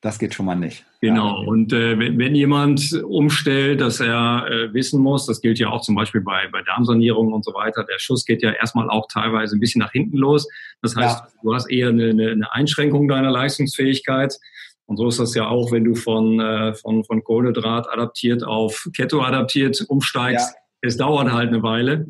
Das 0.00 0.18
geht 0.20 0.32
schon 0.32 0.46
mal 0.46 0.54
nicht. 0.54 0.84
Genau. 1.00 1.42
Ja. 1.42 1.48
Und 1.48 1.72
äh, 1.72 1.98
wenn, 1.98 2.18
wenn 2.18 2.34
jemand 2.36 2.92
umstellt, 3.04 3.80
dass 3.80 3.98
er 3.98 4.46
äh, 4.48 4.72
wissen 4.72 5.00
muss, 5.00 5.26
das 5.26 5.40
gilt 5.40 5.58
ja 5.58 5.70
auch 5.70 5.80
zum 5.80 5.96
Beispiel 5.96 6.20
bei, 6.20 6.46
bei 6.52 6.62
Darmsanierung 6.62 7.32
und 7.32 7.44
so 7.44 7.52
weiter, 7.52 7.84
der 7.84 7.98
Schuss 7.98 8.24
geht 8.24 8.42
ja 8.42 8.52
erstmal 8.52 8.88
auch 8.90 9.08
teilweise 9.12 9.56
ein 9.56 9.60
bisschen 9.60 9.80
nach 9.80 9.90
hinten 9.90 10.16
los. 10.16 10.46
Das 10.82 10.94
heißt, 10.94 11.20
ja. 11.20 11.28
du 11.42 11.54
hast 11.54 11.68
eher 11.68 11.88
eine, 11.88 12.10
eine 12.10 12.52
Einschränkung 12.52 13.08
deiner 13.08 13.30
Leistungsfähigkeit. 13.30 14.38
Und 14.86 14.98
so 14.98 15.08
ist 15.08 15.18
das 15.18 15.34
ja 15.34 15.48
auch, 15.48 15.72
wenn 15.72 15.84
du 15.84 15.96
von, 15.96 16.38
äh, 16.38 16.74
von, 16.74 17.02
von 17.02 17.24
Kohlenhydrat 17.24 17.88
adaptiert 17.92 18.44
auf 18.44 18.88
Keto 18.96 19.22
adaptiert 19.22 19.84
umsteigst. 19.88 20.54
Ja 20.54 20.67
es 20.80 20.96
dauert 20.96 21.32
halt 21.32 21.48
eine 21.48 21.62
Weile. 21.62 22.06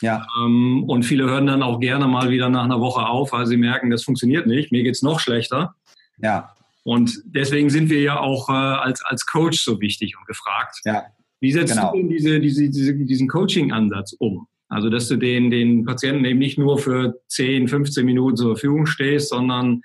Ja. 0.00 0.26
Ähm, 0.40 0.84
und 0.88 1.04
viele 1.04 1.24
hören 1.24 1.46
dann 1.46 1.62
auch 1.62 1.78
gerne 1.78 2.08
mal 2.08 2.30
wieder 2.30 2.48
nach 2.48 2.64
einer 2.64 2.80
Woche 2.80 3.06
auf, 3.06 3.32
weil 3.32 3.46
sie 3.46 3.56
merken, 3.56 3.90
das 3.90 4.02
funktioniert 4.02 4.46
nicht, 4.46 4.72
mir 4.72 4.82
geht's 4.82 5.02
noch 5.02 5.20
schlechter. 5.20 5.74
Ja. 6.18 6.50
Und 6.84 7.22
deswegen 7.24 7.70
sind 7.70 7.90
wir 7.90 8.00
ja 8.00 8.18
auch 8.18 8.48
äh, 8.48 8.52
als, 8.52 9.04
als 9.04 9.26
Coach 9.26 9.60
so 9.60 9.80
wichtig 9.80 10.16
und 10.18 10.26
gefragt. 10.26 10.80
Ja. 10.84 11.04
Wie 11.40 11.52
setzt 11.52 11.74
genau. 11.74 11.92
du 11.92 11.98
denn 11.98 12.08
diese, 12.08 12.40
diese, 12.40 12.68
diese, 12.68 12.94
diesen 12.94 13.28
Coaching-Ansatz 13.28 14.14
um? 14.18 14.46
Also, 14.68 14.88
dass 14.88 15.06
du 15.08 15.16
den, 15.16 15.50
den 15.50 15.84
Patienten 15.84 16.24
eben 16.24 16.38
nicht 16.38 16.58
nur 16.58 16.78
für 16.78 17.20
10, 17.28 17.68
15 17.68 18.04
Minuten 18.06 18.36
zur 18.36 18.56
Verfügung 18.56 18.86
stehst, 18.86 19.28
sondern 19.28 19.82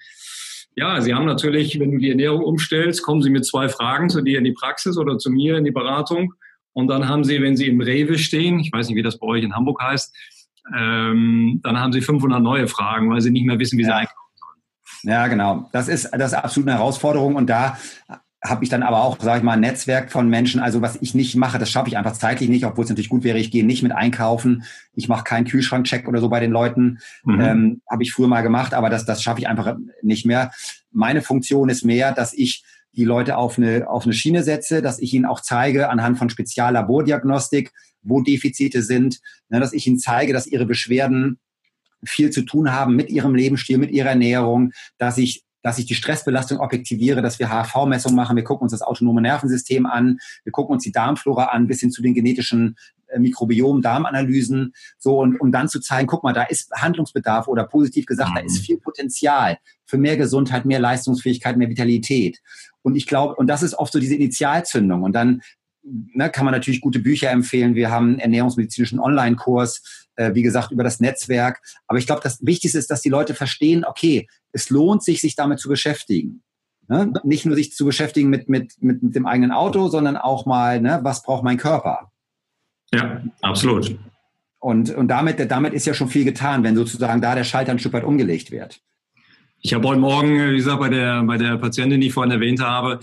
ja, 0.76 1.02
sie 1.02 1.13
haben 1.13 1.26
natürlich, 1.26 1.80
wenn 1.80 1.91
du 1.91 1.97
die 1.97 2.12
Ernährung 2.12 2.43
umstellst, 2.43 3.02
kommen 3.02 3.21
sie 3.21 3.32
mit 3.32 3.45
zwei 3.45 3.67
Fragen 3.67 4.10
zu 4.10 4.21
dir 4.21 4.38
in 4.38 4.43
die 4.43 4.54
Praxis 4.54 4.97
oder 4.97 5.17
zu 5.17 5.32
mir 5.32 5.58
in 5.58 5.65
die 5.65 5.71
Beratung. 5.71 6.36
Und 6.78 6.90
dann 6.90 7.10
haben 7.10 7.24
Sie, 7.24 7.42
wenn 7.42 7.58
Sie 7.58 7.66
im 7.66 7.82
Rewe 7.82 8.20
stehen, 8.20 8.60
ich 8.60 8.72
weiß 8.72 8.88
nicht, 8.88 8.96
wie 8.96 9.02
das 9.02 9.18
bei 9.18 9.26
euch 9.26 9.44
in 9.44 9.56
Hamburg 9.56 9.82
heißt, 9.82 10.16
ähm, 10.78 11.60
dann 11.63 11.80
haben 11.80 11.92
Sie 11.92 12.02
500 12.02 12.40
neue 12.40 12.68
Fragen, 12.68 13.10
weil 13.10 13.20
Sie 13.20 13.32
nicht 13.32 13.48
mehr 13.48 13.58
wissen, 13.58 13.80
wie 13.80 13.84
Sie 13.84 13.90
ja. 13.90 13.96
einkaufen 13.96 14.36
sollen. 14.36 15.12
Ja, 15.12 15.26
genau. 15.26 15.70
Das 15.74 15.88
ist, 15.88 16.08
das 16.12 16.34
ist 16.34 16.38
absolut 16.38 16.70
eine 16.70 16.78
Herausforderung. 16.78 17.34
Und 17.34 17.50
da 17.50 17.80
habe 18.46 18.63
ich 18.63 18.70
dann 18.70 18.84
aber 18.84 19.02
auch, 19.02 19.20
sage 19.20 19.40
ich 19.40 19.44
mal, 19.44 19.54
ein 19.54 19.62
Netzwerk 19.62 20.12
von 20.12 20.30
Menschen. 20.30 20.62
Also 20.62 20.84
was 20.84 21.02
ich 21.02 21.16
nicht 21.16 21.36
mache, 21.36 21.58
das 21.58 21.72
schaffe 21.72 21.88
ich 21.88 21.98
einfach 21.98 22.13
zeitlich 22.13 22.48
nicht, 22.48 22.63
obwohl 22.63 22.84
es 22.84 22.92
natürlich 22.92 23.10
gut 23.10 23.24
wäre. 23.24 23.40
Ich 23.40 23.50
gehe 23.50 23.66
nicht 23.66 23.82
mit 23.82 23.92
einkaufen. 23.92 24.63
Ich 24.94 25.10
mache 25.10 25.24
keinen 25.24 25.46
Kühlschrankcheck 25.46 26.08
oder 26.08 26.22
so 26.22 26.30
bei 26.30 26.40
den 26.40 26.52
Leuten. 26.52 27.00
Mhm. 27.24 27.42
Ähm, 27.42 27.82
habe 27.90 28.04
ich 28.04 28.13
früher 28.13 28.28
mal 28.28 28.44
gemacht, 28.44 28.76
aber 28.76 28.92
das, 28.92 29.04
das 29.04 29.24
schaffe 29.24 29.40
ich 29.40 29.48
einfach 29.48 29.78
nicht 30.04 30.28
mehr. 30.28 30.52
Meine 30.92 31.24
Funktion 31.24 31.70
ist 31.70 31.84
mehr, 31.84 32.12
dass 32.12 32.36
ich 32.36 32.63
die 32.98 33.06
Leute 33.06 33.38
auf 33.38 33.58
eine, 33.58 33.88
auf 33.90 34.04
eine 34.04 34.14
Schiene 34.14 34.44
setze, 34.44 34.82
dass 34.82 35.00
ich 35.00 35.14
ihnen 35.14 35.26
auch 35.26 35.40
zeige 35.40 35.90
anhand 35.90 36.18
von 36.18 36.30
Speziallabordiagnostik, 36.30 37.72
wo 38.02 38.22
Defizite 38.22 38.82
sind, 38.82 39.20
ne, 39.50 39.60
dass 39.60 39.74
ich 39.74 39.88
ihnen 39.88 40.00
zeige, 40.00 40.34
dass 40.34 40.48
ihre 40.48 40.66
Beschwerden 40.66 41.40
viel 42.04 42.32
zu 42.32 42.42
tun 42.42 42.72
haben 42.72 42.96
mit 42.96 43.10
ihrem 43.10 43.36
Lebensstil, 43.36 43.78
mit 43.78 43.92
ihrer 43.92 44.10
Ernährung, 44.10 44.72
dass 44.98 45.18
ich 45.18 45.44
dass 45.68 45.78
ich 45.80 45.86
die 45.86 45.96
Stressbelastung 45.96 46.60
objektiviere, 46.60 47.22
dass 47.22 47.40
wir 47.40 47.50
HV-Messungen 47.50 48.16
machen, 48.16 48.38
wir 48.38 48.46
gucken 48.46 48.64
uns 48.64 48.72
das 48.72 48.82
autonome 48.82 49.22
Nervensystem 49.22 49.86
an, 49.86 50.20
wir 50.44 50.54
gucken 50.54 50.74
uns 50.74 50.84
die 50.84 50.94
Darmflora 50.94 51.48
an, 51.48 51.68
bis 51.68 51.82
hin 51.82 51.92
zu 51.92 52.02
den 52.02 52.14
genetischen 52.14 52.78
äh, 53.08 53.20
Mikrobiom, 53.20 53.82
Darmanalysen, 53.82 54.74
so 54.98 55.20
und 55.20 55.40
um 55.42 55.52
dann 55.52 55.68
zu 55.68 55.82
zeigen, 55.82 56.08
guck 56.08 56.24
mal, 56.24 56.32
da 56.32 56.44
ist 56.44 56.72
Handlungsbedarf 56.72 57.50
oder 57.50 57.66
positiv 57.66 58.06
gesagt, 58.06 58.32
mhm. 58.32 58.36
da 58.36 58.42
ist 58.42 58.60
mhm. 58.60 58.64
viel 58.64 58.78
Potenzial 58.78 59.58
für 59.86 59.98
mehr 59.98 60.16
Gesundheit, 60.16 60.64
mehr 60.64 60.80
Leistungsfähigkeit, 60.80 61.58
mehr 61.58 61.70
Vitalität. 61.70 62.40
Und 62.82 62.96
ich 62.96 63.06
glaube, 63.06 63.36
und 63.36 63.48
das 63.48 63.62
ist 63.62 63.74
oft 63.74 63.92
so 63.92 64.00
diese 64.00 64.16
Initialzündung. 64.16 65.04
Und 65.04 65.12
dann 65.12 65.42
ne, 65.84 66.30
kann 66.30 66.46
man 66.46 66.54
natürlich 66.54 66.82
gute 66.82 67.00
Bücher 67.00 67.32
empfehlen. 67.32 67.76
Wir 67.76 67.92
haben 67.92 68.12
einen 68.12 68.20
ernährungsmedizinischen 68.20 69.00
Online-Kurs, 69.00 70.08
äh, 70.16 70.34
wie 70.34 70.42
gesagt, 70.42 70.72
über 70.72 70.84
das 70.84 71.00
Netzwerk. 71.00 71.62
Aber 71.88 72.00
ich 72.00 72.06
glaube, 72.06 72.22
das 72.24 72.46
Wichtigste 72.46 72.78
ist, 72.80 72.92
dass 72.92 73.02
die 73.02 73.10
Leute 73.10 73.34
verstehen, 73.34 73.86
okay, 73.86 74.28
es 74.52 74.70
lohnt 74.70 75.04
sich, 75.04 75.22
sich 75.22 75.36
damit 75.36 75.60
zu 75.60 75.70
beschäftigen. 75.70 76.44
Ne? 76.88 77.14
Nicht 77.24 77.46
nur 77.46 77.56
sich 77.56 77.74
zu 77.74 77.86
beschäftigen 77.86 78.30
mit, 78.30 78.50
mit, 78.50 78.74
mit, 78.80 79.04
mit 79.04 79.16
dem 79.16 79.26
eigenen 79.26 79.52
Auto, 79.52 79.90
sondern 79.90 80.18
auch 80.18 80.46
mal, 80.46 80.82
ne, 80.82 81.00
was 81.04 81.22
braucht 81.22 81.44
mein 81.44 81.58
Körper? 81.58 82.12
Ja, 82.94 83.22
absolut. 83.42 83.98
Und, 84.60 84.90
und 84.96 85.08
damit, 85.10 85.52
damit 85.52 85.74
ist 85.74 85.86
ja 85.86 85.94
schon 85.94 86.08
viel 86.08 86.24
getan, 86.24 86.64
wenn 86.64 86.76
sozusagen 86.76 87.22
da 87.22 87.36
der 87.36 87.44
Schalter 87.44 87.72
ein 87.72 87.80
Stück 87.80 87.94
weit 87.94 88.06
umgelegt 88.06 88.52
wird. 88.52 88.80
Ich 89.60 89.74
habe 89.74 89.88
heute 89.88 90.00
Morgen, 90.00 90.52
wie 90.52 90.58
gesagt, 90.58 90.80
bei 90.80 90.90
der, 90.90 91.24
bei 91.24 91.38
der 91.38 91.58
Patientin, 91.58 92.00
die 92.00 92.08
ich 92.08 92.14
vorhin 92.14 92.32
erwähnt 92.32 92.62
habe, 92.62 93.00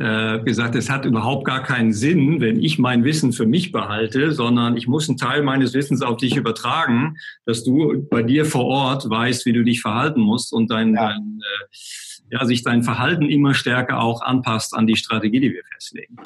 äh, 0.00 0.40
gesagt, 0.40 0.74
es 0.76 0.88
hat 0.88 1.04
überhaupt 1.04 1.44
gar 1.44 1.62
keinen 1.62 1.92
Sinn, 1.92 2.40
wenn 2.40 2.58
ich 2.58 2.78
mein 2.78 3.04
Wissen 3.04 3.32
für 3.32 3.44
mich 3.44 3.70
behalte, 3.70 4.32
sondern 4.32 4.76
ich 4.76 4.88
muss 4.88 5.08
einen 5.08 5.18
Teil 5.18 5.42
meines 5.42 5.74
Wissens 5.74 6.00
auf 6.00 6.16
dich 6.16 6.36
übertragen, 6.36 7.16
dass 7.44 7.64
du 7.64 8.06
bei 8.08 8.22
dir 8.22 8.46
vor 8.46 8.64
Ort 8.64 9.08
weißt, 9.08 9.44
wie 9.44 9.52
du 9.52 9.62
dich 9.62 9.82
verhalten 9.82 10.20
musst 10.20 10.54
und 10.54 10.70
dein, 10.70 10.94
ja. 10.94 11.10
dein 11.10 11.40
äh, 11.40 11.66
ja, 12.30 12.44
sich 12.46 12.62
dein 12.62 12.82
Verhalten 12.82 13.28
immer 13.28 13.54
stärker 13.54 14.00
auch 14.00 14.22
anpasst 14.22 14.74
an 14.74 14.86
die 14.86 14.96
Strategie, 14.96 15.40
die 15.40 15.52
wir 15.52 15.64
festlegen. 15.74 16.16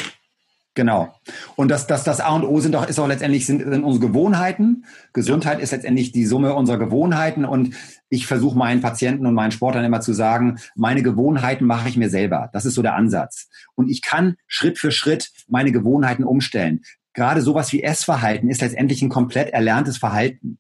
Genau. 0.75 1.15
Und 1.55 1.69
das, 1.71 1.87
das, 1.87 2.03
das 2.03 2.21
A 2.21 2.35
und 2.35 2.45
O 2.45 2.59
sind 2.59 2.75
doch, 2.75 2.89
ist 2.89 2.99
auch 2.99 3.07
letztendlich 3.07 3.47
sind, 3.47 3.63
sind 3.63 3.85
unsere 3.85 4.09
Gewohnheiten. 4.09 4.85
Gesundheit 5.13 5.59
ja. 5.59 5.63
ist 5.63 5.71
letztendlich 5.71 6.11
die 6.11 6.27
Summe 6.27 6.55
unserer 6.55 6.79
Gewohnheiten. 6.79 7.45
Und 7.45 7.75
ich 8.09 8.27
versuche 8.27 8.59
meinen 8.59 8.81
Patienten 8.81 9.25
und 9.25 9.35
meinen 9.35 9.53
Sportlern 9.53 9.85
immer 9.85 10.01
zu 10.01 10.13
sagen, 10.13 10.59
meine 10.75 11.03
Gewohnheiten 11.03 11.65
mache 11.65 11.89
ich 11.89 11.97
mir 11.97 12.11
selber. 12.11 12.51
Das 12.53 12.65
ist 12.65 12.75
so 12.75 12.83
der 12.83 12.97
Ansatz. 12.97 13.49
Und 13.77 13.89
ich 13.89 14.03
kann 14.03 14.35
Schritt 14.49 14.79
für 14.79 14.91
Schritt 14.91 15.31
meine 15.47 15.71
Gewohnheiten 15.71 16.25
umstellen. 16.25 16.83
Gerade 17.13 17.41
sowas 17.41 17.73
wie 17.73 17.85
Essverhalten 17.85 18.51
ist 18.51 18.61
letztendlich 18.61 19.01
ein 19.01 19.09
komplett 19.09 19.51
erlerntes 19.51 19.99
Verhalten. 19.99 20.59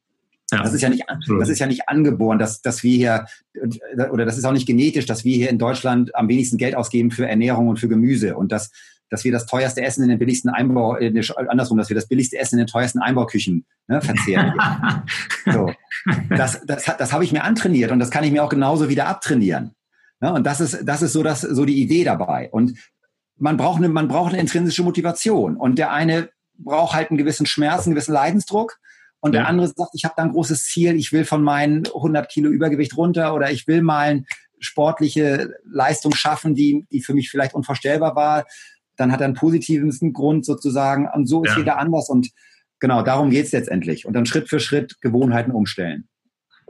Ja. 0.52 0.62
Das 0.62 0.72
ist 0.72 0.82
ja 0.82 0.90
nicht, 0.90 1.04
das 1.40 1.48
ist 1.48 1.58
ja 1.58 1.66
nicht 1.66 1.88
angeboren, 1.88 2.38
dass, 2.38 2.62
dass 2.62 2.84
wir 2.84 2.96
hier, 2.96 3.26
oder 4.12 4.24
das 4.24 4.38
ist 4.38 4.44
auch 4.44 4.52
nicht 4.52 4.66
genetisch, 4.66 5.06
dass 5.06 5.24
wir 5.24 5.34
hier 5.34 5.50
in 5.50 5.58
Deutschland 5.58 6.14
am 6.14 6.28
wenigsten 6.28 6.58
Geld 6.58 6.76
ausgeben 6.76 7.10
für 7.10 7.26
Ernährung 7.26 7.66
und 7.66 7.80
für 7.80 7.88
Gemüse. 7.88 8.36
Und 8.36 8.52
das, 8.52 8.70
dass 9.10 9.24
wir 9.24 9.32
das 9.32 9.46
teuerste 9.46 9.82
Essen 9.82 10.02
in 10.02 10.08
den 10.08 10.18
billigsten 10.18 10.50
Einbau, 10.50 10.96
äh, 10.96 11.12
andersrum, 11.48 11.78
dass 11.78 11.88
wir 11.88 11.94
das 11.94 12.08
billigste 12.08 12.38
Essen 12.38 12.58
in 12.58 12.66
den 12.66 12.70
teuersten 12.70 13.00
Einbauküchen 13.00 13.64
ne, 13.86 14.00
verzehren. 14.00 14.54
so. 15.52 15.72
Das, 16.30 16.60
das, 16.66 16.84
das 16.84 17.12
habe 17.12 17.24
ich 17.24 17.32
mir 17.32 17.44
antrainiert 17.44 17.92
und 17.92 17.98
das 17.98 18.10
kann 18.10 18.24
ich 18.24 18.32
mir 18.32 18.42
auch 18.42 18.48
genauso 18.48 18.88
wieder 18.88 19.06
abtrainieren. 19.06 19.74
Ne? 20.20 20.32
Und 20.32 20.44
das 20.44 20.60
ist, 20.60 20.80
das 20.84 21.02
ist 21.02 21.12
so, 21.12 21.22
das, 21.22 21.42
so 21.42 21.64
die 21.64 21.80
Idee 21.80 22.04
dabei. 22.04 22.48
Und 22.50 22.78
man 23.36 23.56
braucht, 23.56 23.78
eine, 23.78 23.88
man 23.88 24.08
braucht 24.08 24.32
eine 24.32 24.40
intrinsische 24.40 24.82
Motivation. 24.82 25.56
Und 25.56 25.78
der 25.78 25.92
eine 25.92 26.30
braucht 26.58 26.94
halt 26.94 27.10
einen 27.10 27.18
gewissen 27.18 27.46
Schmerz, 27.46 27.86
einen 27.86 27.94
gewissen 27.94 28.14
Leidensdruck. 28.14 28.78
Und 29.20 29.32
der 29.32 29.48
andere 29.48 29.68
sagt, 29.68 29.90
ich 29.94 30.04
habe 30.04 30.14
da 30.16 30.22
ein 30.22 30.32
großes 30.32 30.64
Ziel, 30.64 30.96
ich 30.96 31.10
will 31.10 31.24
von 31.24 31.42
meinen 31.42 31.86
100 31.86 32.28
Kilo 32.28 32.50
Übergewicht 32.50 32.94
runter 32.96 33.34
oder 33.34 33.50
ich 33.50 33.66
will 33.66 33.80
mal 33.80 34.10
eine 34.10 34.24
sportliche 34.58 35.54
Leistung 35.64 36.14
schaffen, 36.14 36.54
die, 36.54 36.86
die 36.92 37.00
für 37.00 37.14
mich 37.14 37.30
vielleicht 37.30 37.54
unvorstellbar 37.54 38.14
war 38.16 38.44
dann 38.96 39.12
hat 39.12 39.20
er 39.20 39.26
einen 39.26 39.34
positiven 39.34 40.12
Grund 40.12 40.44
sozusagen. 40.44 41.08
Und 41.12 41.26
so 41.26 41.44
ist 41.44 41.52
ja. 41.52 41.58
jeder 41.58 41.78
anders. 41.78 42.08
Und 42.08 42.30
genau, 42.80 43.02
darum 43.02 43.30
geht 43.30 43.46
es 43.46 43.52
letztendlich. 43.52 44.06
Und 44.06 44.14
dann 44.14 44.26
Schritt 44.26 44.48
für 44.48 44.60
Schritt 44.60 45.00
Gewohnheiten 45.00 45.52
umstellen. 45.52 46.08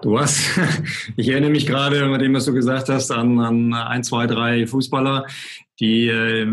Du 0.02 0.18
hast, 0.18 0.58
ich 1.16 1.28
erinnere 1.28 1.50
mich 1.50 1.66
gerade, 1.66 2.06
mit 2.06 2.20
dem, 2.20 2.34
was 2.34 2.44
du 2.44 2.52
gesagt 2.52 2.88
hast, 2.88 3.10
an, 3.10 3.38
an 3.38 3.72
ein, 3.72 4.02
zwei, 4.02 4.26
drei 4.26 4.66
Fußballer, 4.66 5.26
die, 5.80 6.08
äh, 6.08 6.46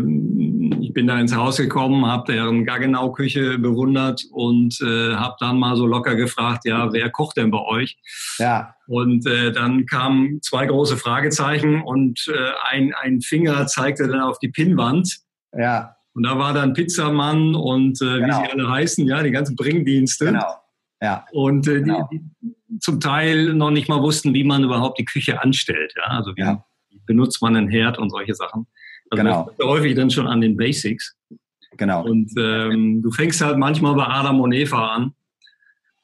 ich 0.80 0.92
bin 0.92 1.06
da 1.06 1.18
ins 1.20 1.34
Haus 1.34 1.56
gekommen, 1.56 2.06
habe 2.06 2.32
deren 2.32 2.64
Gaggenau-Küche 2.64 3.58
bewundert 3.58 4.24
und 4.30 4.80
äh, 4.80 5.14
habe 5.14 5.36
dann 5.38 5.58
mal 5.58 5.76
so 5.76 5.86
locker 5.86 6.16
gefragt, 6.16 6.64
ja, 6.64 6.92
wer 6.92 7.10
kocht 7.10 7.36
denn 7.36 7.50
bei 7.50 7.60
euch? 7.60 7.98
Ja. 8.38 8.74
Und 8.86 9.26
äh, 9.26 9.52
dann 9.52 9.86
kamen 9.86 10.40
zwei 10.42 10.66
große 10.66 10.96
Fragezeichen 10.96 11.82
und 11.82 12.26
äh, 12.28 12.52
ein, 12.70 12.94
ein 12.94 13.20
Finger 13.20 13.66
zeigte 13.66 14.08
dann 14.08 14.20
auf 14.20 14.38
die 14.38 14.48
Pinnwand 14.48 15.20
ja. 15.56 15.96
Und 16.14 16.24
da 16.24 16.38
war 16.38 16.52
dann 16.52 16.74
Pizzamann 16.74 17.54
und 17.54 18.00
äh, 18.02 18.20
genau. 18.20 18.26
wie 18.26 18.46
sie 18.46 18.52
alle 18.52 18.70
heißen, 18.70 19.06
ja, 19.06 19.22
die 19.22 19.30
ganzen 19.30 19.56
Bringdienste. 19.56 20.26
Genau. 20.26 20.56
Ja. 21.00 21.26
Und 21.32 21.66
äh, 21.66 21.80
genau. 21.80 22.08
die, 22.12 22.20
die 22.40 22.78
zum 22.80 23.00
Teil 23.00 23.54
noch 23.54 23.70
nicht 23.70 23.88
mal 23.88 24.02
wussten, 24.02 24.34
wie 24.34 24.44
man 24.44 24.62
überhaupt 24.62 24.98
die 24.98 25.04
Küche 25.04 25.42
anstellt. 25.42 25.94
Ja, 25.96 26.16
also 26.16 26.36
wie, 26.36 26.42
ja. 26.42 26.64
benutzt 27.06 27.40
man 27.42 27.56
einen 27.56 27.68
Herd 27.68 27.98
und 27.98 28.10
solche 28.10 28.34
Sachen. 28.34 28.66
Also 29.10 29.22
genau. 29.22 29.50
häufig 29.62 29.94
dann 29.94 30.10
schon 30.10 30.26
an 30.26 30.40
den 30.40 30.56
Basics. 30.56 31.16
Genau. 31.76 32.04
Und 32.04 32.30
ähm, 32.38 33.02
du 33.02 33.10
fängst 33.10 33.40
halt 33.40 33.58
manchmal 33.58 33.94
bei 33.94 34.06
Adam 34.06 34.40
und 34.40 34.52
Eva 34.52 34.88
an. 34.88 35.14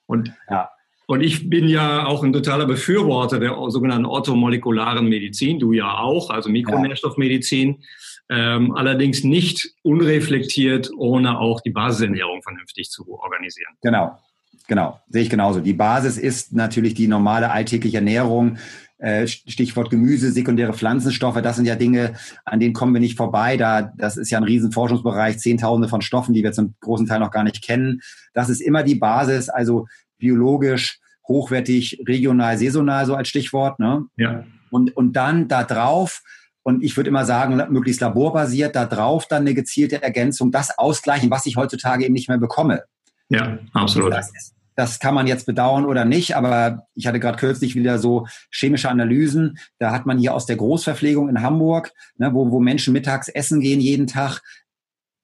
Und, 0.07 0.33
ja. 0.51 0.71
und 1.07 1.21
ich 1.21 1.51
bin 1.51 1.69
ja 1.69 2.07
auch 2.07 2.25
ein 2.25 2.33
totaler 2.33 2.65
Befürworter 2.65 3.39
der 3.39 3.57
sogenannten 3.69 4.07
orthomolekularen 4.07 5.07
Medizin, 5.07 5.59
du 5.59 5.73
ja 5.73 5.99
auch, 5.99 6.31
also 6.31 6.49
Mikronährstoffmedizin. 6.49 7.77
Ja 7.79 7.87
ähm, 8.31 8.73
allerdings 8.75 9.25
nicht 9.25 9.71
unreflektiert, 9.83 10.91
ohne 10.97 11.39
auch 11.39 11.61
die 11.61 11.71
Basisernährung 11.71 12.43
vernünftig 12.43 12.91
zu 12.91 13.09
organisieren. 13.09 13.73
Genau, 13.83 14.19
genau, 14.67 15.01
sehe 15.09 15.23
ich 15.23 15.31
genauso. 15.31 15.61
Die 15.61 15.73
Basis 15.73 16.19
ist 16.19 16.53
natürlich 16.53 16.95
die 16.95 17.09
normale 17.09 17.51
alltägliche 17.51 17.99
Ernährung. 17.99 18.59
Äh, 18.99 19.29
Stichwort 19.29 19.91
Gemüse, 19.91 20.33
sekundäre 20.33 20.73
Pflanzenstoffe, 20.73 21.41
das 21.41 21.55
sind 21.55 21.67
ja 21.67 21.77
Dinge, 21.77 22.15
an 22.45 22.59
denen 22.59 22.75
kommen 22.75 22.93
wir 22.93 23.01
nicht 23.01 23.17
vorbei. 23.17 23.57
Da, 23.57 23.93
das 23.97 24.17
ist 24.17 24.31
ja 24.31 24.39
ein 24.39 24.45
Riesenforschungsbereich, 24.45 25.39
Zehntausende 25.39 25.89
von 25.89 26.03
Stoffen, 26.03 26.35
die 26.35 26.43
wir 26.43 26.51
zum 26.51 26.75
großen 26.81 27.07
Teil 27.07 27.21
noch 27.21 27.31
gar 27.31 27.45
nicht 27.45 27.63
kennen. 27.65 28.01
Das 28.35 28.49
ist 28.49 28.61
immer 28.61 28.83
die 28.83 28.97
Basis, 28.97 29.49
also 29.49 29.87
biologisch, 30.19 30.99
hochwertig, 31.29 32.03
regional, 32.09 32.59
saisonal, 32.59 33.07
so 33.07 33.15
als 33.15 33.29
Stichwort. 33.29 33.79
Ne? 33.79 34.07
Ja. 34.17 34.45
Und, 34.71 34.97
und 34.97 35.13
dann 35.13 35.47
da 35.47 35.63
drauf 35.63 36.23
und 36.69 36.85
ich 36.85 36.99
würde 36.99 37.09
immer 37.09 37.25
sagen, 37.25 37.57
möglichst 37.73 38.03
laborbasiert, 38.03 38.77
da 38.77 38.85
drauf 38.85 39.27
dann 39.27 39.41
eine 39.41 39.55
gezielte 39.55 40.03
Ergänzung, 40.03 40.53
das 40.53 40.77
ausgleichen, 40.77 41.31
was 41.31 41.47
ich 41.47 41.57
heutzutage 41.57 42.05
eben 42.05 42.13
nicht 42.13 42.29
mehr 42.29 42.37
bekomme. 42.37 42.83
Ja, 43.31 43.59
absolut. 43.73 44.13
Das, 44.13 44.53
das 44.75 44.99
kann 45.01 45.15
man 45.15 45.27
jetzt 45.27 45.47
bedauern 45.47 45.87
oder 45.87 46.05
nicht, 46.05 46.37
aber 46.37 46.87
ich 46.95 47.07
hatte 47.07 47.21
gerade 47.21 47.39
kürzlich 47.39 47.75
wieder 47.75 47.99
so 47.99 48.27
chemische 48.51 48.91
Analysen. 48.91 49.57
Da 49.79 49.93
hat 49.93 50.05
man 50.05 50.19
hier 50.19 50.35
aus 50.35 50.45
der 50.45 50.57
Großverpflegung 50.57 51.31
in 51.31 51.41
Hamburg, 51.41 51.91
ne, 52.19 52.35
wo, 52.35 52.51
wo 52.51 52.61
Menschen 52.61 52.93
mittags 52.93 53.29
essen 53.29 53.61
gehen 53.61 53.81
jeden 53.81 54.07
Tag, 54.07 54.43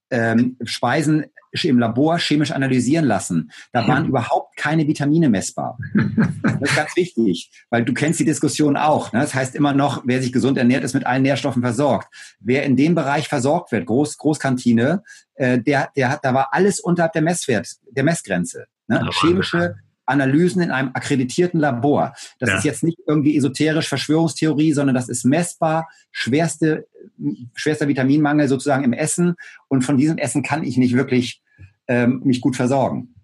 ähm, 0.08 0.56
Speisen 0.64 1.26
im 1.62 1.78
Labor 1.78 2.18
chemisch 2.18 2.50
analysieren 2.50 3.04
lassen. 3.04 3.50
Da 3.72 3.86
waren 3.86 4.06
überhaupt 4.06 4.56
keine 4.56 4.86
Vitamine 4.86 5.28
messbar. 5.28 5.78
Das 6.60 6.70
ist 6.70 6.76
ganz 6.76 6.96
wichtig, 6.96 7.50
weil 7.68 7.84
du 7.84 7.92
kennst 7.92 8.20
die 8.20 8.24
Diskussion 8.24 8.76
auch. 8.76 9.12
Ne? 9.12 9.20
Das 9.20 9.34
heißt 9.34 9.54
immer 9.54 9.74
noch, 9.74 10.02
wer 10.06 10.22
sich 10.22 10.32
gesund 10.32 10.56
ernährt, 10.56 10.84
ist 10.84 10.94
mit 10.94 11.04
allen 11.04 11.22
Nährstoffen 11.22 11.62
versorgt. 11.62 12.08
Wer 12.40 12.62
in 12.62 12.76
dem 12.76 12.94
Bereich 12.94 13.28
versorgt 13.28 13.72
wird, 13.72 13.84
Groß, 13.86 14.16
Großkantine, 14.16 15.02
äh, 15.34 15.58
der, 15.58 15.90
der 15.96 16.10
hat, 16.10 16.20
da 16.22 16.32
war 16.32 16.50
alles 16.52 16.80
unterhalb 16.80 17.12
der 17.12 17.22
Messwert, 17.22 17.68
der 17.90 18.04
Messgrenze. 18.04 18.66
Ne? 18.86 19.10
Chemische 19.12 19.74
Analysen 20.06 20.62
in 20.62 20.70
einem 20.70 20.90
akkreditierten 20.94 21.60
Labor. 21.60 22.14
Das 22.38 22.50
ja. 22.50 22.56
ist 22.58 22.64
jetzt 22.64 22.84
nicht 22.84 22.98
irgendwie 23.06 23.36
esoterisch 23.36 23.88
Verschwörungstheorie, 23.88 24.72
sondern 24.72 24.94
das 24.94 25.08
ist 25.08 25.24
messbar, 25.24 25.88
schwerste, 26.12 26.86
schwerster 27.54 27.88
Vitaminmangel 27.88 28.48
sozusagen 28.48 28.84
im 28.84 28.92
Essen. 28.92 29.34
Und 29.68 29.82
von 29.82 29.96
diesem 29.96 30.18
Essen 30.18 30.42
kann 30.42 30.62
ich 30.62 30.76
nicht 30.76 30.94
wirklich 30.94 31.42
ähm, 31.88 32.20
mich 32.24 32.40
gut 32.40 32.56
versorgen. 32.56 33.14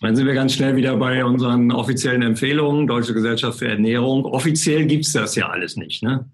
Dann 0.00 0.16
sind 0.16 0.26
wir 0.26 0.34
ganz 0.34 0.54
schnell 0.54 0.76
wieder 0.76 0.96
bei 0.96 1.24
unseren 1.24 1.70
offiziellen 1.70 2.22
Empfehlungen, 2.22 2.86
Deutsche 2.86 3.14
Gesellschaft 3.14 3.58
für 3.58 3.68
Ernährung. 3.68 4.24
Offiziell 4.24 4.86
gibt 4.86 5.06
es 5.06 5.12
das 5.12 5.34
ja 5.36 5.48
alles 5.48 5.76
nicht, 5.76 6.02
ne? 6.02 6.28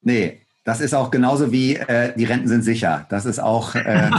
Nee, 0.00 0.42
das 0.64 0.80
ist 0.80 0.94
auch 0.94 1.10
genauso 1.10 1.52
wie 1.52 1.76
äh, 1.76 2.12
die 2.16 2.24
Renten 2.24 2.48
sind 2.48 2.62
sicher. 2.62 3.06
Das 3.10 3.24
ist 3.24 3.38
auch 3.38 3.74
äh, 3.74 4.10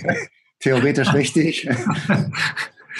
theoretisch 0.60 1.12
richtig. 1.12 1.68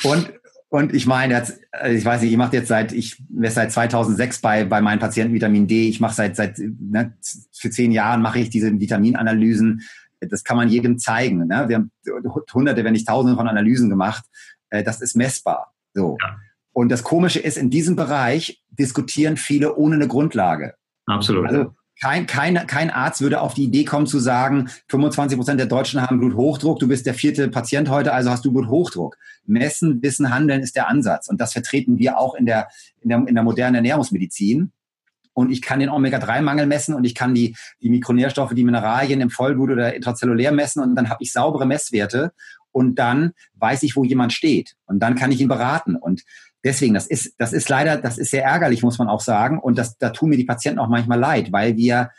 Und 0.04 0.32
und 0.72 0.94
ich 0.94 1.06
meine 1.06 1.34
jetzt, 1.34 1.60
äh, 1.70 1.94
ich 1.94 2.02
weiß 2.02 2.22
nicht, 2.22 2.30
ich 2.30 2.38
mache 2.38 2.56
jetzt 2.56 2.68
seit, 2.68 2.92
ich 2.92 3.22
bin 3.28 3.50
seit 3.50 3.70
2006 3.72 4.40
bei, 4.40 4.64
bei 4.64 4.80
meinen 4.80 5.00
Patienten 5.00 5.34
Vitamin 5.34 5.66
D. 5.66 5.86
Ich 5.86 6.00
mache 6.00 6.14
seit, 6.14 6.34
seit 6.34 6.58
ne, 6.58 7.12
für 7.52 7.68
zehn 7.68 7.92
Jahren 7.92 8.22
mache 8.22 8.38
ich 8.38 8.48
diese 8.48 8.80
Vitaminanalysen. 8.80 9.82
Das 10.30 10.44
kann 10.44 10.56
man 10.56 10.68
jedem 10.68 10.98
zeigen. 10.98 11.46
Ne? 11.46 11.64
Wir 11.68 11.76
haben 11.76 11.90
hunderte, 12.52 12.84
wenn 12.84 12.92
nicht 12.92 13.08
tausende 13.08 13.36
von 13.36 13.48
Analysen 13.48 13.90
gemacht. 13.90 14.24
Äh, 14.70 14.82
das 14.82 15.00
ist 15.00 15.16
messbar. 15.16 15.72
So. 15.94 16.16
Ja. 16.20 16.36
Und 16.72 16.88
das 16.88 17.02
Komische 17.02 17.38
ist, 17.38 17.58
in 17.58 17.70
diesem 17.70 17.96
Bereich 17.96 18.62
diskutieren 18.70 19.36
viele 19.36 19.76
ohne 19.76 19.96
eine 19.96 20.08
Grundlage. 20.08 20.74
Absolut. 21.06 21.46
Also, 21.46 21.74
kein, 22.00 22.26
kein, 22.26 22.66
kein 22.66 22.90
Arzt 22.90 23.20
würde 23.20 23.40
auf 23.40 23.54
die 23.54 23.64
Idee 23.64 23.84
kommen 23.84 24.06
zu 24.06 24.18
sagen, 24.18 24.68
25 24.88 25.38
Prozent 25.38 25.60
der 25.60 25.68
Deutschen 25.68 26.02
haben 26.02 26.18
Bluthochdruck, 26.18 26.80
du 26.80 26.88
bist 26.88 27.06
der 27.06 27.14
vierte 27.14 27.48
Patient 27.48 27.88
heute, 27.90 28.12
also 28.12 28.30
hast 28.30 28.44
du 28.44 28.52
Bluthochdruck. 28.52 29.16
Messen, 29.44 30.02
Wissen, 30.02 30.34
Handeln 30.34 30.62
ist 30.62 30.74
der 30.74 30.88
Ansatz. 30.88 31.28
Und 31.28 31.40
das 31.40 31.52
vertreten 31.52 31.98
wir 31.98 32.18
auch 32.18 32.34
in 32.34 32.46
der, 32.46 32.68
in 33.00 33.10
der, 33.10 33.24
in 33.26 33.34
der 33.34 33.44
modernen 33.44 33.76
Ernährungsmedizin. 33.76 34.72
Und 35.34 35.50
ich 35.50 35.62
kann 35.62 35.80
den 35.80 35.88
Omega-3-Mangel 35.88 36.66
messen 36.66 36.94
und 36.94 37.04
ich 37.04 37.14
kann 37.14 37.34
die, 37.34 37.56
die 37.80 37.90
Mikronährstoffe, 37.90 38.54
die 38.54 38.64
Mineralien 38.64 39.20
im 39.20 39.30
Vollblut 39.30 39.70
oder 39.70 39.94
intrazellulär 39.94 40.52
messen 40.52 40.82
und 40.82 40.94
dann 40.94 41.08
habe 41.08 41.22
ich 41.22 41.32
saubere 41.32 41.66
Messwerte 41.66 42.32
und 42.72 42.98
dann 42.98 43.32
weiß 43.54 43.82
ich, 43.82 43.96
wo 43.96 44.04
jemand 44.04 44.32
steht. 44.32 44.74
Und 44.86 45.00
dann 45.00 45.14
kann 45.14 45.30
ich 45.30 45.40
ihn 45.40 45.48
beraten. 45.48 45.96
Und 45.96 46.22
deswegen, 46.64 46.94
das 46.94 47.06
ist, 47.06 47.34
das 47.38 47.52
ist 47.52 47.68
leider, 47.68 47.98
das 47.98 48.18
ist 48.18 48.30
sehr 48.30 48.44
ärgerlich, 48.44 48.82
muss 48.82 48.98
man 48.98 49.08
auch 49.08 49.20
sagen. 49.20 49.58
Und 49.58 49.78
das, 49.78 49.98
da 49.98 50.10
tun 50.10 50.30
mir 50.30 50.36
die 50.36 50.44
Patienten 50.44 50.80
auch 50.80 50.88
manchmal 50.88 51.18
leid, 51.20 51.52
weil 51.52 51.76
wir, 51.76 52.10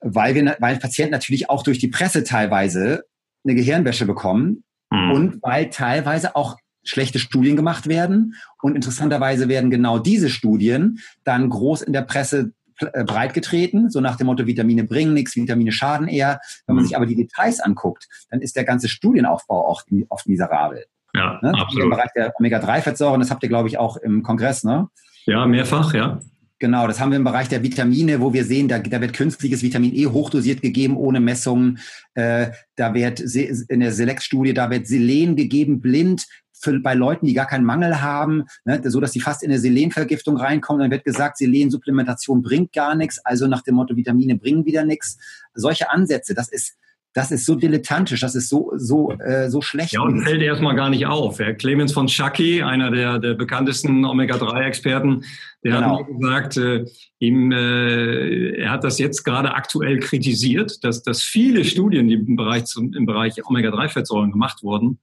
weil 0.00 0.34
wir, 0.34 0.56
weil 0.60 0.78
Patienten 0.78 1.12
natürlich 1.12 1.50
auch 1.50 1.62
durch 1.62 1.78
die 1.78 1.88
Presse 1.88 2.24
teilweise 2.24 3.04
eine 3.44 3.54
Gehirnwäsche 3.54 4.06
bekommen 4.06 4.64
mhm. 4.90 5.10
und 5.12 5.42
weil 5.42 5.70
teilweise 5.70 6.36
auch 6.36 6.56
schlechte 6.88 7.18
Studien 7.18 7.56
gemacht 7.56 7.86
werden. 7.88 8.34
Und 8.62 8.74
interessanterweise 8.74 9.48
werden 9.48 9.70
genau 9.70 9.98
diese 9.98 10.30
Studien 10.30 10.98
dann 11.24 11.48
groß 11.48 11.82
in 11.82 11.92
der 11.92 12.02
Presse 12.02 12.52
äh, 12.78 13.04
breit 13.04 13.32
getreten, 13.32 13.88
so 13.88 14.00
nach 14.00 14.16
dem 14.16 14.26
Motto, 14.26 14.46
Vitamine 14.46 14.84
bringen 14.84 15.14
nichts, 15.14 15.34
Vitamine 15.34 15.72
schaden 15.72 16.08
eher. 16.08 16.40
Wenn 16.66 16.76
man 16.76 16.84
mhm. 16.84 16.88
sich 16.88 16.96
aber 16.96 17.06
die 17.06 17.16
Details 17.16 17.60
anguckt, 17.60 18.06
dann 18.30 18.40
ist 18.40 18.54
der 18.54 18.64
ganze 18.64 18.88
Studienaufbau 18.88 19.66
oft, 19.68 19.86
oft 20.08 20.28
miserabel. 20.28 20.84
Ja, 21.14 21.38
ne? 21.42 21.54
absolut. 21.54 21.84
Im 21.84 21.90
Bereich 21.90 22.10
der 22.14 22.34
Omega-3-Fettsäuren, 22.38 23.20
das 23.20 23.30
habt 23.30 23.42
ihr, 23.42 23.48
glaube 23.48 23.68
ich, 23.68 23.78
auch 23.78 23.96
im 23.96 24.22
Kongress, 24.22 24.64
ne? 24.64 24.88
Ja, 25.24 25.46
mehrfach, 25.46 25.94
ja. 25.94 26.20
Genau, 26.58 26.86
das 26.86 27.00
haben 27.00 27.10
wir 27.10 27.16
im 27.16 27.24
Bereich 27.24 27.48
der 27.48 27.62
Vitamine, 27.62 28.20
wo 28.20 28.32
wir 28.32 28.44
sehen, 28.44 28.68
da, 28.68 28.78
da 28.78 29.00
wird 29.00 29.12
künstliches 29.12 29.62
Vitamin 29.62 29.94
E 29.94 30.06
hochdosiert 30.06 30.62
gegeben, 30.62 30.96
ohne 30.96 31.20
Messungen. 31.20 31.78
Äh, 32.14 32.48
da 32.76 32.94
wird 32.94 33.20
in 33.20 33.80
der 33.80 33.92
Select-Studie, 33.92 34.54
da 34.54 34.70
wird 34.70 34.86
Selen 34.86 35.36
gegeben, 35.36 35.80
blind, 35.80 36.26
für, 36.58 36.78
bei 36.80 36.94
Leuten, 36.94 37.26
die 37.26 37.34
gar 37.34 37.46
keinen 37.46 37.64
Mangel 37.64 38.00
haben, 38.00 38.44
ne, 38.64 38.80
so 38.84 39.00
dass 39.00 39.12
sie 39.12 39.20
fast 39.20 39.42
in 39.42 39.50
eine 39.50 39.58
Selenvergiftung 39.58 40.36
reinkommen. 40.36 40.80
Dann 40.80 40.90
wird 40.90 41.04
gesagt, 41.04 41.38
Selensupplementation 41.38 42.42
bringt 42.42 42.72
gar 42.72 42.94
nichts, 42.94 43.18
also 43.24 43.46
nach 43.46 43.62
dem 43.62 43.76
Motto, 43.76 43.96
Vitamine 43.96 44.36
bringen 44.36 44.64
wieder 44.64 44.84
nichts. 44.84 45.18
Solche 45.54 45.90
Ansätze, 45.90 46.34
das 46.34 46.48
ist 46.48 46.76
das 47.16 47.30
ist 47.30 47.46
so 47.46 47.54
dilettantisch, 47.54 48.20
das 48.20 48.34
ist 48.34 48.50
so, 48.50 48.72
so, 48.76 49.10
äh, 49.12 49.48
so 49.48 49.62
schlecht. 49.62 49.94
Ja, 49.94 50.02
und 50.02 50.22
fällt 50.22 50.42
erstmal 50.42 50.76
gar 50.76 50.90
nicht 50.90 51.06
auf. 51.06 51.38
Herr 51.38 51.54
Clemens 51.54 51.94
von 51.94 52.08
Schacki, 52.08 52.62
einer 52.62 52.90
der, 52.90 53.18
der 53.18 53.32
bekanntesten 53.32 54.04
Omega-3-Experten, 54.04 55.24
der 55.64 55.76
genau. 55.76 56.00
hat 56.00 56.08
mir 56.10 56.18
gesagt, 56.18 56.56
äh, 56.58 56.84
ihm, 57.18 57.52
äh, 57.52 58.60
er 58.60 58.70
hat 58.70 58.84
das 58.84 58.98
jetzt 58.98 59.24
gerade 59.24 59.54
aktuell 59.54 59.98
kritisiert, 59.98 60.84
dass, 60.84 61.02
dass 61.02 61.22
viele 61.22 61.64
Studien, 61.64 62.06
die 62.06 62.16
im 62.16 62.36
Bereich, 62.36 62.66
zum, 62.66 62.92
im 62.92 63.06
Bereich 63.06 63.42
Omega-3-Fettsäuren 63.46 64.30
gemacht 64.30 64.62
wurden, 64.62 64.98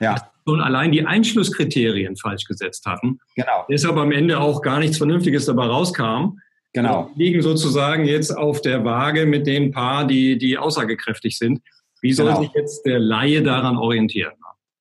ja. 0.00 0.16
schon 0.46 0.60
allein 0.60 0.92
die 0.92 1.06
Einschlusskriterien 1.06 2.16
falsch 2.16 2.44
gesetzt 2.44 2.86
hatten. 2.86 3.20
Genau. 3.36 3.66
Deshalb 3.70 3.96
am 3.96 4.12
Ende 4.12 4.40
auch 4.40 4.62
gar 4.62 4.78
nichts 4.78 4.98
Vernünftiges 4.98 5.46
dabei 5.46 5.66
rauskam. 5.66 6.38
Genau. 6.72 7.10
Wir 7.14 7.26
liegen 7.26 7.42
sozusagen 7.42 8.04
jetzt 8.04 8.36
auf 8.36 8.62
der 8.62 8.84
Waage 8.84 9.26
mit 9.26 9.46
den 9.46 9.72
paar, 9.72 10.06
die, 10.06 10.38
die 10.38 10.56
aussagekräftig 10.56 11.36
sind. 11.36 11.60
Wie 12.00 12.12
soll 12.12 12.28
genau. 12.28 12.42
sich 12.42 12.50
jetzt 12.54 12.86
der 12.86 12.98
Laie 12.98 13.42
daran 13.42 13.76
orientieren? 13.76 14.32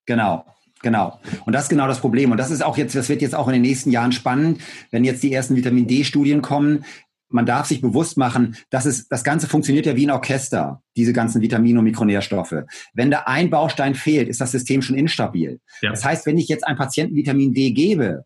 Genau. 0.06 0.46
Genau. 0.82 1.20
Und 1.46 1.54
das 1.54 1.64
ist 1.64 1.70
genau 1.70 1.88
das 1.88 2.00
Problem. 2.00 2.32
Und 2.32 2.38
das 2.38 2.52
ist 2.52 2.64
auch 2.64 2.78
jetzt, 2.78 2.96
das 2.96 3.10
wird 3.10 3.22
jetzt 3.22 3.36
auch 3.36 3.48
in 3.48 3.54
den 3.54 3.62
nächsten 3.62 3.92
Jahren 3.92 4.14
spannend, 4.14 4.62
wenn 4.92 5.04
jetzt 5.04 5.22
die 5.24 5.34
ersten 5.34 5.56
Vitamin 5.58 5.88
D-Studien 5.88 6.42
kommen. 6.42 6.86
Man 7.30 7.46
darf 7.46 7.68
sich 7.68 7.82
bewusst 7.82 8.18
machen, 8.18 8.58
dass 8.70 8.86
es, 8.86 9.08
das 9.08 9.24
Ganze 9.24 9.48
funktioniert 9.48 9.86
ja 9.86 9.96
wie 9.96 10.08
ein 10.08 10.12
Orchester, 10.12 10.82
diese 10.98 11.14
ganzen 11.14 11.42
Vitamine 11.42 11.80
und 11.80 11.86
Mikronährstoffe. 11.86 12.56
Wenn 12.94 13.12
da 13.12 13.24
ein 13.26 13.50
Baustein 13.50 13.96
fehlt, 13.96 14.28
ist 14.28 14.42
das 14.42 14.52
System 14.52 14.82
schon 14.82 14.96
instabil. 14.98 15.60
Ja. 15.82 15.92
Das 15.92 16.04
heißt, 16.04 16.26
wenn 16.26 16.38
ich 16.38 16.48
jetzt 16.48 16.66
einem 16.66 16.78
Patienten 16.78 17.16
Vitamin 17.16 17.54
D 17.54 17.72
gebe, 17.72 18.26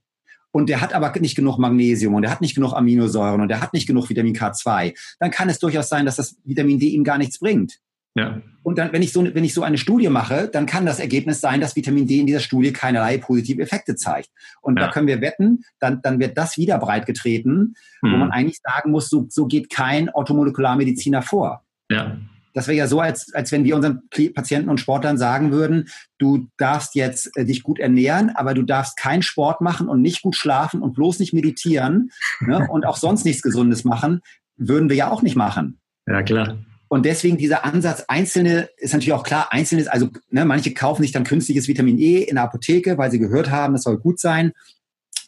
und 0.53 0.69
der 0.69 0.81
hat 0.81 0.93
aber 0.93 1.11
nicht 1.19 1.35
genug 1.35 1.57
Magnesium 1.57 2.13
und 2.13 2.21
der 2.21 2.31
hat 2.31 2.39
nicht 2.39 2.53
genug 2.53 2.73
Aminosäuren 2.73 3.41
und 3.41 3.47
der 3.47 3.59
hat 3.59 3.73
nicht 3.73 3.87
genug 3.87 4.09
Vitamin 4.09 4.35
K2, 4.35 4.93
dann 5.19 5.31
kann 5.31 5.49
es 5.49 5.57
durchaus 5.57 5.89
sein, 5.89 6.05
dass 6.05 6.17
das 6.17 6.37
Vitamin 6.43 6.77
D 6.79 6.89
ihm 6.89 7.03
gar 7.03 7.17
nichts 7.17 7.39
bringt. 7.39 7.79
Ja. 8.15 8.41
Und 8.63 8.77
dann, 8.77 8.93
wenn 8.93 9.01
ich 9.01 9.11
so, 9.11 9.23
wenn 9.23 9.43
ich 9.43 9.53
so 9.53 9.61
eine 9.61 9.77
Studie 9.77 10.09
mache, 10.09 10.47
dann 10.47 10.65
kann 10.65 10.85
das 10.85 10.99
Ergebnis 10.99 11.41
sein, 11.41 11.61
dass 11.61 11.75
Vitamin 11.75 12.07
D 12.07 12.19
in 12.19 12.27
dieser 12.27 12.39
Studie 12.39 12.73
keinerlei 12.73 13.17
positive 13.17 13.61
Effekte 13.61 13.95
zeigt. 13.95 14.29
Und 14.61 14.79
ja. 14.79 14.85
da 14.85 14.91
können 14.91 15.07
wir 15.07 15.21
wetten, 15.21 15.63
dann, 15.79 16.01
dann 16.01 16.19
wird 16.19 16.37
das 16.37 16.57
wieder 16.57 16.79
breitgetreten, 16.79 17.75
hm. 18.01 18.11
wo 18.11 18.17
man 18.17 18.31
eigentlich 18.31 18.59
sagen 18.63 18.91
muss, 18.91 19.09
so, 19.09 19.27
so 19.29 19.45
geht 19.45 19.69
kein 19.69 20.09
Automolekularmediziner 20.09 21.21
vor. 21.21 21.63
Ja. 21.91 22.17
Das 22.53 22.67
wäre 22.67 22.77
ja 22.77 22.87
so, 22.87 22.99
als, 22.99 23.33
als 23.33 23.51
wenn 23.51 23.63
wir 23.63 23.75
unseren 23.75 24.03
Patienten 24.33 24.69
und 24.69 24.79
Sportlern 24.79 25.17
sagen 25.17 25.51
würden, 25.51 25.89
du 26.19 26.47
darfst 26.57 26.95
jetzt 26.95 27.35
äh, 27.35 27.45
dich 27.45 27.63
gut 27.63 27.79
ernähren, 27.79 28.29
aber 28.29 28.53
du 28.53 28.61
darfst 28.61 28.95
keinen 28.95 29.23
Sport 29.23 29.61
machen 29.61 29.89
und 29.89 30.01
nicht 30.01 30.21
gut 30.21 30.35
schlafen 30.35 30.81
und 30.81 30.93
bloß 30.93 31.19
nicht 31.19 31.33
meditieren 31.33 32.11
ne, 32.39 32.67
und 32.69 32.85
auch 32.85 32.97
sonst 32.97 33.25
nichts 33.25 33.41
Gesundes 33.41 33.83
machen, 33.83 34.21
würden 34.55 34.89
wir 34.89 34.95
ja 34.95 35.09
auch 35.09 35.23
nicht 35.23 35.35
machen. 35.35 35.79
Ja, 36.05 36.21
klar. 36.21 36.57
Und 36.93 37.07
deswegen 37.07 37.39
dieser 37.39 37.65
Ansatz, 37.65 38.05
einzelne, 38.07 38.69
ist 38.77 38.93
natürlich 38.93 39.13
auch 39.13 39.23
klar, 39.23 39.51
einzelnes, 39.51 39.87
also 39.87 40.09
ne, 40.29 40.45
manche 40.45 40.75
kaufen 40.75 41.01
sich 41.01 41.11
dann 41.11 41.23
künstliches 41.23 41.67
Vitamin 41.67 41.97
E 41.97 42.17
in 42.17 42.35
der 42.35 42.43
Apotheke, 42.43 42.99
weil 42.99 43.09
sie 43.09 43.17
gehört 43.17 43.49
haben, 43.49 43.73
das 43.73 43.81
soll 43.81 43.97
gut 43.97 44.19
sein, 44.19 44.51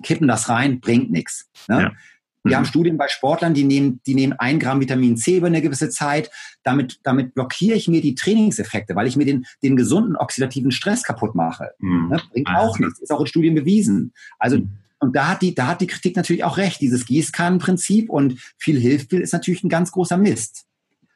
kippen 0.04 0.28
das 0.28 0.48
rein, 0.48 0.80
bringt 0.80 1.10
nichts. 1.10 1.50
Ne? 1.68 1.82
Ja. 1.82 1.92
Wir 2.44 2.52
mhm. 2.52 2.56
haben 2.58 2.66
Studien 2.66 2.98
bei 2.98 3.08
Sportlern, 3.08 3.56
die 3.56 3.64
nehmen, 3.64 4.00
die 4.06 4.14
nehmen 4.14 4.34
ein 4.34 4.60
Gramm 4.60 4.80
Vitamin 4.80 5.18
C 5.18 5.38
über 5.38 5.48
eine 5.48 5.64
gewisse 5.64 5.90
Zeit. 5.90 6.30
Damit, 6.62 7.00
damit 7.02 7.34
blockiere 7.34 7.76
ich 7.76 7.88
mir 7.88 8.02
die 8.02 8.14
Trainingseffekte, 8.14 8.96
weil 8.96 9.08
ich 9.08 9.16
mir 9.16 9.26
den, 9.26 9.48
den 9.64 9.76
gesunden 9.76 10.16
oxidativen 10.18 10.70
Stress 10.70 11.02
kaputt 11.02 11.34
mache. 11.34 11.72
Mhm. 11.80 12.10
Ne? 12.10 12.22
Bringt 12.32 12.48
ah, 12.48 12.60
auch 12.60 12.78
nichts. 12.78 13.00
Ist 13.00 13.12
auch 13.12 13.22
in 13.22 13.26
Studien 13.26 13.56
bewiesen. 13.56 14.14
Also, 14.38 14.60
mhm. 14.60 14.70
und 15.00 15.16
da 15.16 15.30
hat 15.30 15.42
die, 15.42 15.56
da 15.56 15.66
hat 15.66 15.82
die 15.82 15.88
Kritik 15.88 16.16
natürlich 16.16 16.44
auch 16.44 16.58
recht. 16.58 16.80
Dieses 16.80 17.08
Gießkannenprinzip 17.08 18.12
und 18.12 18.40
viel 18.56 18.80
hilft 18.80 19.10
viel 19.10 19.22
ist 19.22 19.34
natürlich 19.34 19.64
ein 19.64 19.70
ganz 19.70 19.92
großer 19.92 20.18
Mist. 20.18 20.68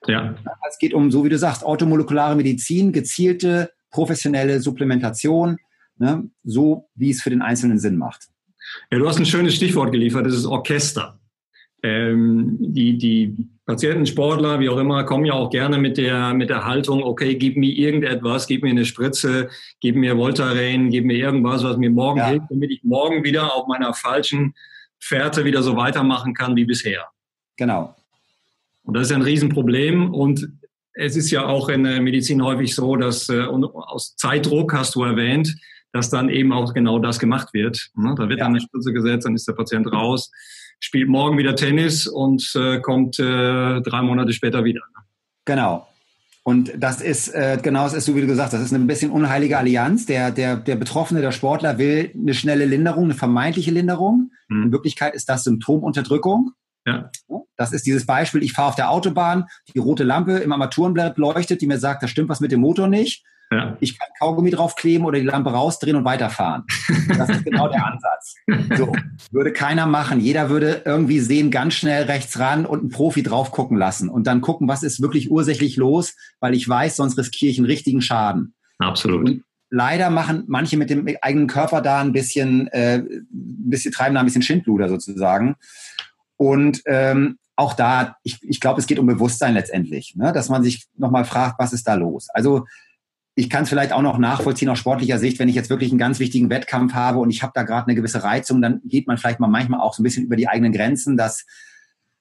Ja. 0.08 0.36
Es 0.68 0.78
geht 0.80 0.93
um, 0.93 1.12
so 1.12 1.26
wie 1.26 1.30
du 1.30 1.38
sagst, 1.38 1.64
automolekulare 1.64 2.36
Medizin, 2.36 2.91
gezielte, 2.91 3.72
professionelle 3.91 4.62
Supplementation, 4.62 5.58
ne? 5.97 6.30
so 6.43 6.89
wie 6.95 7.10
es 7.12 7.22
für 7.22 7.30
den 7.30 7.41
Einzelnen 7.41 7.80
Sinn 7.80 7.97
macht. 7.97 8.28
Ja, 8.91 9.00
du 9.00 9.08
hast 9.08 9.18
ein 9.18 9.26
schönes 9.26 9.56
Stichwort 9.56 9.91
geliefert, 9.91 10.26
das 10.26 10.34
ist 10.34 10.45
Orchester 10.45 11.20
ähm, 11.84 12.58
die, 12.60 12.97
die 12.97 13.50
Patienten, 13.66 14.06
Sportler, 14.06 14.60
wie 14.60 14.70
auch 14.70 14.78
immer, 14.78 15.04
kommen 15.04 15.26
ja 15.26 15.34
auch 15.34 15.50
gerne 15.50 15.78
mit 15.78 15.97
der, 15.97 16.34
mit 16.34 16.50
der 16.50 16.66
Haltung, 16.66 17.04
okay, 17.04 17.36
gib 17.36 17.56
mir 17.56 17.72
irgendetwas, 17.72 18.47
gib 18.47 18.64
mir 18.64 18.72
eine 18.72 18.86
Spritze, 18.86 19.50
gib 19.80 19.95
mir 19.95 20.18
Voltaren, 20.18 20.89
gib 20.89 21.06
mir 21.06 21.18
irgendwas, 21.18 21.64
was 21.64 21.78
mir 21.78 21.89
morgen 21.89 22.20
ja. 22.20 22.28
hilft, 22.28 22.45
damit 22.50 22.72
ich 22.72 22.84
morgen 22.84 23.24
wieder 23.24 23.54
auf 23.56 23.68
meiner 23.68 23.93
falschen 23.93 24.56
Fährte 25.00 25.45
wieder 25.45 25.62
so 25.64 25.78
weitermachen 25.78 26.34
kann 26.34 26.56
wie 26.56 26.66
bisher. 26.66 27.08
Genau. 27.58 27.95
Und 28.90 28.96
das 28.96 29.10
ist 29.10 29.16
ein 29.16 29.22
Riesenproblem 29.22 30.14
und 30.14 30.50
es 30.94 31.16
ist 31.16 31.32
ja 31.32 31.46
auch 31.46 31.70
in 31.70 31.84
der 31.84 32.02
Medizin 32.02 32.44
häufig 32.44 32.76
so, 32.76 32.96
dass 32.96 33.30
äh, 33.30 33.42
aus 33.42 34.16
Zeitdruck, 34.16 34.74
hast 34.74 34.96
du 34.96 35.04
erwähnt, 35.04 35.56
dass 35.94 36.10
dann 36.10 36.30
eben 36.30 36.52
auch 36.52 36.74
genau 36.74 37.00
das 37.00 37.20
gemacht 37.20 37.54
wird. 37.54 37.90
Ne? 37.96 38.16
Da 38.18 38.28
wird 38.28 38.40
ja. 38.40 38.46
dann 38.46 38.54
eine 38.54 38.62
Spritze 38.62 38.92
gesetzt, 38.92 39.26
dann 39.26 39.36
ist 39.36 39.48
der 39.48 39.54
Patient 39.54 39.92
raus 39.92 40.30
spielt 40.80 41.10
morgen 41.10 41.38
wieder 41.38 41.56
Tennis 41.56 42.08
und 42.08 42.52
äh, 42.56 42.80
kommt 42.80 43.20
äh, 43.20 43.82
drei 43.82 44.02
Monate 44.02 44.34
später 44.34 44.64
wieder. 44.64 44.82
Genau. 45.46 45.88
Und 46.44 46.72
das 46.78 47.02
ist, 47.02 47.28
äh, 47.30 47.60
genau, 47.62 47.86
es 47.86 47.94
ist 47.94 48.06
so, 48.06 48.16
wie 48.16 48.22
du 48.22 48.28
gesagt 48.28 48.54
hast, 48.54 48.60
das 48.60 48.68
ist 48.68 48.74
eine 48.74 48.86
bisschen 48.86 49.12
unheilige 49.12 49.58
Allianz. 49.58 50.06
Der, 50.06 50.32
der, 50.32 50.56
der 50.56 50.78
Betroffene, 50.78 51.22
der 51.22 51.32
Sportler 51.32 51.78
will 51.78 52.12
eine 52.16 52.34
schnelle 52.34 52.66
Linderung, 52.66 53.06
eine 53.06 53.14
vermeintliche 53.14 53.72
Linderung. 53.72 54.32
Mhm. 54.48 54.64
In 54.64 54.72
Wirklichkeit 54.72 55.14
ist 55.14 55.30
das 55.30 55.44
Symptomunterdrückung. 55.44 56.54
Ja. 56.86 57.10
Das 57.58 57.74
ist 57.74 57.86
dieses 57.86 58.06
Beispiel, 58.06 58.44
ich 58.44 58.54
fahre 58.54 58.70
auf 58.70 58.76
der 58.76 58.90
Autobahn, 58.90 59.46
die 59.74 59.80
rote 59.80 60.04
Lampe 60.04 60.38
im 60.38 60.52
Armaturenblatt 60.52 61.18
leuchtet, 61.18 61.62
die 61.62 61.68
mir 61.68 61.80
sagt, 61.80 62.04
da 62.04 62.08
stimmt 62.08 62.30
was 62.30 62.40
mit 62.40 62.52
dem 62.52 62.62
Motor 62.62 62.88
nicht. 62.88 63.24
Ja. 63.52 63.78
Ich 63.80 63.98
kann 63.98 64.08
Kaugummi 64.20 64.52
draufkleben 64.52 65.06
oder 65.06 65.18
die 65.18 65.26
Lampe 65.26 65.50
rausdrehen 65.50 65.96
und 65.96 66.06
weiterfahren. 66.06 66.66
Das 67.18 67.30
ist 67.30 67.46
genau 67.46 67.68
der 67.68 67.84
Ansatz. 67.84 68.36
So, 68.78 68.92
würde 69.32 69.52
keiner 69.52 69.88
machen. 69.88 70.20
Jeder 70.20 70.50
würde 70.50 70.84
irgendwie 70.86 71.20
sehen, 71.20 71.50
ganz 71.50 71.74
schnell 71.74 72.04
rechts 72.04 72.38
ran 72.38 72.68
und 72.68 72.82
einen 72.82 72.90
Profi 72.90 73.24
drauf 73.24 73.52
gucken 73.52 73.76
lassen 73.76 74.08
und 74.08 74.28
dann 74.28 74.42
gucken, 74.42 74.68
was 74.68 74.84
ist 74.84 75.02
wirklich 75.02 75.32
ursächlich 75.32 75.78
los, 75.78 76.16
weil 76.40 76.54
ich 76.54 76.70
weiß, 76.70 76.96
sonst 76.96 77.18
riskiere 77.18 77.52
ich 77.52 77.58
einen 77.58 77.66
richtigen 77.66 78.02
Schaden. 78.02 78.54
Absolut. 78.78 79.28
Und 79.28 79.44
leider 79.72 80.12
machen 80.12 80.44
manche 80.48 80.78
mit 80.78 80.92
dem 80.92 81.08
eigenen 81.22 81.48
Körper 81.48 81.82
da 81.82 82.02
ein 82.02 82.12
bisschen, 82.12 82.68
äh, 82.68 82.98
ein 83.00 83.28
bisschen 83.32 83.92
treiben 83.92 84.14
da 84.14 84.22
ein 84.22 84.28
bisschen 84.28 84.44
Schindluder 84.44 84.90
sozusagen. 84.90 85.56
Und 86.40 86.82
ähm, 86.86 87.38
auch 87.58 87.74
da, 87.74 88.16
ich, 88.24 88.40
ich 88.42 88.62
glaube, 88.62 88.80
es 88.80 88.88
geht 88.88 88.98
um 88.98 89.06
Bewusstsein 89.06 89.54
letztendlich, 89.54 90.16
ne? 90.16 90.32
dass 90.32 90.48
man 90.48 90.64
sich 90.64 90.88
nochmal 90.96 91.26
fragt, 91.26 91.60
was 91.60 91.74
ist 91.74 91.86
da 91.86 91.96
los? 91.96 92.30
Also 92.30 92.66
ich 93.36 93.50
kann 93.50 93.64
es 93.64 93.70
vielleicht 93.70 93.92
auch 93.92 94.02
noch 94.02 94.18
nachvollziehen 94.18 94.70
aus 94.70 94.80
sportlicher 94.80 95.20
Sicht, 95.20 95.38
wenn 95.38 95.50
ich 95.50 95.56
jetzt 95.56 95.70
wirklich 95.70 95.92
einen 95.92 96.00
ganz 96.00 96.20
wichtigen 96.20 96.50
Wettkampf 96.50 96.94
habe 96.94 97.20
und 97.20 97.30
ich 97.30 97.44
habe 97.44 97.52
da 97.54 97.64
gerade 97.64 97.88
eine 97.88 97.96
gewisse 97.96 98.24
Reizung, 98.24 98.62
dann 98.62 98.80
geht 98.86 99.06
man 99.06 99.18
vielleicht 99.18 99.42
mal 99.42 99.48
manchmal 99.48 99.82
auch 99.82 99.94
so 99.94 100.02
ein 100.02 100.06
bisschen 100.06 100.24
über 100.24 100.38
die 100.38 100.48
eigenen 100.48 100.72
Grenzen. 100.72 101.18
Das, 101.18 101.46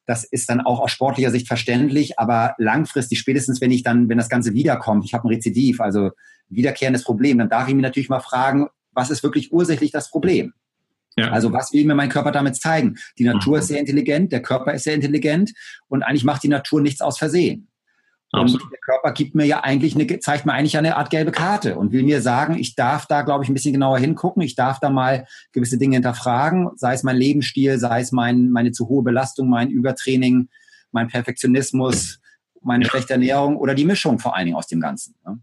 das 0.04 0.24
ist 0.24 0.50
dann 0.50 0.62
auch 0.62 0.80
aus 0.80 0.90
sportlicher 0.90 1.30
Sicht 1.30 1.46
verständlich, 1.46 2.18
aber 2.18 2.56
langfristig, 2.58 3.20
spätestens 3.20 3.60
wenn 3.60 3.70
ich 3.70 3.84
dann, 3.84 4.08
wenn 4.08 4.18
das 4.18 4.28
Ganze 4.28 4.52
wiederkommt, 4.52 5.04
ich 5.04 5.14
habe 5.14 5.28
ein 5.28 5.32
Rezidiv, 5.32 5.80
also 5.80 6.10
wiederkehrendes 6.48 7.04
Problem, 7.04 7.38
dann 7.38 7.48
darf 7.48 7.68
ich 7.68 7.74
mir 7.74 7.82
natürlich 7.82 8.08
mal 8.08 8.18
fragen, 8.18 8.66
was 8.90 9.10
ist 9.10 9.22
wirklich 9.22 9.52
ursächlich 9.52 9.92
das 9.92 10.10
Problem? 10.10 10.54
Ja. 11.18 11.30
Also 11.30 11.52
was 11.52 11.72
will 11.72 11.84
mir 11.84 11.94
mein 11.94 12.08
Körper 12.08 12.32
damit 12.32 12.56
zeigen? 12.56 12.96
Die 13.18 13.24
Natur 13.24 13.56
mhm. 13.56 13.60
ist 13.60 13.68
sehr 13.68 13.80
intelligent, 13.80 14.32
der 14.32 14.42
Körper 14.42 14.72
ist 14.74 14.84
sehr 14.84 14.94
intelligent 14.94 15.52
und 15.88 16.02
eigentlich 16.02 16.24
macht 16.24 16.42
die 16.42 16.48
Natur 16.48 16.80
nichts 16.80 17.00
aus 17.00 17.18
Versehen. 17.18 17.68
Und 18.30 18.52
der 18.52 18.78
Körper 18.80 19.12
gibt 19.12 19.34
mir 19.34 19.46
ja 19.46 19.60
eigentlich 19.60 19.94
eine, 19.94 20.18
zeigt 20.18 20.44
mir 20.44 20.52
eigentlich 20.52 20.76
eine 20.76 20.96
Art 20.96 21.08
gelbe 21.08 21.32
Karte 21.32 21.76
und 21.76 21.92
will 21.92 22.02
mir 22.02 22.20
sagen, 22.20 22.58
ich 22.58 22.74
darf 22.74 23.06
da, 23.06 23.22
glaube 23.22 23.42
ich, 23.42 23.48
ein 23.48 23.54
bisschen 23.54 23.72
genauer 23.72 23.98
hingucken. 23.98 24.42
Ich 24.42 24.54
darf 24.54 24.80
da 24.80 24.90
mal 24.90 25.26
gewisse 25.52 25.78
Dinge 25.78 25.96
hinterfragen, 25.96 26.68
sei 26.76 26.92
es 26.92 27.02
mein 27.02 27.16
Lebensstil, 27.16 27.78
sei 27.78 28.00
es 28.00 28.12
mein, 28.12 28.50
meine 28.50 28.72
zu 28.72 28.88
hohe 28.88 29.02
Belastung, 29.02 29.48
mein 29.48 29.70
Übertraining, 29.70 30.48
mein 30.92 31.08
Perfektionismus, 31.08 32.20
meine 32.60 32.84
ja. 32.84 32.90
schlechte 32.90 33.14
Ernährung 33.14 33.56
oder 33.56 33.74
die 33.74 33.86
Mischung 33.86 34.18
vor 34.18 34.36
allen 34.36 34.46
Dingen 34.46 34.58
aus 34.58 34.66
dem 34.66 34.80
Ganzen. 34.80 35.14
Ne? 35.24 35.38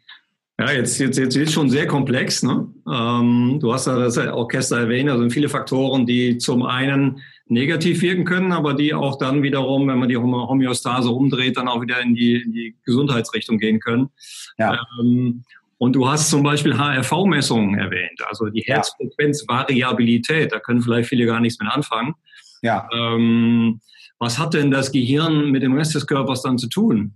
Ja, 0.58 0.72
jetzt, 0.72 0.99
jetzt, 0.99 1.18
jetzt 1.18 1.38
wird 1.38 1.51
schon 1.51 1.70
sehr 1.70 1.86
komplex. 1.86 2.41
Ne? 2.41 2.68
Ähm, 2.89 3.58
du 3.60 3.74
hast 3.74 3.88
ja 3.88 3.97
das 3.97 4.18
Orchester 4.18 4.80
erwähnt, 4.80 5.10
also 5.10 5.30
viele 5.30 5.49
Faktoren, 5.49 6.06
die 6.06 6.38
zum 6.38 6.64
einen 6.64 7.22
negativ 7.47 8.01
wirken 8.01 8.24
können, 8.24 8.53
aber 8.53 8.74
die 8.74 8.93
auch 8.93 9.18
dann 9.18 9.43
wiederum, 9.43 9.88
wenn 9.88 9.99
man 9.99 10.08
die 10.08 10.18
Homöostase 10.18 11.10
umdreht, 11.10 11.58
dann 11.58 11.68
auch 11.68 11.82
wieder 11.82 11.99
in 12.01 12.16
die, 12.16 12.41
in 12.41 12.53
die 12.53 12.76
Gesundheitsrichtung 12.86 13.58
gehen 13.58 13.80
können. 13.80 14.10
Ja. 14.58 14.80
Ähm, 14.99 15.43
und 15.78 15.93
du 15.93 16.08
hast 16.08 16.30
zum 16.30 16.41
Beispiel 16.41 16.78
HRV-Messungen 16.78 17.78
erwähnt, 17.78 18.22
also 18.26 18.47
die 18.47 18.62
Herzfrequenzvariabilität. 18.62 20.53
Da 20.53 20.60
können 20.60 20.82
vielleicht 20.82 21.10
viele 21.10 21.26
gar 21.26 21.41
nichts 21.41 21.60
mit 21.60 21.70
anfangen. 21.70 22.16
Ja. 22.62 22.88
Ähm, 22.93 23.82
was 24.18 24.39
hat 24.39 24.53
denn 24.53 24.72
das 24.72 24.91
Gehirn 24.91 25.51
mit 25.51 25.64
dem 25.64 25.74
Rest 25.74 25.93
des 25.93 26.08
Körpers 26.08 26.41
dann 26.41 26.58
zu 26.58 26.70
tun? 26.70 27.14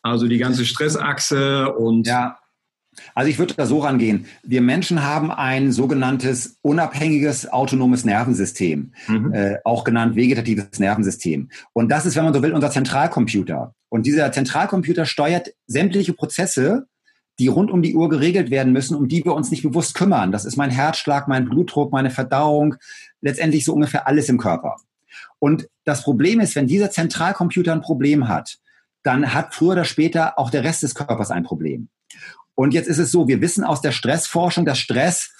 Also 0.00 0.26
die 0.26 0.38
ganze 0.38 0.64
Stressachse 0.64 1.70
und 1.74 2.06
ja. 2.06 2.37
Also 3.14 3.30
ich 3.30 3.38
würde 3.38 3.54
da 3.54 3.66
so 3.66 3.78
rangehen. 3.78 4.26
Wir 4.42 4.60
Menschen 4.60 5.02
haben 5.02 5.30
ein 5.30 5.72
sogenanntes 5.72 6.58
unabhängiges 6.62 7.52
autonomes 7.52 8.04
Nervensystem, 8.04 8.92
mhm. 9.06 9.32
äh, 9.32 9.56
auch 9.64 9.84
genannt 9.84 10.16
vegetatives 10.16 10.78
Nervensystem. 10.78 11.48
Und 11.72 11.90
das 11.90 12.06
ist, 12.06 12.16
wenn 12.16 12.24
man 12.24 12.34
so 12.34 12.42
will, 12.42 12.52
unser 12.52 12.70
Zentralcomputer. 12.70 13.74
Und 13.88 14.06
dieser 14.06 14.30
Zentralcomputer 14.32 15.06
steuert 15.06 15.50
sämtliche 15.66 16.12
Prozesse, 16.12 16.86
die 17.38 17.48
rund 17.48 17.70
um 17.70 17.82
die 17.82 17.94
Uhr 17.94 18.08
geregelt 18.08 18.50
werden 18.50 18.72
müssen, 18.72 18.96
um 18.96 19.08
die 19.08 19.24
wir 19.24 19.34
uns 19.34 19.50
nicht 19.50 19.62
bewusst 19.62 19.94
kümmern. 19.94 20.32
Das 20.32 20.44
ist 20.44 20.56
mein 20.56 20.70
Herzschlag, 20.70 21.28
mein 21.28 21.48
Blutdruck, 21.48 21.92
meine 21.92 22.10
Verdauung, 22.10 22.74
letztendlich 23.20 23.64
so 23.64 23.74
ungefähr 23.74 24.06
alles 24.06 24.28
im 24.28 24.38
Körper. 24.38 24.76
Und 25.38 25.68
das 25.84 26.02
Problem 26.02 26.40
ist, 26.40 26.56
wenn 26.56 26.66
dieser 26.66 26.90
Zentralcomputer 26.90 27.72
ein 27.72 27.80
Problem 27.80 28.28
hat, 28.28 28.58
dann 29.02 29.32
hat 29.32 29.54
früher 29.54 29.72
oder 29.72 29.84
später 29.84 30.38
auch 30.38 30.50
der 30.50 30.64
Rest 30.64 30.82
des 30.82 30.94
Körpers 30.94 31.30
ein 31.30 31.44
Problem. 31.44 31.88
Und 32.58 32.74
jetzt 32.74 32.88
ist 32.88 32.98
es 32.98 33.12
so, 33.12 33.28
wir 33.28 33.40
wissen 33.40 33.62
aus 33.62 33.82
der 33.82 33.92
Stressforschung, 33.92 34.64
dass 34.64 34.80
Stress 34.80 35.30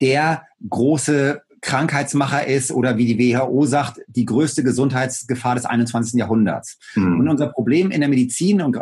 der 0.00 0.46
große 0.66 1.42
Krankheitsmacher 1.60 2.46
ist 2.46 2.72
oder 2.72 2.96
wie 2.96 3.14
die 3.14 3.34
WHO 3.34 3.66
sagt, 3.66 4.00
die 4.06 4.24
größte 4.24 4.62
Gesundheitsgefahr 4.62 5.56
des 5.56 5.66
21. 5.66 6.14
Jahrhunderts. 6.14 6.78
Mhm. 6.94 7.20
Und 7.20 7.28
unser 7.28 7.48
Problem 7.48 7.90
in 7.90 8.00
der 8.00 8.08
Medizin 8.08 8.62
und 8.62 8.78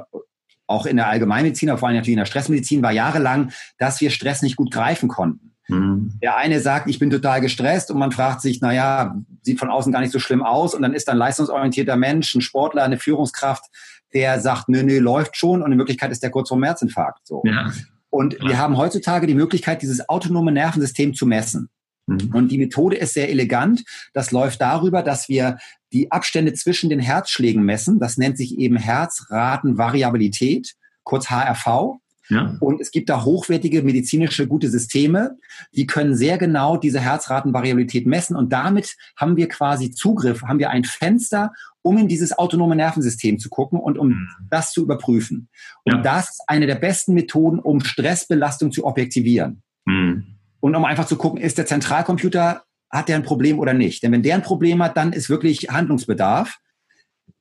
auch 0.69 0.87
in 0.87 0.95
der 0.95 1.09
Allgemeinmedizin, 1.09 1.77
vor 1.77 1.89
allem 1.89 1.97
natürlich 1.97 2.13
in 2.15 2.21
der 2.21 2.27
Stressmedizin, 2.27 2.85
war 2.85 2.93
jahrelang, 2.93 3.51
dass 3.79 4.01
wir 4.01 4.11
Stress 4.11 4.43
nicht 4.43 4.55
gut 4.55 4.71
greifen 4.71 5.09
konnten. 5.09 5.50
Mhm. 5.71 6.13
Der 6.23 6.37
eine 6.37 6.61
sagt, 6.61 6.89
ich 6.89 6.99
bin 6.99 7.11
total 7.11 7.41
gestresst 7.41 7.91
und 7.91 7.99
man 7.99 8.13
fragt 8.13 8.41
sich, 8.41 8.61
na 8.61 8.73
ja, 8.73 9.17
sieht 9.43 9.59
von 9.59 9.71
außen 9.71 9.93
gar 9.93 10.01
nicht 10.01 10.13
so 10.13 10.19
schlimm 10.19 10.43
aus 10.43 10.75
und 10.75 10.83
dann 10.83 10.95
ist 10.95 11.09
ein 11.09 11.17
leistungsorientierter 11.17 11.97
Mensch, 11.97 12.35
ein 12.35 12.41
Sportler, 12.41 12.83
eine 12.83 12.99
Führungskraft, 12.99 13.65
der 14.13 14.41
sagt, 14.41 14.69
nö, 14.69 14.83
nö, 14.83 14.99
läuft 14.99 15.37
schon 15.37 15.63
und 15.63 15.73
in 15.73 15.79
Wirklichkeit 15.79 16.11
ist 16.11 16.23
der 16.23 16.31
kurz 16.31 16.49
vorm 16.49 16.65
Herzinfarkt. 16.65 17.27
So. 17.27 17.43
Ja. 17.45 17.71
Und 18.11 18.35
ja. 18.35 18.49
wir 18.49 18.59
haben 18.59 18.77
heutzutage 18.77 19.27
die 19.27 19.35
Möglichkeit, 19.35 19.83
dieses 19.83 20.09
autonome 20.09 20.53
Nervensystem 20.53 21.15
zu 21.15 21.27
messen. 21.27 21.69
Mhm. 22.07 22.31
Und 22.35 22.49
die 22.49 22.59
Methode 22.59 22.97
ist 22.97 23.15
sehr 23.15 23.31
elegant. 23.31 23.85
Das 24.13 24.33
läuft 24.33 24.61
darüber, 24.61 25.03
dass 25.03 25.29
wir 25.29 25.59
die 25.93 26.11
Abstände 26.11 26.53
zwischen 26.55 26.91
den 26.91 27.01
Herzschlägen 27.01 27.63
messen. 27.63 27.99
Das 28.01 28.17
nennt 28.17 28.37
sich 28.37 28.59
eben 28.59 28.77
Herzratenvariabilität, 28.77 30.75
kurz 31.05 31.31
HRV. 31.31 31.99
Ja. 32.31 32.57
Und 32.61 32.81
es 32.81 32.91
gibt 32.91 33.09
da 33.11 33.25
hochwertige 33.25 33.83
medizinische 33.83 34.47
gute 34.47 34.71
Systeme, 34.71 35.37
die 35.75 35.87
können 35.87 36.15
sehr 36.15 36.39
genau 36.39 36.77
diese 36.77 37.01
Herzratenvariabilität 37.01 38.07
messen 38.07 38.37
und 38.37 38.53
damit 38.53 38.97
haben 39.17 39.37
wir 39.37 39.49
quasi 39.49 39.91
Zugriff, 39.91 40.43
haben 40.43 40.59
wir 40.59 40.71
ein 40.71 40.85
Fenster, 40.85 41.53
um 41.83 41.99
in 41.99 42.09
dieses 42.09 42.37
autonome 42.39 42.77
Nervensystem 42.77 43.39
zu 43.39 43.49
gucken 43.49 43.81
und 43.81 43.99
um 43.99 44.09
mhm. 44.09 44.29
das 44.51 44.73
zu 44.73 44.83
überprüfen. 44.83 45.49
Und 45.85 45.97
ja. 45.97 46.03
das 46.03 46.31
ist 46.31 46.43
eine 46.47 46.67
der 46.67 46.77
besten 46.77 47.15
Methoden, 47.15 47.59
um 47.59 47.81
Stressbelastung 47.81 48.71
zu 48.71 48.85
objektivieren. 48.85 49.63
Mhm. 49.87 50.37
Und 50.61 50.77
um 50.77 50.85
einfach 50.85 51.07
zu 51.07 51.17
gucken, 51.17 51.41
ist 51.41 51.59
der 51.59 51.67
Zentralcomputer, 51.67 52.63
hat 52.91 53.09
der 53.09 53.17
ein 53.17 53.23
Problem 53.23 53.59
oder 53.59 53.73
nicht? 53.73 54.03
Denn 54.03 54.13
wenn 54.13 54.23
der 54.23 54.35
ein 54.35 54.43
Problem 54.43 54.83
hat, 54.83 54.97
dann 54.97 55.13
ist 55.13 55.31
wirklich 55.31 55.71
Handlungsbedarf. 55.71 56.59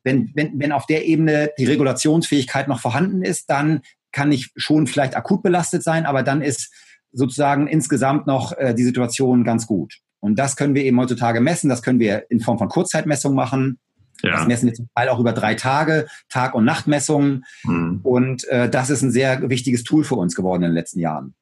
Wenn, 0.04 0.32
wenn, 0.36 0.58
wenn 0.60 0.72
auf 0.72 0.86
der 0.86 1.06
Ebene 1.06 1.50
die 1.58 1.66
Regulationsfähigkeit 1.66 2.68
noch 2.68 2.80
vorhanden 2.80 3.22
ist, 3.22 3.50
dann 3.50 3.82
kann 4.12 4.32
ich 4.32 4.52
schon 4.56 4.88
vielleicht 4.88 5.16
akut 5.16 5.44
belastet 5.44 5.84
sein, 5.84 6.06
aber 6.06 6.24
dann 6.24 6.42
ist 6.42 6.74
sozusagen 7.12 7.68
insgesamt 7.68 8.28
noch 8.28 8.52
äh, 8.58 8.74
die 8.74 8.84
Situation 8.84 9.44
ganz 9.44 9.68
gut. 9.68 10.00
Und 10.20 10.38
das 10.38 10.56
können 10.56 10.76
wir 10.76 10.84
eben 10.84 11.00
heutzutage 11.00 11.42
messen. 11.42 11.70
Das 11.70 11.82
können 11.82 12.00
wir 12.00 12.30
in 12.30 12.40
Form 12.40 12.58
von 12.58 12.70
Kurzzeitmessung 12.70 13.34
machen. 13.34 13.80
Ja. 14.22 14.32
Das 14.32 14.48
messen 14.48 14.68
wir 14.68 14.74
zum 14.74 14.90
Teil 14.96 15.10
auch 15.10 15.20
über 15.20 15.32
drei 15.32 15.56
Tage, 15.56 16.08
Tag- 16.28 16.54
und 16.54 16.66
Nachtmessungen. 16.66 17.46
Mhm. 17.64 18.02
Und 18.04 18.48
äh, 18.50 18.70
das 18.70 18.90
ist 18.90 19.02
ein 19.02 19.12
sehr 19.12 19.50
wichtiges 19.50 19.84
Tool 19.84 20.04
für 20.04 20.16
uns 20.16 20.36
geworden 20.36 20.64
in 20.64 20.70
den 20.70 20.76
letzten 20.76 21.00
Jahren. 21.00 21.36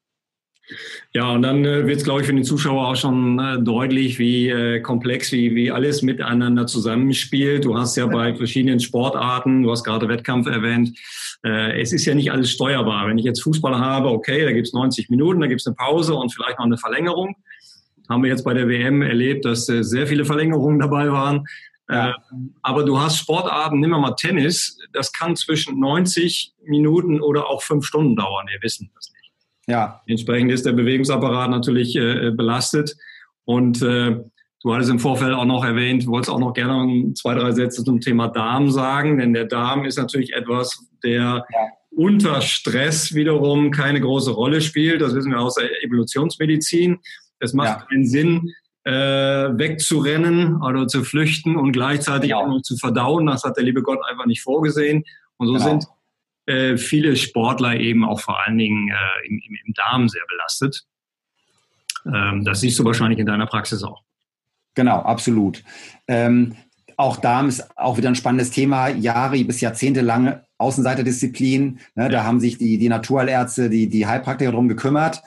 Ja, 1.14 1.32
und 1.32 1.44
dann 1.44 1.64
äh, 1.64 1.88
wird 1.88 1.98
es, 1.98 2.04
glaube 2.04 2.22
ich, 2.22 2.28
für 2.28 2.34
den 2.34 2.44
Zuschauer 2.44 2.90
auch 2.90 2.96
schon 2.96 3.40
äh, 3.40 3.62
deutlich, 3.62 4.20
wie 4.20 4.50
äh, 4.50 4.82
komplex, 4.82 5.32
wie, 5.32 5.56
wie 5.56 5.72
alles 5.72 6.02
miteinander 6.02 6.68
zusammenspielt. 6.68 7.66
Du 7.66 7.78
hast 7.78 7.96
ja 7.96 8.06
bei 8.06 8.36
verschiedenen 8.36 8.80
Sportarten, 8.80 9.64
du 9.64 9.72
hast 9.72 9.84
gerade 9.84 10.10
Wettkampf 10.10 10.48
erwähnt, 10.48 10.98
äh, 11.44 11.80
es 11.82 11.94
ist 11.94 12.06
ja 12.06 12.16
nicht 12.16 12.32
alles 12.32 12.52
steuerbar. 12.52 13.08
Wenn 13.08 13.18
ich 13.18 13.26
jetzt 13.26 13.44
Fußball 13.44 13.78
habe, 13.78 14.10
okay, 14.10 14.44
da 14.44 14.52
gibt 14.52 14.68
es 14.68 14.74
90 14.74 15.10
Minuten, 15.10 15.40
da 15.40 15.48
gibt 15.48 15.62
es 15.62 15.68
eine 15.68 15.76
Pause 15.76 16.16
und 16.16 16.34
vielleicht 16.34 16.60
noch 16.60 16.66
eine 16.66 16.78
Verlängerung. 16.78 17.36
Haben 18.10 18.24
wir 18.24 18.30
jetzt 18.30 18.44
bei 18.44 18.54
der 18.54 18.68
WM 18.68 19.02
erlebt, 19.02 19.46
dass 19.46 19.70
äh, 19.70 19.84
sehr 19.84 20.08
viele 20.08 20.26
Verlängerungen 20.26 20.80
dabei 20.80 21.12
waren. 21.12 21.46
Ja. 21.90 22.10
Äh, 22.10 22.14
aber 22.62 22.84
du 22.84 23.00
hast 23.00 23.18
Sportarten, 23.18 23.80
nimm 23.80 23.92
mal 23.92 24.16
Tennis, 24.16 24.78
das 24.92 25.14
kann 25.14 25.36
zwischen 25.36 25.80
90 25.80 26.54
Minuten 26.66 27.22
oder 27.22 27.48
auch 27.48 27.62
fünf 27.62 27.86
Stunden 27.86 28.16
dauern. 28.16 28.48
Wir 28.50 28.62
wissen 28.62 28.90
das 28.96 29.12
nicht. 29.12 29.17
Ja. 29.68 30.02
Entsprechend 30.08 30.52
ist 30.52 30.66
der 30.66 30.72
Bewegungsapparat 30.72 31.50
natürlich 31.50 31.96
äh, 31.96 32.32
belastet. 32.32 32.96
Und 33.46 33.82
äh, 33.82 34.18
du 34.64 34.74
hattest 34.74 34.90
im 34.90 35.00
Vorfeld 35.00 35.34
auch 35.34 35.46
noch 35.46 35.64
erwähnt, 35.64 36.06
du 36.06 36.08
wolltest 36.08 36.30
auch 36.30 36.40
noch 36.40 36.54
gerne 36.54 37.14
zwei, 37.14 37.36
drei 37.36 37.52
Sätze 37.52 37.84
zum 37.84 38.00
Thema 38.00 38.30
Darm 38.30 38.72
sagen, 38.72 39.18
denn 39.18 39.34
der 39.34 39.46
Darm 39.46 39.86
ist 39.86 39.98
natürlich 39.98 40.34
etwas, 40.34 40.88
der 41.04 41.46
ja. 41.54 41.68
unter 41.92 42.42
Stress 42.42 43.14
wiederum 43.14 43.72
keine 43.72 44.02
große 44.02 44.32
Rolle 44.32 44.62
spielt. 44.62 45.02
Das 45.02 45.14
wissen 45.14 45.32
wir 45.32 45.40
aus 45.40 45.56
der 45.56 45.70
Evolutionsmedizin. 45.84 47.00
Es 47.40 47.54
macht 47.54 47.82
ja. 47.82 47.86
keinen 47.86 48.06
Sinn, 48.06 48.54
äh, 48.86 48.92
wegzurennen 49.58 50.62
oder 50.62 50.88
zu 50.88 51.04
flüchten 51.04 51.58
und 51.58 51.74
gleichzeitig 51.74 52.30
ja. 52.30 52.38
auch 52.38 52.48
noch 52.48 52.62
zu 52.62 52.78
verdauen. 52.78 53.26
Das 53.26 53.44
hat 53.44 53.58
der 53.58 53.66
liebe 53.66 53.82
Gott 53.82 54.00
einfach 54.10 54.26
nicht 54.26 54.42
vorgesehen. 54.42 55.04
Und 55.36 55.48
so 55.48 55.54
genau. 55.54 55.66
sind 55.66 55.86
äh, 56.48 56.78
viele 56.78 57.16
Sportler 57.16 57.76
eben 57.76 58.04
auch 58.06 58.20
vor 58.20 58.44
allen 58.44 58.58
Dingen 58.58 58.90
äh, 58.90 59.28
im, 59.28 59.42
im, 59.66 59.74
Darm 59.74 60.08
sehr 60.10 60.24
belastet. 60.28 60.84
Ähm, 62.06 62.44
das 62.46 62.62
siehst 62.62 62.80
du 62.80 62.86
wahrscheinlich 62.86 63.20
in 63.20 63.26
deiner 63.26 63.48
Praxis 63.48 63.84
auch. 63.84 64.04
Genau, 64.74 65.00
absolut. 65.02 65.64
Ähm, 66.08 66.56
auch 66.96 67.18
Darm 67.18 67.50
ist 67.50 67.78
auch 67.78 67.98
wieder 67.98 68.10
ein 68.10 68.16
spannendes 68.16 68.50
Thema. 68.50 68.88
Jahre 68.88 69.44
bis 69.44 69.62
Jahrzehnte 69.62 70.02
lang 70.02 70.42
Außenseiterdisziplin. 70.58 71.80
Ne, 71.96 72.04
ja. 72.04 72.10
Da 72.10 72.24
haben 72.24 72.40
sich 72.40 72.58
die, 72.58 72.78
die 72.78 72.90
Naturheilärzte, 72.90 73.70
die, 73.70 73.88
die 73.88 74.08
Heilpraktiker 74.08 74.52
darum 74.52 74.68
gekümmert. 74.68 75.22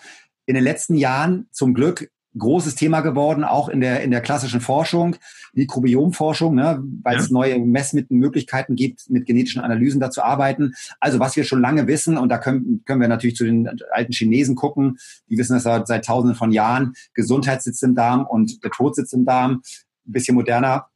In 0.47 0.55
den 0.55 0.65
letzten 0.65 0.97
Jahren 0.97 1.49
zum 1.53 1.75
Glück 1.75 2.11
großes 2.39 2.75
Thema 2.75 3.01
geworden, 3.01 3.45
auch 3.45 3.69
in 3.69 3.81
der, 3.81 4.03
in 4.03 4.11
der 4.11 4.21
klassischen 4.21 4.61
Forschung, 4.61 5.17
Mikrobiomforschung, 5.53 6.55
ne, 6.55 6.83
weil 7.03 7.15
ja. 7.15 7.21
es 7.21 7.31
neue 7.31 7.59
Messmittelmöglichkeiten 7.59 8.77
gibt, 8.77 9.11
mit 9.11 9.27
genetischen 9.27 9.63
Analysen 9.63 10.01
dazu 10.01 10.23
arbeiten. 10.23 10.75
Also 11.01 11.19
was 11.19 11.37
wir 11.37 11.45
schon 11.45 11.61
lange 11.61 11.87
wissen, 11.87 12.17
und 12.17 12.29
da 12.29 12.39
können, 12.39 12.83
können 12.87 13.01
wir 13.01 13.09
natürlich 13.09 13.37
zu 13.37 13.45
den 13.45 13.69
alten 13.93 14.13
Chinesen 14.13 14.55
gucken, 14.55 14.99
die 15.29 15.39
wissen 15.39 15.55
das 15.55 15.65
seit, 15.65 15.87
seit 15.87 16.05
tausenden 16.05 16.37
von 16.37 16.53
Jahren, 16.53 16.95
Gesundheit 17.15 17.63
sitzt 17.63 17.83
im 17.83 17.95
Darm 17.95 18.27
und 18.27 18.63
der 18.63 18.71
Tod 18.71 18.95
sitzt 18.95 19.13
im 19.13 19.25
Darm. 19.25 19.63
Ein 20.07 20.13
bisschen 20.13 20.35
moderner 20.35 20.90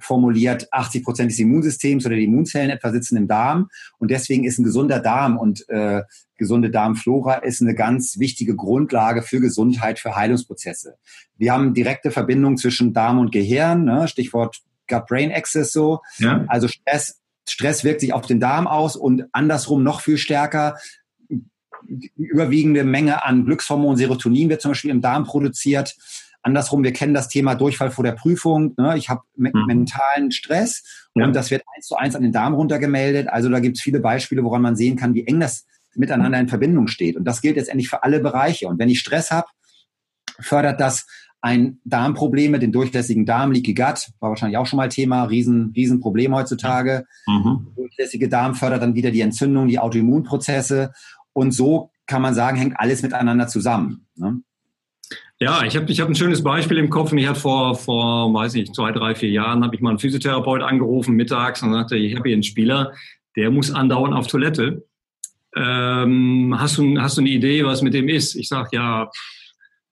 formuliert, 0.00 0.68
80 0.72 1.04
Prozent 1.04 1.30
des 1.30 1.38
Immunsystems 1.38 2.06
oder 2.06 2.16
die 2.16 2.24
Immunzellen 2.24 2.70
etwa 2.70 2.90
sitzen 2.90 3.16
im 3.16 3.28
Darm. 3.28 3.68
Und 3.98 4.10
deswegen 4.10 4.44
ist 4.44 4.58
ein 4.58 4.64
gesunder 4.64 5.00
Darm 5.00 5.36
und 5.36 5.68
äh, 5.68 6.02
gesunde 6.36 6.70
Darmflora 6.70 7.34
ist 7.34 7.60
eine 7.60 7.74
ganz 7.74 8.18
wichtige 8.18 8.56
Grundlage 8.56 9.22
für 9.22 9.40
Gesundheit, 9.40 9.98
für 9.98 10.16
Heilungsprozesse. 10.16 10.96
Wir 11.36 11.52
haben 11.52 11.74
direkte 11.74 12.10
Verbindung 12.10 12.56
zwischen 12.56 12.92
Darm 12.92 13.18
und 13.18 13.32
Gehirn, 13.32 13.84
ne? 13.84 14.08
Stichwort 14.08 14.62
Gut-Brain-Axis 14.88 15.72
so. 15.72 16.00
Ja. 16.18 16.44
Also 16.48 16.68
Stress, 16.68 17.20
Stress 17.48 17.84
wirkt 17.84 18.00
sich 18.00 18.12
auf 18.12 18.26
den 18.26 18.40
Darm 18.40 18.66
aus 18.66 18.96
und 18.96 19.26
andersrum 19.32 19.82
noch 19.82 20.00
viel 20.00 20.18
stärker. 20.18 20.76
Die 21.82 22.10
überwiegende 22.16 22.84
Menge 22.84 23.24
an 23.24 23.44
Glückshormon 23.44 23.96
Serotonin 23.96 24.48
wird 24.48 24.60
zum 24.60 24.72
Beispiel 24.72 24.90
im 24.90 25.00
Darm 25.00 25.24
produziert. 25.24 25.96
Andersrum, 26.48 26.82
wir 26.82 26.92
kennen 26.92 27.14
das 27.14 27.28
Thema 27.28 27.54
Durchfall 27.54 27.90
vor 27.90 28.04
der 28.04 28.12
Prüfung. 28.12 28.74
Ne? 28.76 28.96
Ich 28.96 29.08
habe 29.08 29.22
me 29.36 29.50
mhm. 29.52 29.66
mentalen 29.66 30.30
Stress 30.30 30.82
ja. 31.14 31.24
und 31.24 31.34
das 31.34 31.50
wird 31.50 31.62
eins 31.74 31.86
zu 31.86 31.96
eins 31.96 32.16
an 32.16 32.22
den 32.22 32.32
Darm 32.32 32.54
runtergemeldet. 32.54 33.28
Also 33.28 33.48
da 33.48 33.60
gibt 33.60 33.76
es 33.76 33.82
viele 33.82 34.00
Beispiele, 34.00 34.44
woran 34.44 34.62
man 34.62 34.76
sehen 34.76 34.96
kann, 34.96 35.14
wie 35.14 35.26
eng 35.26 35.40
das 35.40 35.66
miteinander 35.94 36.38
in 36.38 36.48
Verbindung 36.48 36.86
steht. 36.86 37.16
Und 37.16 37.24
das 37.24 37.40
gilt 37.40 37.56
letztendlich 37.56 37.88
für 37.88 38.02
alle 38.02 38.20
Bereiche. 38.20 38.68
Und 38.68 38.78
wenn 38.78 38.88
ich 38.88 39.00
Stress 39.00 39.30
habe, 39.30 39.48
fördert 40.40 40.80
das 40.80 41.06
ein 41.40 41.80
Darmprobleme, 41.84 42.58
den 42.58 42.72
durchlässigen 42.72 43.24
Darm, 43.24 43.52
Leaky 43.52 43.74
Gut, 43.74 44.08
war 44.20 44.30
wahrscheinlich 44.30 44.58
auch 44.58 44.66
schon 44.66 44.76
mal 44.76 44.88
Thema, 44.88 45.24
riesen, 45.24 45.72
riesen 45.74 46.00
Problem 46.00 46.34
heutzutage. 46.34 47.06
Mhm. 47.26 47.68
Durchlässige 47.76 48.28
Darm 48.28 48.54
fördert 48.54 48.82
dann 48.82 48.94
wieder 48.94 49.10
die 49.10 49.20
Entzündung, 49.20 49.68
die 49.68 49.78
Autoimmunprozesse. 49.78 50.92
Und 51.32 51.52
so 51.52 51.90
kann 52.06 52.22
man 52.22 52.34
sagen, 52.34 52.56
hängt 52.56 52.78
alles 52.78 53.02
miteinander 53.02 53.46
zusammen. 53.46 54.06
Ne? 54.16 54.40
Ja, 55.40 55.62
ich 55.62 55.76
habe 55.76 55.90
ich 55.90 56.00
hab 56.00 56.08
ein 56.08 56.16
schönes 56.16 56.42
Beispiel 56.42 56.78
im 56.78 56.90
Kopf. 56.90 57.12
Mich 57.12 57.28
hat 57.28 57.38
vor, 57.38 57.76
vor, 57.76 58.32
weiß 58.34 58.54
nicht, 58.54 58.74
zwei, 58.74 58.90
drei, 58.90 59.14
vier 59.14 59.30
Jahren, 59.30 59.62
habe 59.62 59.74
ich 59.76 59.80
mal 59.80 59.90
einen 59.90 60.00
Physiotherapeut 60.00 60.62
angerufen 60.62 61.14
mittags 61.14 61.62
und 61.62 61.72
sagte, 61.72 61.96
ich 61.96 62.16
habe 62.16 62.28
hier 62.28 62.34
einen 62.34 62.42
Spieler, 62.42 62.92
der 63.36 63.50
muss 63.50 63.70
andauernd 63.70 64.14
auf 64.14 64.26
Toilette. 64.26 64.84
Ähm, 65.54 66.54
hast, 66.58 66.78
du, 66.78 67.00
hast 67.00 67.16
du 67.16 67.20
eine 67.20 67.30
Idee, 67.30 67.64
was 67.64 67.82
mit 67.82 67.94
dem 67.94 68.08
ist? 68.08 68.34
Ich 68.34 68.48
sage, 68.48 68.70
ja, 68.72 69.08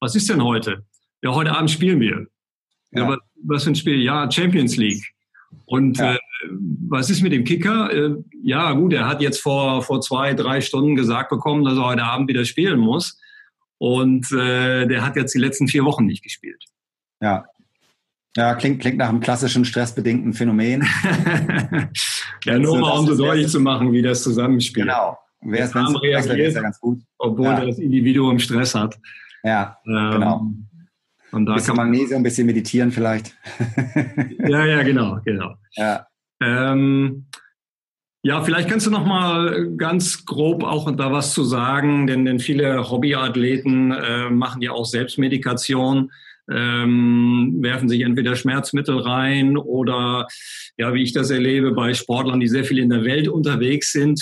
was 0.01 0.17
ist 0.17 0.29
denn 0.29 0.43
heute? 0.43 0.85
Ja, 1.23 1.33
heute 1.33 1.53
Abend 1.53 1.71
spielen 1.71 2.01
wir. 2.01 2.27
Ja. 2.91 3.03
ja 3.03 3.09
was, 3.09 3.19
was 3.45 3.65
für 3.65 3.71
ein 3.71 3.77
Spiel? 3.77 4.03
Ja, 4.03 4.29
Champions 4.31 4.77
League. 4.77 5.05
Und 5.65 5.99
ja. 5.99 6.15
äh, 6.15 6.19
was 6.89 7.09
ist 7.09 7.23
mit 7.23 7.33
dem 7.33 7.45
Kicker? 7.45 7.93
Äh, 7.93 8.17
ja, 8.43 8.73
gut, 8.73 8.93
er 8.93 9.07
hat 9.07 9.21
jetzt 9.21 9.41
vor, 9.41 9.83
vor 9.83 10.01
zwei, 10.01 10.35
drei 10.35 10.61
Stunden 10.61 10.97
gesagt 10.97 11.31
bekommen, 11.31 11.65
dass 11.65 11.79
er 11.79 11.85
heute 11.85 12.03
Abend 12.03 12.29
wieder 12.29 12.45
spielen 12.45 12.81
muss. 12.81 13.21
Und 13.79 14.33
äh, 14.33 14.87
der 14.87 15.05
hat 15.05 15.17
jetzt 15.17 15.35
die 15.35 15.39
letzten 15.39 15.69
vier 15.69 15.85
Wochen 15.85 16.07
nicht 16.07 16.23
gespielt. 16.23 16.65
Ja. 17.21 17.47
Ja, 18.37 18.55
klingt, 18.55 18.81
klingt 18.81 18.99
nach 18.99 19.09
einem 19.09 19.21
klassischen 19.21 19.65
stressbedingten 19.65 20.35
Phänomen. 20.35 20.83
ja, 22.45 22.59
nur 22.59 22.79
mal 22.79 22.99
um 22.99 23.07
so 23.07 23.17
deutlich 23.17 23.49
zu 23.49 23.61
machen, 23.61 23.93
wie 23.93 24.03
das 24.03 24.23
zusammenspielt. 24.23 24.87
Genau. 24.87 25.19
Wer 25.41 25.65
ist, 25.65 25.75
wenn 25.75 25.87
reagiert, 25.97 26.55
ja 26.55 26.63
ganz 26.63 26.81
gut. 26.81 27.01
Obwohl 27.19 27.47
ja. 27.47 27.65
das 27.65 27.79
Individuum 27.79 28.39
Stress 28.39 28.75
hat. 28.75 28.99
Ja, 29.43 29.79
ähm, 29.87 30.11
genau. 30.11 30.47
Und 31.33 31.47
da 31.47 31.55
bisschen 31.55 31.69
kann 31.69 31.77
man 31.77 31.91
Magnesium, 31.91 32.21
ein 32.21 32.23
bisschen 32.23 32.47
meditieren 32.47 32.91
vielleicht. 32.91 33.35
ja, 34.47 34.65
ja, 34.65 34.83
genau, 34.83 35.19
genau. 35.25 35.55
Ja. 35.75 36.07
Ähm, 36.41 37.27
ja, 38.27 38.43
vielleicht 38.43 38.69
kannst 38.69 38.89
du 38.89 38.91
noch 38.91 39.07
mal 39.07 39.69
ganz 39.77 40.27
grob 40.27 40.65
auch 40.65 40.91
da 40.97 41.13
was 41.13 41.33
zu 41.33 41.45
sagen, 41.45 42.09
denn, 42.09 42.25
denn 42.25 42.41
viele 42.41 42.91
Hobbyathleten 42.91 43.93
äh, 43.93 44.31
machen 44.31 44.63
ja 44.63 44.73
auch 44.73 44.85
Selbstmedikation, 44.85 46.11
ähm, 46.51 47.59
werfen 47.61 47.89
sich 47.89 48.01
entweder 48.01 48.35
Schmerzmittel 48.35 48.99
rein 48.99 49.57
oder 49.57 50.27
ja, 50.77 50.93
wie 50.93 51.05
ich 51.05 51.13
das 51.13 51.31
erlebe 51.31 51.71
bei 51.71 51.95
Sportlern, 51.95 52.41
die 52.41 52.49
sehr 52.49 52.65
viel 52.65 52.81
in 52.81 52.91
der 52.91 53.05
Welt 53.05 53.29
unterwegs 53.29 53.93
sind, 53.93 54.21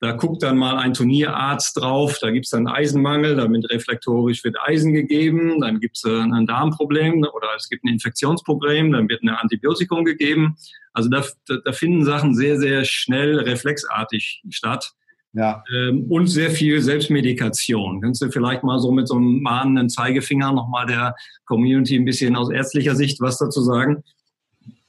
da 0.00 0.12
guckt 0.12 0.42
dann 0.42 0.58
mal 0.58 0.76
ein 0.76 0.92
Turnierarzt 0.92 1.76
drauf, 1.78 2.18
da 2.20 2.30
gibt 2.30 2.44
es 2.46 2.50
dann 2.50 2.66
Eisenmangel, 2.68 3.36
damit 3.36 3.70
reflektorisch 3.70 4.44
wird 4.44 4.56
Eisen 4.60 4.92
gegeben, 4.92 5.60
dann 5.60 5.80
gibt 5.80 5.96
es 5.96 6.04
äh, 6.04 6.20
ein 6.20 6.46
Darmproblem 6.46 7.24
oder 7.34 7.48
es 7.56 7.68
gibt 7.68 7.84
ein 7.84 7.88
Infektionsproblem, 7.88 8.92
dann 8.92 9.08
wird 9.08 9.22
ein 9.22 9.30
Antibiotikum 9.30 10.04
gegeben. 10.04 10.56
Also 10.92 11.08
da, 11.08 11.24
da 11.64 11.72
finden 11.72 12.04
Sachen 12.04 12.34
sehr, 12.34 12.58
sehr 12.58 12.84
schnell 12.84 13.38
reflexartig 13.38 14.42
statt. 14.50 14.92
Ja. 15.32 15.62
Ähm, 15.70 16.06
und 16.08 16.28
sehr 16.28 16.50
viel 16.50 16.80
Selbstmedikation. 16.80 18.00
Kannst 18.00 18.22
du 18.22 18.30
vielleicht 18.30 18.64
mal 18.64 18.78
so 18.78 18.90
mit 18.90 19.06
so 19.06 19.16
einem 19.16 19.42
mahnenden 19.42 19.90
Zeigefinger 19.90 20.52
nochmal 20.52 20.86
der 20.86 21.14
Community 21.44 21.96
ein 21.96 22.06
bisschen 22.06 22.36
aus 22.36 22.50
ärztlicher 22.50 22.96
Sicht 22.96 23.20
was 23.20 23.36
dazu 23.36 23.60
sagen? 23.60 24.02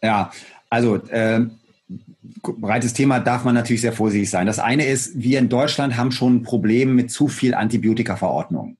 Ja, 0.02 0.32
also 0.70 0.96
äh, 1.10 1.42
breites 2.42 2.94
Thema 2.94 3.20
darf 3.20 3.44
man 3.44 3.56
natürlich 3.56 3.82
sehr 3.82 3.94
vorsichtig 3.94 4.30
sein. 4.30 4.48
Das 4.48 4.60
eine 4.60 4.86
ist, 4.86 5.22
wir 5.22 5.40
in 5.40 5.50
Deutschland 5.50 5.98
haben 5.98 6.12
schon 6.12 6.38
ein 6.38 6.44
Problem 6.44 6.96
mit 6.96 7.12
zu 7.12 7.28
viel 7.28 7.54
Antibiotika-Verordnung. 7.54 8.78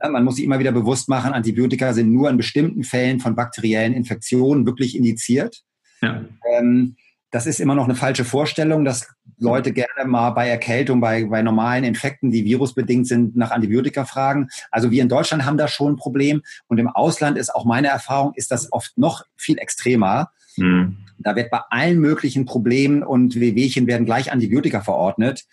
Man 0.00 0.24
muss 0.24 0.36
sich 0.36 0.44
immer 0.44 0.58
wieder 0.58 0.72
bewusst 0.72 1.08
machen, 1.08 1.32
Antibiotika 1.32 1.92
sind 1.92 2.12
nur 2.12 2.28
in 2.28 2.36
bestimmten 2.36 2.82
Fällen 2.82 3.20
von 3.20 3.36
bakteriellen 3.36 3.94
Infektionen 3.94 4.66
wirklich 4.66 4.96
indiziert. 4.96 5.62
Ja. 6.00 6.24
Ähm, 6.56 6.96
das 7.32 7.46
ist 7.46 7.60
immer 7.60 7.74
noch 7.74 7.84
eine 7.84 7.94
falsche 7.94 8.24
Vorstellung, 8.24 8.84
dass 8.84 9.08
Leute 9.38 9.72
gerne 9.72 10.04
mal 10.04 10.30
bei 10.30 10.48
Erkältung, 10.48 11.00
bei, 11.00 11.24
bei 11.24 11.42
normalen 11.42 11.82
Infekten, 11.82 12.30
die 12.30 12.44
virusbedingt 12.44 13.06
sind, 13.06 13.36
nach 13.36 13.50
Antibiotika 13.50 14.04
fragen. 14.04 14.48
Also 14.70 14.90
wir 14.90 15.02
in 15.02 15.08
Deutschland 15.08 15.46
haben 15.46 15.56
da 15.56 15.66
schon 15.66 15.94
ein 15.94 15.96
Problem. 15.96 16.42
Und 16.68 16.78
im 16.78 16.88
Ausland 16.88 17.38
ist 17.38 17.54
auch 17.54 17.64
meine 17.64 17.88
Erfahrung, 17.88 18.32
ist 18.34 18.50
das 18.50 18.70
oft 18.72 18.98
noch 18.98 19.24
viel 19.36 19.58
extremer. 19.58 20.30
Mhm. 20.56 20.98
Da 21.22 21.36
wird 21.36 21.50
bei 21.50 21.60
allen 21.70 21.98
möglichen 21.98 22.44
Problemen 22.44 23.02
und 23.02 23.38
Wehwehchen 23.38 23.86
werden 23.86 24.06
gleich 24.06 24.32
Antibiotika 24.32 24.80
verordnet. 24.80 25.44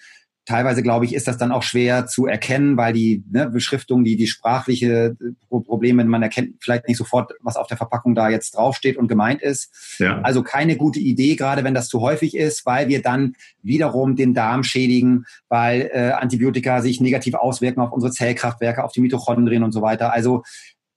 Teilweise, 0.49 0.81
glaube 0.81 1.05
ich, 1.05 1.13
ist 1.13 1.27
das 1.27 1.37
dann 1.37 1.51
auch 1.51 1.61
schwer 1.61 2.07
zu 2.07 2.25
erkennen, 2.25 2.75
weil 2.75 2.91
die 2.91 3.23
ne, 3.29 3.47
Beschriftung, 3.47 4.03
die, 4.03 4.15
die 4.15 4.25
sprachliche 4.25 5.15
Probleme, 5.47 6.03
man 6.05 6.23
erkennt 6.23 6.55
vielleicht 6.59 6.87
nicht 6.87 6.97
sofort, 6.97 7.33
was 7.41 7.55
auf 7.55 7.67
der 7.67 7.77
Verpackung 7.77 8.15
da 8.15 8.29
jetzt 8.29 8.55
draufsteht 8.55 8.97
und 8.97 9.07
gemeint 9.07 9.43
ist. 9.43 9.97
Ja. 9.99 10.21
Also 10.21 10.41
keine 10.41 10.75
gute 10.75 10.99
Idee, 10.99 11.35
gerade 11.35 11.63
wenn 11.63 11.75
das 11.75 11.87
zu 11.87 12.01
häufig 12.01 12.35
ist, 12.35 12.65
weil 12.65 12.87
wir 12.87 13.03
dann 13.03 13.33
wiederum 13.61 14.15
den 14.15 14.33
Darm 14.33 14.63
schädigen, 14.63 15.25
weil 15.49 15.91
äh, 15.93 16.13
Antibiotika 16.13 16.81
sich 16.81 16.99
negativ 16.99 17.35
auswirken 17.35 17.81
auf 17.81 17.91
unsere 17.91 18.11
Zellkraftwerke, 18.11 18.83
auf 18.83 18.91
die 18.91 19.01
Mitochondrien 19.01 19.61
und 19.61 19.71
so 19.71 19.83
weiter. 19.83 20.13
Also 20.13 20.41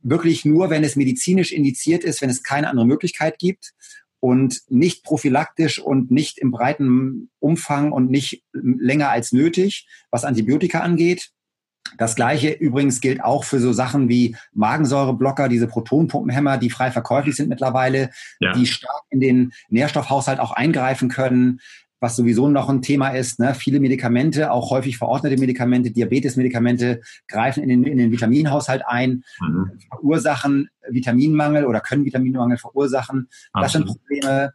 wirklich 0.00 0.46
nur, 0.46 0.70
wenn 0.70 0.82
es 0.82 0.96
medizinisch 0.96 1.52
indiziert 1.52 2.04
ist, 2.04 2.22
wenn 2.22 2.30
es 2.30 2.42
keine 2.42 2.70
andere 2.70 2.86
Möglichkeit 2.86 3.38
gibt 3.38 3.74
und 4.22 4.60
nicht 4.68 5.02
prophylaktisch 5.02 5.80
und 5.80 6.12
nicht 6.12 6.38
im 6.38 6.52
breiten 6.52 7.28
Umfang 7.40 7.90
und 7.90 8.08
nicht 8.08 8.44
länger 8.52 9.10
als 9.10 9.32
nötig, 9.32 9.88
was 10.12 10.24
Antibiotika 10.24 10.78
angeht. 10.78 11.30
Das 11.98 12.14
gleiche 12.14 12.50
übrigens 12.50 13.00
gilt 13.00 13.22
auch 13.22 13.42
für 13.42 13.58
so 13.58 13.72
Sachen 13.72 14.08
wie 14.08 14.36
Magensäureblocker, 14.52 15.48
diese 15.48 15.66
Protonpumpenhämmer, 15.66 16.56
die 16.56 16.70
frei 16.70 16.92
verkäuflich 16.92 17.34
sind 17.34 17.48
mittlerweile, 17.48 18.10
ja. 18.38 18.52
die 18.52 18.66
stark 18.66 19.02
in 19.10 19.18
den 19.18 19.52
Nährstoffhaushalt 19.68 20.38
auch 20.38 20.52
eingreifen 20.52 21.08
können 21.08 21.60
was 22.02 22.16
sowieso 22.16 22.48
noch 22.48 22.68
ein 22.68 22.82
Thema 22.82 23.10
ist. 23.10 23.38
Ne? 23.38 23.54
Viele 23.54 23.78
Medikamente, 23.78 24.50
auch 24.50 24.70
häufig 24.70 24.98
verordnete 24.98 25.38
Medikamente, 25.38 25.92
Diabetesmedikamente, 25.92 27.00
greifen 27.28 27.62
in 27.62 27.68
den, 27.68 27.84
in 27.84 27.96
den 27.96 28.10
Vitaminhaushalt 28.10 28.82
ein, 28.84 29.22
mhm. 29.40 29.78
verursachen 29.88 30.68
Vitaminmangel 30.88 31.64
oder 31.64 31.80
können 31.80 32.04
Vitaminmangel 32.04 32.58
verursachen. 32.58 33.28
Das 33.54 33.72
sind 33.72 33.86
Probleme. 33.86 34.52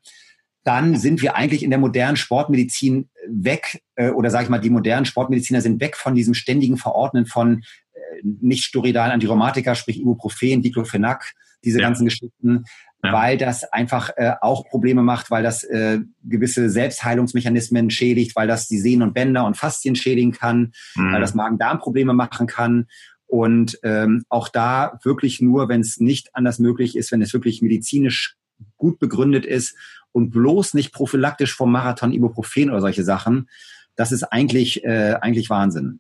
Dann 0.66 0.98
sind 0.98 1.22
wir 1.22 1.38
eigentlich 1.38 1.64
in 1.64 1.70
der 1.70 1.80
modernen 1.80 2.18
Sportmedizin 2.18 3.08
weg, 3.30 3.82
äh, 3.96 4.10
oder 4.10 4.30
sage 4.30 4.44
ich 4.44 4.50
mal, 4.50 4.60
die 4.60 4.70
modernen 4.70 5.06
Sportmediziner 5.06 5.62
sind 5.62 5.80
weg 5.80 5.96
von 5.96 6.16
diesem 6.16 6.34
ständigen 6.34 6.76
Verordnen 6.76 7.26
von 7.26 7.64
äh, 7.94 8.00
nicht 8.24 8.66
steroidalen 8.66 9.14
Antirheumatika, 9.14 9.74
sprich 9.74 10.02
Ibuprofen, 10.02 10.62
Diclofenac, 10.62 11.34
diese 11.64 11.80
ja. 11.80 11.88
ganzen 11.88 12.06
Geschichten, 12.06 12.66
ja. 13.04 13.14
weil 13.14 13.38
das 13.38 13.64
einfach 13.72 14.10
äh, 14.16 14.34
auch 14.42 14.66
Probleme 14.66 15.04
macht, 15.04 15.32
weil 15.32 15.44
das 15.44 15.64
äh, 15.64 16.00
gewisse 16.24 16.70
Selbstheilungsmechanismen 16.70 17.90
schädigt, 17.90 18.36
weil 18.36 18.48
das 18.48 18.68
die 18.68 18.80
Sehnen 18.80 19.04
und 19.04 19.14
Bänder 19.14 19.46
und 19.46 19.58
Faszien 19.58 19.96
schädigen 19.96 20.32
kann, 20.32 20.74
mhm. 20.96 21.14
weil 21.14 21.22
das 21.22 21.36
Magen-Darm-Probleme 21.36 22.14
machen 22.14 22.48
kann. 22.48 22.88
Und 23.26 23.78
ähm, 23.84 24.24
auch 24.30 24.48
da 24.48 25.00
wirklich 25.04 25.42
nur, 25.42 25.68
wenn 25.68 25.82
es 25.82 26.00
nicht 26.00 26.34
anders 26.34 26.60
möglich 26.60 26.96
ist, 26.96 27.12
wenn 27.12 27.22
es 27.22 27.34
wirklich 27.34 27.62
medizinisch 27.62 28.38
gut 28.78 29.00
begründet 29.00 29.46
ist 29.46 29.76
und 30.14 30.30
bloß 30.30 30.74
nicht 30.74 30.94
prophylaktisch 30.94 31.54
vom 31.54 31.72
Marathon 31.72 32.14
Ibuprofen 32.14 32.70
oder 32.70 32.82
solche 32.82 33.04
Sachen, 33.04 33.50
das 33.96 34.12
ist 34.12 34.24
eigentlich, 34.24 34.84
äh, 34.86 35.16
eigentlich 35.20 35.50
Wahnsinn. 35.50 36.00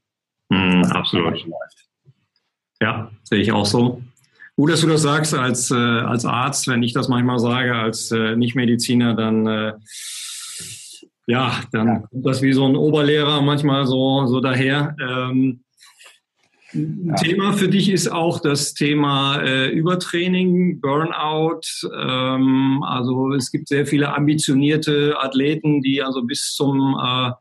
Mm, 0.49 0.83
absolut. 0.83 1.45
Ja, 2.79 3.11
sehe 3.23 3.39
ich 3.39 3.51
auch 3.51 3.65
so. 3.65 4.01
Gut, 4.57 4.71
dass 4.71 4.81
du 4.81 4.87
das 4.87 5.03
sagst 5.03 5.35
als, 5.35 5.69
äh, 5.69 5.75
als 5.75 6.25
Arzt. 6.25 6.67
Wenn 6.67 6.81
ich 6.81 6.91
das 6.91 7.07
manchmal 7.07 7.37
sage 7.37 7.75
als 7.75 8.11
äh, 8.11 8.35
Nichtmediziner, 8.35 9.13
dann 9.13 9.45
äh, 9.45 9.73
ja, 11.27 11.61
dann 11.71 11.87
ja. 11.87 11.99
kommt 11.99 12.25
das 12.25 12.41
wie 12.41 12.53
so 12.53 12.65
ein 12.65 12.75
Oberlehrer 12.75 13.41
manchmal 13.41 13.85
so, 13.85 14.25
so 14.25 14.39
daher. 14.39 14.95
Ähm, 14.99 15.59
ja. 16.73 17.13
Thema 17.15 17.53
für 17.53 17.67
dich 17.67 17.91
ist 17.91 18.11
auch 18.11 18.39
das 18.39 18.73
Thema 18.73 19.41
äh, 19.43 19.69
Übertraining, 19.69 20.81
Burnout. 20.81 21.61
Ähm, 21.95 22.81
also 22.83 23.33
es 23.33 23.51
gibt 23.51 23.67
sehr 23.67 23.85
viele 23.85 24.15
ambitionierte 24.15 25.17
Athleten, 25.19 25.81
die 25.81 26.01
also 26.01 26.23
bis 26.23 26.55
zum, 26.55 26.97
äh, 26.99 27.31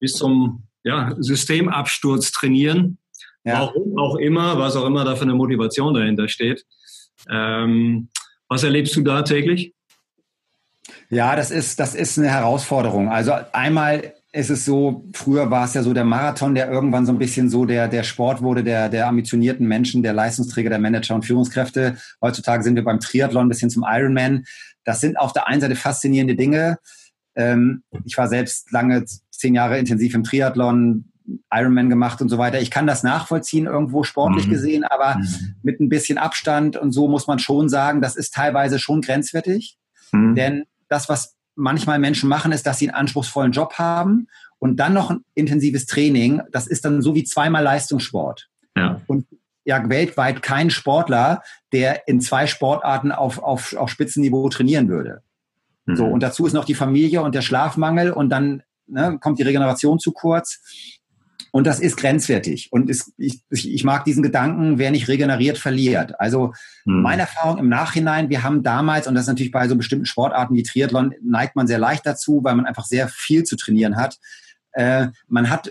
bis 0.00 0.14
zum 0.14 0.64
ja, 0.82 1.14
Systemabsturz 1.18 2.32
trainieren. 2.32 2.98
Ja. 3.44 3.60
Warum 3.60 3.98
auch 3.98 4.16
immer, 4.16 4.58
was 4.58 4.76
auch 4.76 4.86
immer 4.86 5.04
da 5.04 5.16
für 5.16 5.22
eine 5.22 5.34
Motivation 5.34 5.94
dahinter 5.94 6.28
steht. 6.28 6.64
Ähm, 7.30 8.08
was 8.48 8.64
erlebst 8.64 8.96
du 8.96 9.02
da 9.02 9.22
täglich? 9.22 9.74
Ja, 11.10 11.36
das 11.36 11.50
ist, 11.50 11.78
das 11.78 11.94
ist 11.94 12.18
eine 12.18 12.28
Herausforderung. 12.28 13.08
Also 13.08 13.32
einmal 13.52 14.14
ist 14.32 14.50
es 14.50 14.64
so, 14.64 15.04
früher 15.12 15.50
war 15.50 15.64
es 15.64 15.74
ja 15.74 15.82
so 15.82 15.92
der 15.94 16.04
Marathon, 16.04 16.54
der 16.54 16.68
irgendwann 16.70 17.06
so 17.06 17.12
ein 17.12 17.18
bisschen 17.18 17.48
so 17.48 17.66
der, 17.66 17.86
der 17.86 18.02
Sport 18.02 18.42
wurde, 18.42 18.64
der, 18.64 18.88
der 18.88 19.06
ambitionierten 19.06 19.66
Menschen, 19.66 20.02
der 20.02 20.12
Leistungsträger, 20.12 20.70
der 20.70 20.80
Manager 20.80 21.14
und 21.14 21.24
Führungskräfte. 21.24 21.98
Heutzutage 22.20 22.64
sind 22.64 22.74
wir 22.74 22.82
beim 22.82 22.98
Triathlon 22.98 23.48
bis 23.48 23.60
hin 23.60 23.70
zum 23.70 23.84
Ironman. 23.86 24.44
Das 24.82 25.00
sind 25.00 25.18
auf 25.18 25.32
der 25.32 25.46
einen 25.46 25.60
Seite 25.60 25.76
faszinierende 25.76 26.34
Dinge. 26.34 26.78
Ähm, 27.36 27.84
ich 28.04 28.18
war 28.18 28.28
selbst 28.28 28.72
lange, 28.72 29.04
zehn 29.30 29.54
Jahre 29.54 29.78
intensiv 29.78 30.14
im 30.14 30.24
Triathlon, 30.24 31.12
Ironman 31.50 31.88
gemacht 31.88 32.20
und 32.20 32.28
so 32.28 32.38
weiter. 32.38 32.60
Ich 32.60 32.70
kann 32.70 32.86
das 32.86 33.02
nachvollziehen 33.02 33.66
irgendwo 33.66 34.04
sportlich 34.04 34.46
mhm. 34.46 34.50
gesehen, 34.50 34.84
aber 34.84 35.16
mhm. 35.16 35.54
mit 35.62 35.80
ein 35.80 35.88
bisschen 35.88 36.18
Abstand 36.18 36.76
und 36.76 36.92
so 36.92 37.08
muss 37.08 37.26
man 37.26 37.38
schon 37.38 37.68
sagen, 37.68 38.00
das 38.00 38.16
ist 38.16 38.34
teilweise 38.34 38.78
schon 38.78 39.00
grenzwertig. 39.00 39.78
Mhm. 40.12 40.34
Denn 40.34 40.64
das, 40.88 41.08
was 41.08 41.36
manchmal 41.54 41.98
Menschen 41.98 42.28
machen, 42.28 42.52
ist, 42.52 42.66
dass 42.66 42.78
sie 42.78 42.88
einen 42.88 42.96
anspruchsvollen 42.96 43.52
Job 43.52 43.74
haben 43.74 44.26
und 44.58 44.76
dann 44.76 44.92
noch 44.92 45.10
ein 45.10 45.24
intensives 45.34 45.86
Training. 45.86 46.42
Das 46.50 46.66
ist 46.66 46.84
dann 46.84 47.00
so 47.00 47.14
wie 47.14 47.24
zweimal 47.24 47.62
Leistungssport. 47.62 48.50
Ja. 48.76 49.00
Und 49.06 49.26
ja 49.64 49.88
weltweit 49.88 50.42
keinen 50.42 50.70
Sportler, 50.70 51.42
der 51.72 52.06
in 52.06 52.20
zwei 52.20 52.46
Sportarten 52.46 53.12
auf, 53.12 53.38
auf, 53.38 53.74
auf 53.74 53.88
Spitzenniveau 53.90 54.48
trainieren 54.48 54.88
würde. 54.88 55.22
Mhm. 55.86 55.96
So, 55.96 56.06
und 56.06 56.22
dazu 56.22 56.46
ist 56.46 56.52
noch 56.52 56.64
die 56.64 56.74
Familie 56.74 57.22
und 57.22 57.34
der 57.34 57.42
Schlafmangel 57.42 58.12
und 58.12 58.28
dann 58.28 58.62
ne, 58.86 59.18
kommt 59.20 59.38
die 59.38 59.42
Regeneration 59.42 59.98
zu 59.98 60.12
kurz. 60.12 60.60
Und 61.54 61.68
das 61.68 61.78
ist 61.78 61.96
grenzwertig. 61.96 62.72
Und 62.72 62.90
ist, 62.90 63.12
ich, 63.16 63.44
ich 63.48 63.84
mag 63.84 64.04
diesen 64.04 64.24
Gedanken, 64.24 64.76
wer 64.80 64.90
nicht 64.90 65.06
regeneriert, 65.06 65.56
verliert. 65.56 66.18
Also 66.18 66.52
mhm. 66.84 67.02
meine 67.02 67.22
Erfahrung 67.22 67.58
im 67.58 67.68
Nachhinein, 67.68 68.28
wir 68.28 68.42
haben 68.42 68.64
damals, 68.64 69.06
und 69.06 69.14
das 69.14 69.22
ist 69.22 69.28
natürlich 69.28 69.52
bei 69.52 69.68
so 69.68 69.76
bestimmten 69.76 70.04
Sportarten 70.04 70.56
wie 70.56 70.64
Triathlon, 70.64 71.14
neigt 71.22 71.54
man 71.54 71.68
sehr 71.68 71.78
leicht 71.78 72.04
dazu, 72.06 72.40
weil 72.42 72.56
man 72.56 72.66
einfach 72.66 72.86
sehr 72.86 73.06
viel 73.06 73.44
zu 73.44 73.54
trainieren 73.54 73.94
hat. 73.94 74.18
Äh, 74.72 75.10
man 75.28 75.48
hat 75.48 75.70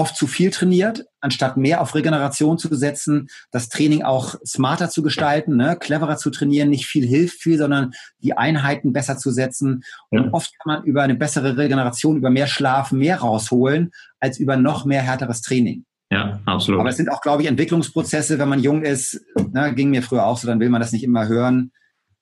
oft 0.00 0.16
zu 0.16 0.26
viel 0.26 0.50
trainiert, 0.50 1.04
anstatt 1.20 1.58
mehr 1.58 1.82
auf 1.82 1.94
Regeneration 1.94 2.56
zu 2.56 2.74
setzen, 2.74 3.28
das 3.50 3.68
Training 3.68 4.02
auch 4.02 4.34
smarter 4.46 4.88
zu 4.88 5.02
gestalten, 5.02 5.56
ne? 5.56 5.76
cleverer 5.78 6.16
zu 6.16 6.30
trainieren, 6.30 6.70
nicht 6.70 6.86
viel 6.86 7.06
hilft 7.06 7.42
viel, 7.42 7.58
sondern 7.58 7.92
die 8.22 8.36
Einheiten 8.36 8.94
besser 8.94 9.18
zu 9.18 9.30
setzen. 9.30 9.82
Und 10.08 10.24
ja. 10.24 10.32
oft 10.32 10.52
kann 10.58 10.74
man 10.74 10.84
über 10.84 11.02
eine 11.02 11.14
bessere 11.14 11.58
Regeneration, 11.58 12.16
über 12.16 12.30
mehr 12.30 12.46
Schlaf 12.46 12.92
mehr 12.92 13.20
rausholen, 13.20 13.90
als 14.18 14.38
über 14.38 14.56
noch 14.56 14.86
mehr 14.86 15.02
härteres 15.02 15.42
Training. 15.42 15.84
Ja, 16.10 16.40
absolut. 16.46 16.80
Aber 16.80 16.88
es 16.88 16.96
sind 16.96 17.10
auch, 17.10 17.20
glaube 17.20 17.42
ich, 17.42 17.48
Entwicklungsprozesse, 17.48 18.38
wenn 18.38 18.48
man 18.48 18.60
jung 18.60 18.82
ist, 18.82 19.20
ne, 19.52 19.74
ging 19.74 19.90
mir 19.90 20.02
früher 20.02 20.24
auch 20.24 20.38
so, 20.38 20.48
dann 20.48 20.60
will 20.60 20.70
man 20.70 20.80
das 20.80 20.92
nicht 20.92 21.04
immer 21.04 21.28
hören. 21.28 21.72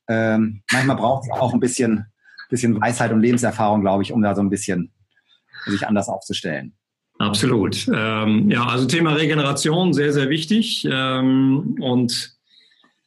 Ähm, 0.08 0.62
manchmal 0.72 0.96
braucht 0.96 1.24
es 1.24 1.30
auch 1.30 1.54
ein 1.54 1.60
bisschen, 1.60 2.06
bisschen 2.50 2.78
Weisheit 2.80 3.12
und 3.12 3.20
Lebenserfahrung, 3.20 3.82
glaube 3.82 4.02
ich, 4.02 4.12
um 4.12 4.20
da 4.20 4.34
so 4.34 4.42
ein 4.42 4.50
bisschen 4.50 4.92
sich 5.66 5.86
anders 5.86 6.08
aufzustellen. 6.08 6.74
Absolut. 7.18 7.88
Ähm, 7.92 8.50
ja, 8.50 8.64
also 8.66 8.86
Thema 8.86 9.14
Regeneration 9.14 9.92
sehr, 9.92 10.12
sehr 10.12 10.30
wichtig. 10.30 10.86
Ähm, 10.90 11.76
und 11.80 12.36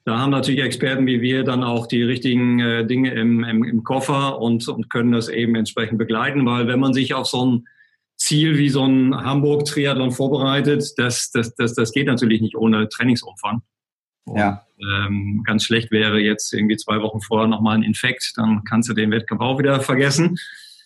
da 0.04 0.20
haben 0.20 0.32
natürlich 0.32 0.62
Experten 0.62 1.08
wie 1.08 1.22
wir 1.22 1.44
dann 1.44 1.64
auch 1.64 1.88
die 1.88 2.04
richtigen 2.04 2.60
äh, 2.60 2.86
Dinge 2.86 3.14
im, 3.14 3.44
im, 3.44 3.64
im 3.64 3.84
Koffer 3.84 4.40
und, 4.40 4.68
und 4.68 4.90
können 4.90 5.12
das 5.12 5.30
eben 5.30 5.56
entsprechend 5.56 5.98
begleiten, 5.98 6.46
weil 6.46 6.68
wenn 6.68 6.80
man 6.80 6.94
sich 6.94 7.14
auf 7.14 7.28
so 7.28 7.46
ein 7.46 7.68
Ziel 8.18 8.58
wie 8.58 8.70
so 8.70 8.86
ein 8.86 9.16
Hamburg-Triathlon 9.16 10.12
vorbereitet, 10.12 10.94
das, 10.98 11.32
das, 11.32 11.56
das, 11.56 11.74
das 11.74 11.92
geht 11.92 12.08
natürlich 12.08 12.42
nicht 12.42 12.56
ohne 12.56 12.90
Trainingsumfang. 12.90 13.62
Und, 14.26 14.38
ja. 14.38 14.66
Ähm, 14.80 15.44
ganz 15.46 15.64
schlecht 15.64 15.92
wäre 15.92 16.20
jetzt 16.20 16.54
irgendwie 16.54 16.78
zwei 16.78 17.02
Wochen 17.02 17.22
vorher 17.22 17.48
nochmal 17.48 17.78
ein 17.78 17.84
Infekt, 17.84 18.34
dann 18.36 18.64
kannst 18.64 18.90
du 18.90 18.94
den 18.94 19.12
Wettkampf 19.12 19.42
auch 19.42 19.60
wieder 19.60 19.80
vergessen. 19.80 20.38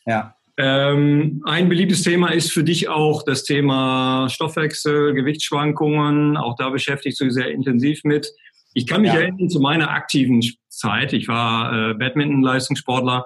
Ja. 0.06 0.36
Ähm, 0.58 1.42
ein 1.46 1.68
beliebtes 1.68 2.04
Thema 2.04 2.30
ist 2.30 2.52
für 2.52 2.64
dich 2.64 2.88
auch 2.88 3.24
das 3.24 3.44
Thema 3.44 4.30
Stoffwechsel, 4.30 5.14
Gewichtsschwankungen. 5.14 6.38
Auch 6.38 6.56
da 6.56 6.70
beschäftigst 6.70 7.20
du 7.20 7.26
dich 7.26 7.34
sehr 7.34 7.52
intensiv 7.52 8.04
mit. 8.04 8.32
Ich 8.74 8.88
kann 8.88 9.02
mich 9.02 9.14
ja. 9.14 9.20
erinnern 9.20 9.50
zu 9.50 9.60
meiner 9.60 9.90
aktiven 9.92 10.42
Zeit. 10.70 11.14
Ich 11.14 11.28
war 11.28 11.92
äh, 11.92 11.94
Badminton-Leistungssportler, 11.96 13.26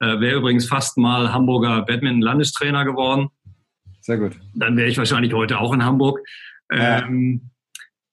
äh, 0.00 0.20
wäre 0.20 0.36
übrigens 0.36 0.66
fast 0.66 0.98
mal 0.98 1.32
Hamburger 1.32 1.82
Badminton-Landestrainer 1.82 2.84
geworden. 2.84 3.28
Sehr 4.00 4.18
gut. 4.18 4.32
Dann 4.54 4.76
wäre 4.76 4.88
ich 4.88 4.98
wahrscheinlich 4.98 5.34
heute 5.34 5.58
auch 5.58 5.72
in 5.72 5.84
Hamburg. 5.84 6.20
Ja. 6.72 7.02
Ähm, 7.02 7.50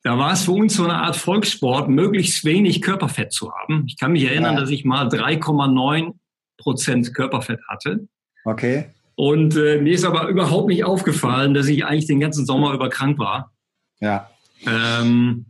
da 0.04 0.20
war 0.20 0.34
es 0.34 0.46
für 0.46 0.52
uns 0.52 0.76
so 0.76 0.84
eine 0.84 0.98
Art 0.98 1.16
Volkssport, 1.16 1.90
möglichst 1.90 2.46
wenig 2.46 2.84
Körperfett 2.84 3.34
zu 3.34 3.52
haben. 3.52 3.86
Ich 3.88 3.98
kann 3.98 4.12
mich 4.12 4.24
erinnern, 4.24 4.54
ja. 4.54 4.60
dass 4.60 4.70
ich 4.70 4.86
mal 4.86 5.08
3,9 5.08 6.14
Prozent 6.58 7.14
Körperfett 7.16 7.60
hatte. 7.68 8.08
Okay. 8.46 8.86
Und 9.16 9.56
äh, 9.58 9.82
mir 9.82 9.94
ist 9.94 10.06
aber 10.06 10.28
überhaupt 10.28 10.70
nicht 10.70 10.84
aufgefallen, 10.84 11.54
dass 11.54 11.68
ich 11.68 11.86
eigentlich 11.86 12.08
den 12.08 12.20
ganzen 12.20 12.46
Sommer 12.46 12.74
über 12.74 12.90
krank 12.90 13.18
war. 13.18 13.52
Ja. 14.00 14.30
Ähm, 14.66 15.46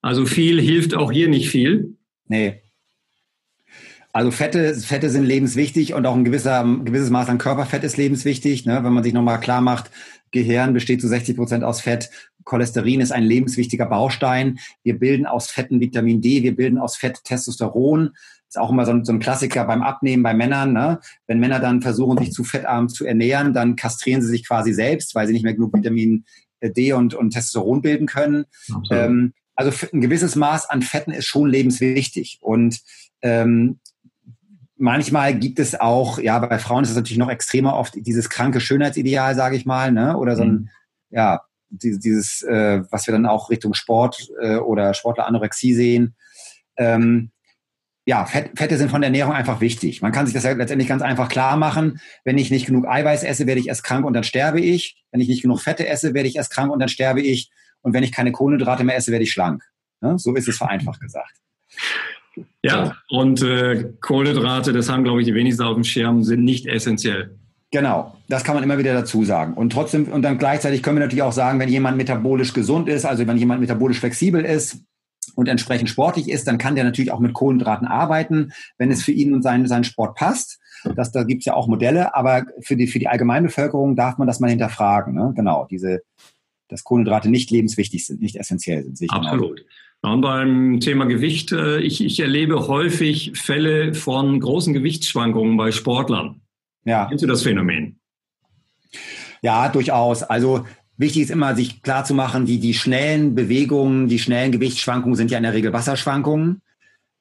also 0.00 0.26
viel 0.26 0.60
hilft 0.60 0.94
auch 0.94 1.12
hier 1.12 1.28
nicht 1.28 1.50
viel. 1.50 1.96
Nee. 2.26 2.62
Also 4.12 4.30
Fette, 4.30 4.74
Fette 4.74 5.10
sind 5.10 5.24
lebenswichtig 5.24 5.94
und 5.94 6.06
auch 6.06 6.14
ein 6.14 6.24
gewisser, 6.24 6.64
ein 6.64 6.84
gewisses 6.84 7.10
Maß 7.10 7.28
an 7.28 7.38
Körperfett 7.38 7.84
ist 7.84 7.96
lebenswichtig. 7.96 8.64
Ne? 8.64 8.82
Wenn 8.82 8.92
man 8.92 9.04
sich 9.04 9.12
nochmal 9.12 9.40
klar 9.40 9.60
macht, 9.60 9.90
Gehirn 10.30 10.72
besteht 10.72 11.00
zu 11.00 11.08
60 11.08 11.36
Prozent 11.36 11.64
aus 11.64 11.80
Fett. 11.80 12.10
Cholesterin 12.44 13.00
ist 13.00 13.12
ein 13.12 13.24
lebenswichtiger 13.24 13.86
Baustein. 13.86 14.58
Wir 14.82 14.98
bilden 14.98 15.26
aus 15.26 15.50
Fetten 15.50 15.80
Vitamin 15.80 16.22
D, 16.22 16.42
wir 16.42 16.56
bilden 16.56 16.78
aus 16.78 16.96
Fett 16.96 17.22
Testosteron 17.24 18.10
ist 18.48 18.58
auch 18.58 18.70
immer 18.70 18.86
so 18.86 18.92
ein, 18.92 19.04
so 19.04 19.12
ein 19.12 19.20
Klassiker 19.20 19.64
beim 19.64 19.82
Abnehmen 19.82 20.22
bei 20.22 20.34
Männern. 20.34 20.72
Ne? 20.72 21.00
Wenn 21.26 21.38
Männer 21.38 21.60
dann 21.60 21.82
versuchen, 21.82 22.18
sich 22.18 22.32
zu 22.32 22.44
fettarm 22.44 22.88
zu 22.88 23.04
ernähren, 23.04 23.52
dann 23.52 23.76
kastrieren 23.76 24.22
sie 24.22 24.28
sich 24.28 24.46
quasi 24.46 24.72
selbst, 24.72 25.14
weil 25.14 25.26
sie 25.26 25.32
nicht 25.34 25.44
mehr 25.44 25.54
genug 25.54 25.74
Vitamin 25.74 26.24
D 26.62 26.92
und, 26.92 27.14
und 27.14 27.30
Testosteron 27.30 27.82
bilden 27.82 28.06
können. 28.06 28.46
Ähm, 28.90 29.32
also 29.54 29.86
ein 29.92 30.00
gewisses 30.00 30.36
Maß 30.36 30.70
an 30.70 30.82
Fetten 30.82 31.12
ist 31.12 31.26
schon 31.26 31.48
lebenswichtig. 31.48 32.38
Und 32.40 32.80
ähm, 33.22 33.80
manchmal 34.76 35.34
gibt 35.34 35.58
es 35.58 35.78
auch, 35.78 36.18
ja, 36.18 36.38
bei 36.38 36.58
Frauen 36.58 36.84
ist 36.84 36.90
es 36.90 36.96
natürlich 36.96 37.18
noch 37.18 37.30
extremer 37.30 37.76
oft 37.76 37.94
dieses 37.94 38.30
kranke 38.30 38.60
Schönheitsideal, 38.60 39.34
sage 39.34 39.56
ich 39.56 39.66
mal, 39.66 39.92
ne? 39.92 40.16
oder 40.16 40.36
so 40.36 40.42
ein, 40.42 40.52
mhm. 40.52 40.68
ja, 41.10 41.42
dieses, 41.70 42.00
dieses 42.00 42.42
äh, 42.42 42.82
was 42.90 43.06
wir 43.06 43.12
dann 43.12 43.26
auch 43.26 43.50
Richtung 43.50 43.74
Sport 43.74 44.28
äh, 44.40 44.56
oder 44.56 44.94
Sportler 44.94 45.26
Anorexie 45.26 45.74
sehen. 45.74 46.14
Ähm, 46.76 47.30
ja, 48.08 48.24
Fett, 48.24 48.52
Fette 48.56 48.78
sind 48.78 48.90
von 48.90 49.02
der 49.02 49.08
Ernährung 49.08 49.34
einfach 49.34 49.60
wichtig. 49.60 50.00
Man 50.00 50.12
kann 50.12 50.24
sich 50.24 50.32
das 50.32 50.42
ja 50.42 50.52
letztendlich 50.52 50.88
ganz 50.88 51.02
einfach 51.02 51.28
klar 51.28 51.58
machen. 51.58 52.00
Wenn 52.24 52.38
ich 52.38 52.50
nicht 52.50 52.64
genug 52.64 52.88
Eiweiß 52.88 53.22
esse, 53.22 53.46
werde 53.46 53.60
ich 53.60 53.68
erst 53.68 53.84
krank 53.84 54.06
und 54.06 54.14
dann 54.14 54.24
sterbe 54.24 54.62
ich. 54.62 55.04
Wenn 55.12 55.20
ich 55.20 55.28
nicht 55.28 55.42
genug 55.42 55.60
Fette 55.60 55.86
esse, 55.86 56.14
werde 56.14 56.26
ich 56.26 56.36
erst 56.36 56.50
krank 56.50 56.72
und 56.72 56.78
dann 56.78 56.88
sterbe 56.88 57.20
ich. 57.20 57.50
Und 57.82 57.92
wenn 57.92 58.02
ich 58.02 58.10
keine 58.10 58.32
Kohlenhydrate 58.32 58.82
mehr 58.82 58.96
esse, 58.96 59.12
werde 59.12 59.24
ich 59.24 59.30
schlank. 59.30 59.62
Ja, 60.00 60.16
so 60.16 60.34
ist 60.34 60.48
es 60.48 60.56
vereinfacht 60.56 61.02
gesagt. 61.02 61.34
Ja, 62.62 62.96
und 63.10 63.42
äh, 63.42 63.92
Kohlenhydrate, 64.00 64.72
das 64.72 64.88
haben, 64.88 65.04
glaube 65.04 65.20
ich, 65.20 65.26
die 65.26 65.34
wenigsten 65.34 65.64
auf 65.64 65.74
dem 65.74 65.84
Schirm, 65.84 66.24
sind 66.24 66.44
nicht 66.44 66.64
essentiell. 66.64 67.36
Genau, 67.72 68.16
das 68.30 68.42
kann 68.42 68.54
man 68.54 68.64
immer 68.64 68.78
wieder 68.78 68.94
dazu 68.94 69.22
sagen. 69.26 69.52
Und 69.52 69.70
trotzdem, 69.70 70.08
und 70.08 70.22
dann 70.22 70.38
gleichzeitig 70.38 70.82
können 70.82 70.96
wir 70.96 71.04
natürlich 71.04 71.24
auch 71.24 71.32
sagen, 71.32 71.60
wenn 71.60 71.68
jemand 71.68 71.98
metabolisch 71.98 72.54
gesund 72.54 72.88
ist, 72.88 73.04
also 73.04 73.26
wenn 73.26 73.36
jemand 73.36 73.60
metabolisch 73.60 74.00
flexibel 74.00 74.46
ist, 74.46 74.78
und 75.34 75.48
entsprechend 75.48 75.88
sportlich 75.88 76.28
ist, 76.28 76.46
dann 76.46 76.58
kann 76.58 76.74
der 76.74 76.84
natürlich 76.84 77.12
auch 77.12 77.20
mit 77.20 77.32
Kohlenhydraten 77.32 77.86
arbeiten, 77.86 78.52
wenn 78.76 78.90
es 78.90 79.02
für 79.02 79.12
ihn 79.12 79.32
und 79.32 79.42
seinen, 79.42 79.66
seinen 79.66 79.84
Sport 79.84 80.16
passt. 80.16 80.58
Das, 80.94 81.10
da 81.12 81.24
gibt's 81.24 81.44
ja 81.44 81.54
auch 81.54 81.66
Modelle, 81.66 82.14
aber 82.14 82.46
für 82.60 82.76
die, 82.76 82.86
für 82.86 82.98
die 82.98 83.08
Allgemeinbevölkerung 83.08 83.96
darf 83.96 84.18
man 84.18 84.26
das 84.26 84.40
mal 84.40 84.50
hinterfragen. 84.50 85.14
Ne? 85.14 85.32
Genau, 85.34 85.66
diese, 85.70 86.02
dass 86.68 86.84
Kohlenhydrate 86.84 87.28
nicht 87.28 87.50
lebenswichtig 87.50 88.06
sind, 88.06 88.20
nicht 88.20 88.36
essentiell 88.36 88.84
sind. 88.94 89.10
Genau. 89.10 89.22
Absolut. 89.22 89.64
Und 90.00 90.20
beim 90.20 90.78
Thema 90.80 91.06
Gewicht, 91.06 91.50
äh, 91.50 91.80
ich, 91.80 92.04
ich 92.04 92.20
erlebe 92.20 92.68
häufig 92.68 93.32
Fälle 93.34 93.94
von 93.94 94.38
großen 94.38 94.72
Gewichtsschwankungen 94.72 95.56
bei 95.56 95.72
Sportlern. 95.72 96.42
Ja. 96.84 97.06
Kennst 97.06 97.24
du 97.24 97.28
das 97.28 97.42
Phänomen? 97.42 97.98
Ja, 99.42 99.68
durchaus. 99.68 100.22
Also 100.22 100.64
Wichtig 100.98 101.22
ist 101.22 101.30
immer, 101.30 101.54
sich 101.54 101.82
klar 101.82 102.04
zu 102.04 102.12
machen, 102.12 102.44
die, 102.44 102.58
die 102.58 102.74
schnellen 102.74 103.36
Bewegungen, 103.36 104.08
die 104.08 104.18
schnellen 104.18 104.50
Gewichtsschwankungen 104.50 105.14
sind 105.14 105.30
ja 105.30 105.38
in 105.38 105.44
der 105.44 105.54
Regel 105.54 105.72
Wasserschwankungen. 105.72 106.60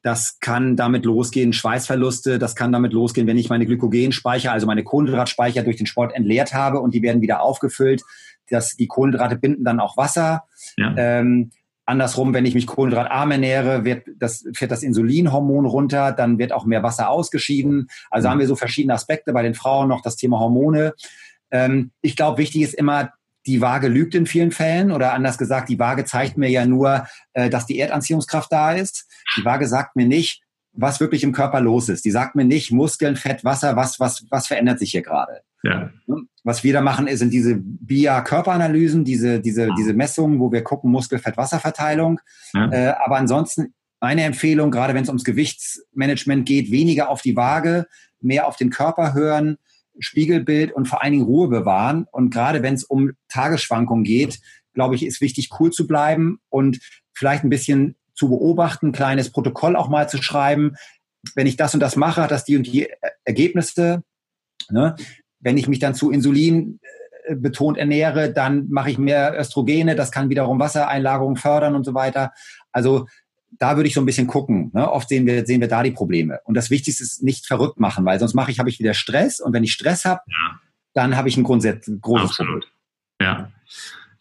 Das 0.02 0.40
kann 0.40 0.76
damit 0.76 1.06
losgehen, 1.06 1.54
Schweißverluste, 1.54 2.40
das 2.40 2.56
kann 2.56 2.72
damit 2.72 2.94
losgehen, 2.94 3.28
wenn 3.28 3.38
ich 3.38 3.50
meine 3.50 3.68
Glykogenspeicher, 3.68 4.52
also 4.52 4.66
meine 4.66 4.84
Kohlenhydratspeicher 4.84 5.64
durch 5.64 5.78
den 5.78 5.86
Sport 5.86 6.16
entleert 6.16 6.54
habe 6.54 6.80
und 6.80 6.96
die 6.96 7.04
werden 7.04 7.22
wieder 7.22 7.42
aufgefüllt. 7.42 8.04
Das, 8.50 8.76
die 8.76 8.88
Kohlenhydrate 8.88 9.36
binden 9.36 9.64
dann 9.64 9.80
auch 9.80 9.96
Wasser. 9.96 10.44
Ja. 10.78 10.96
Ähm, 10.98 11.52
andersrum, 11.86 12.34
wenn 12.34 12.46
ich 12.46 12.56
mich 12.56 12.66
kohlenhydratarm 12.66 13.32
ernähre, 13.32 13.86
wird 13.86 14.08
das, 14.18 14.44
fährt 14.54 14.72
das 14.72 14.82
Insulinhormon 14.82 15.66
runter, 15.66 16.14
dann 16.14 16.40
wird 16.40 16.52
auch 16.52 16.66
mehr 16.66 16.82
Wasser 16.82 17.10
ausgeschieden. 17.10 17.90
Also 18.10 18.28
mhm. 18.28 18.32
haben 18.32 18.40
wir 18.40 18.48
so 18.48 18.56
verschiedene 18.56 18.96
Aspekte 18.96 19.34
bei 19.34 19.44
den 19.44 19.54
Frauen 19.54 19.90
noch 19.90 20.02
das 20.02 20.16
Thema 20.16 20.40
Hormone. 20.40 20.94
Ähm, 21.52 21.92
ich 22.02 22.16
glaube, 22.16 22.40
wichtig 22.40 22.64
ist 22.64 22.74
immer, 22.74 23.12
die 23.48 23.62
Waage 23.62 23.88
lügt 23.88 24.14
in 24.14 24.26
vielen 24.26 24.52
Fällen 24.52 24.92
oder 24.92 25.14
anders 25.14 25.38
gesagt, 25.38 25.70
die 25.70 25.80
Waage 25.80 26.06
zeigt 26.06 26.38
mir 26.38 26.50
ja 26.50 26.66
nur, 26.66 27.08
äh, 27.34 27.50
dass 27.50 27.66
die 27.66 27.80
Erdanziehungskraft 27.80 28.52
da 28.52 28.74
ist. 28.74 29.08
Die 29.38 29.46
Waage 29.46 29.68
sagt 29.68 29.96
mir 29.96 30.06
nicht, 30.06 30.44
was 30.74 31.00
wirklich 31.00 31.24
im 31.24 31.32
Körper 31.32 31.62
los 31.62 31.90
ist. 31.90 32.06
Die 32.06 32.12
sagt 32.12 32.36
mir 32.36 32.46
nicht 32.46 32.72
Muskeln, 32.72 33.16
Fett, 33.16 33.44
Wasser, 33.44 33.76
was, 33.76 34.00
was, 34.00 34.26
was 34.30 34.48
verändert 34.48 34.80
sich 34.80 34.92
hier 34.92 35.02
gerade. 35.02 35.42
Ja. 35.64 35.90
Was 36.44 36.64
wir 36.64 36.74
da 36.74 36.82
machen, 36.82 37.08
sind 37.18 37.34
diese 37.34 37.56
BIA-Körperanalysen, 37.58 39.04
diese, 39.04 39.40
diese, 39.40 39.70
diese 39.78 39.94
Messungen, 39.94 40.40
wo 40.40 40.52
wir 40.52 40.64
gucken, 40.64 40.92
Muskel, 40.92 41.20
Fett, 41.20 41.38
Wasserverteilung. 41.38 42.20
Ja. 42.54 42.72
Äh, 42.72 42.94
aber 43.04 43.18
ansonsten 43.18 43.74
meine 44.00 44.24
Empfehlung, 44.24 44.70
gerade 44.70 44.94
wenn 44.94 45.04
es 45.04 45.10
ums 45.10 45.24
Gewichtsmanagement 45.24 46.46
geht, 46.46 46.72
weniger 46.72 47.10
auf 47.10 47.22
die 47.22 47.36
Waage, 47.36 47.88
mehr 48.20 48.48
auf 48.48 48.56
den 48.56 48.70
Körper 48.70 49.14
hören, 49.14 49.58
Spiegelbild 50.00 50.72
und 50.72 50.88
vor 50.88 51.04
allen 51.04 51.14
Dingen 51.14 51.26
Ruhe 51.26 51.48
bewahren. 51.48 52.06
Und 52.12 52.32
gerade 52.32 52.64
wenn 52.64 52.74
es 52.74 52.84
um 52.84 53.12
Tagesschwankungen 53.30 54.04
geht, 54.04 54.40
glaube 54.74 54.96
ich, 54.96 55.06
ist 55.06 55.22
wichtig, 55.22 55.50
cool 55.60 55.72
zu 55.72 55.88
bleiben 55.88 56.40
und 56.50 56.80
vielleicht 57.14 57.44
ein 57.44 57.50
bisschen 57.50 57.96
zu 58.14 58.30
beobachten, 58.30 58.88
ein 58.88 58.92
kleines 58.92 59.32
Protokoll 59.32 59.76
auch 59.76 59.90
mal 59.90 60.10
zu 60.10 60.22
schreiben. 60.22 60.76
Wenn 61.36 61.48
ich 61.48 61.58
das 61.58 61.74
und 61.74 61.80
das 61.80 61.96
mache, 61.96 62.22
hat 62.22 62.32
das 62.32 62.46
die 62.46 62.58
und 62.58 62.68
die 62.68 62.88
Ergebnisse. 63.26 64.04
Ne? 64.70 64.96
Wenn 65.40 65.58
ich 65.58 65.68
mich 65.68 65.80
dann 65.80 65.96
zu 65.96 66.12
Insulin 66.12 66.80
betont 67.36 67.78
ernähre, 67.78 68.32
dann 68.32 68.70
mache 68.70 68.90
ich 68.90 68.98
mehr 68.98 69.38
Östrogene, 69.38 69.96
das 69.96 70.12
kann 70.12 70.30
wiederum 70.30 70.60
Wassereinlagerung 70.60 71.36
fördern 71.36 71.76
und 71.76 71.84
so 71.84 71.94
weiter. 71.94 72.32
Also 72.72 73.08
da 73.52 73.76
würde 73.76 73.88
ich 73.88 73.94
so 73.94 74.02
ein 74.02 74.06
bisschen 74.06 74.28
gucken. 74.28 74.72
Ne? 74.74 74.90
Oft 74.90 75.10
sehen 75.10 75.26
wir, 75.26 75.46
sehen 75.46 75.62
wir 75.62 75.68
da 75.68 75.84
die 75.84 75.92
Probleme. 75.92 76.40
Und 76.46 76.56
das 76.56 76.70
Wichtigste 76.70 77.04
ist 77.04 77.24
nicht 77.24 77.46
verrückt 77.46 77.80
machen, 77.80 78.06
weil 78.06 78.20
sonst 78.20 78.34
mache 78.34 78.52
ich, 78.52 78.60
habe 78.60 78.70
ich 78.70 78.80
wieder 78.80 78.94
Stress 78.94 79.40
und 79.40 79.54
wenn 79.54 79.64
ich 79.64 79.72
Stress 79.72 80.06
habe, 80.06 80.22
ja. 80.28 80.60
dann 80.94 81.16
habe 81.16 81.30
ich 81.30 81.38
ein 81.38 81.44
Grundsatz, 81.44 81.90
großes 82.02 82.32
Absolut. 82.32 82.64
Problem. 82.64 82.72
Ja. 83.22 83.52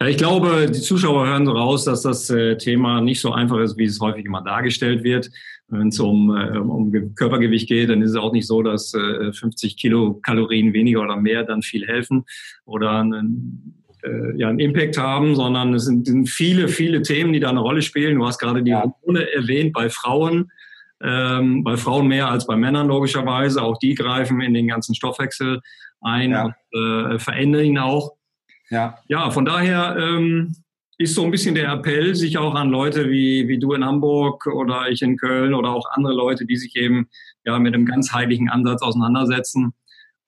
Ja, 0.01 0.09
ich 0.09 0.19
glaube, 0.19 0.67
die 0.67 0.81
Zuschauer 0.81 1.27
hören 1.27 1.49
raus, 1.49 1.85
dass 1.85 2.03
das 2.03 2.29
äh, 2.29 2.59
Thema 2.59 3.01
nicht 3.01 3.21
so 3.21 3.33
einfach 3.33 3.59
ist, 3.61 3.79
wie 3.79 3.85
es 3.85 3.99
häufig 3.99 4.27
immer 4.27 4.43
dargestellt 4.43 5.03
wird. 5.05 5.31
Wenn 5.69 5.89
es 5.89 5.99
um, 5.99 6.37
äh, 6.37 6.59
um 6.59 7.15
Körpergewicht 7.15 7.67
geht, 7.67 7.89
dann 7.89 8.03
ist 8.03 8.11
es 8.11 8.17
auch 8.17 8.33
nicht 8.33 8.47
so, 8.47 8.63
dass 8.63 8.93
äh, 8.93 9.33
50 9.33 9.79
Kilokalorien 9.79 10.75
weniger 10.75 11.01
oder 11.01 11.17
mehr 11.17 11.45
dann 11.45 11.63
viel 11.63 11.87
helfen 11.87 12.25
oder 12.67 12.91
einen, 12.91 13.83
äh, 14.07 14.37
ja, 14.37 14.49
einen 14.49 14.61
Impact 14.61 14.99
haben, 14.99 15.35
sondern 15.35 15.75
es 15.75 15.85
sind, 15.85 16.07
sind, 16.07 16.29
viele, 16.29 16.69
viele 16.69 17.03
Themen, 17.03 17.33
die 17.33 17.41
da 17.41 17.51
eine 17.51 17.61
Rolle 17.61 17.83
spielen. 17.83 18.19
Du 18.19 18.27
hast 18.27 18.39
gerade 18.39 18.63
die 18.63 18.75
Hormone 18.75 19.31
erwähnt 19.33 19.73
bei 19.73 19.91
Frauen. 19.91 20.51
Ähm, 21.03 21.63
bei 21.63 21.77
Frauen 21.77 22.07
mehr 22.07 22.31
als 22.31 22.47
bei 22.47 22.57
Männern 22.57 22.89
logischerweise. 22.89 23.63
Auch 23.63 23.79
die 23.79 23.95
greifen 23.95 24.41
in 24.41 24.55
den 24.55 24.69
ganzen 24.69 24.95
Stoffwechsel 24.95 25.61
ein 26.01 26.31
ja. 26.31 26.45
und 26.45 27.13
äh, 27.13 27.19
verändern 27.19 27.65
ihn 27.65 27.79
auch. 27.79 28.13
Ja, 28.71 28.99
ja 29.09 29.31
von 29.31 29.45
daher 29.45 29.97
ähm, 29.99 30.55
ist 30.99 31.15
so 31.15 31.25
ein 31.25 31.31
bisschen 31.31 31.55
der 31.55 31.71
Appell, 31.73 32.15
sich 32.15 32.39
auch 32.39 32.55
an 32.55 32.71
Leute 32.71 33.11
wie, 33.11 33.49
wie 33.49 33.59
du 33.59 33.73
in 33.75 33.85
Hamburg 33.85 34.47
oder 34.47 34.89
ich 34.89 35.03
in 35.03 35.17
Köln 35.17 35.53
oder 35.53 35.71
auch 35.71 35.87
andere 35.91 36.15
Leute, 36.15 36.47
die 36.47 36.57
sich 36.57 36.75
eben 36.77 37.09
ja 37.45 37.59
mit 37.59 37.75
einem 37.75 37.85
ganzheitlichen 37.85 38.49
Ansatz 38.49 38.83
auseinandersetzen. 38.83 39.75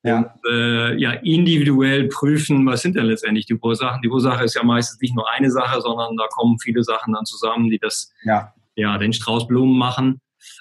Ja. 0.05 0.19
Und, 0.19 0.31
äh, 0.51 0.97
ja, 0.97 1.13
individuell 1.13 2.09
prüfen, 2.09 2.65
was 2.67 2.83
sind 2.83 2.97
denn 2.97 3.07
letztendlich 3.07 3.47
die 3.47 3.55
Ursachen. 3.55 4.01
Die 4.03 4.09
Ursache 4.09 4.45
ist 4.45 4.55
ja 4.55 4.63
meistens 4.63 5.01
nicht 5.01 5.15
nur 5.15 5.29
eine 5.31 5.51
Sache, 5.51 5.81
sondern 5.81 6.17
da 6.17 6.27
kommen 6.29 6.59
viele 6.59 6.85
Sachen 6.85 7.15
dann 7.15 7.25
zusammen, 7.25 7.69
die 7.69 7.79
das, 7.79 8.13
ja, 8.23 8.53
ja 8.77 8.97
den 8.99 9.13
Strauß 9.13 9.49
Blumen 9.49 9.77
machen. 9.77 10.21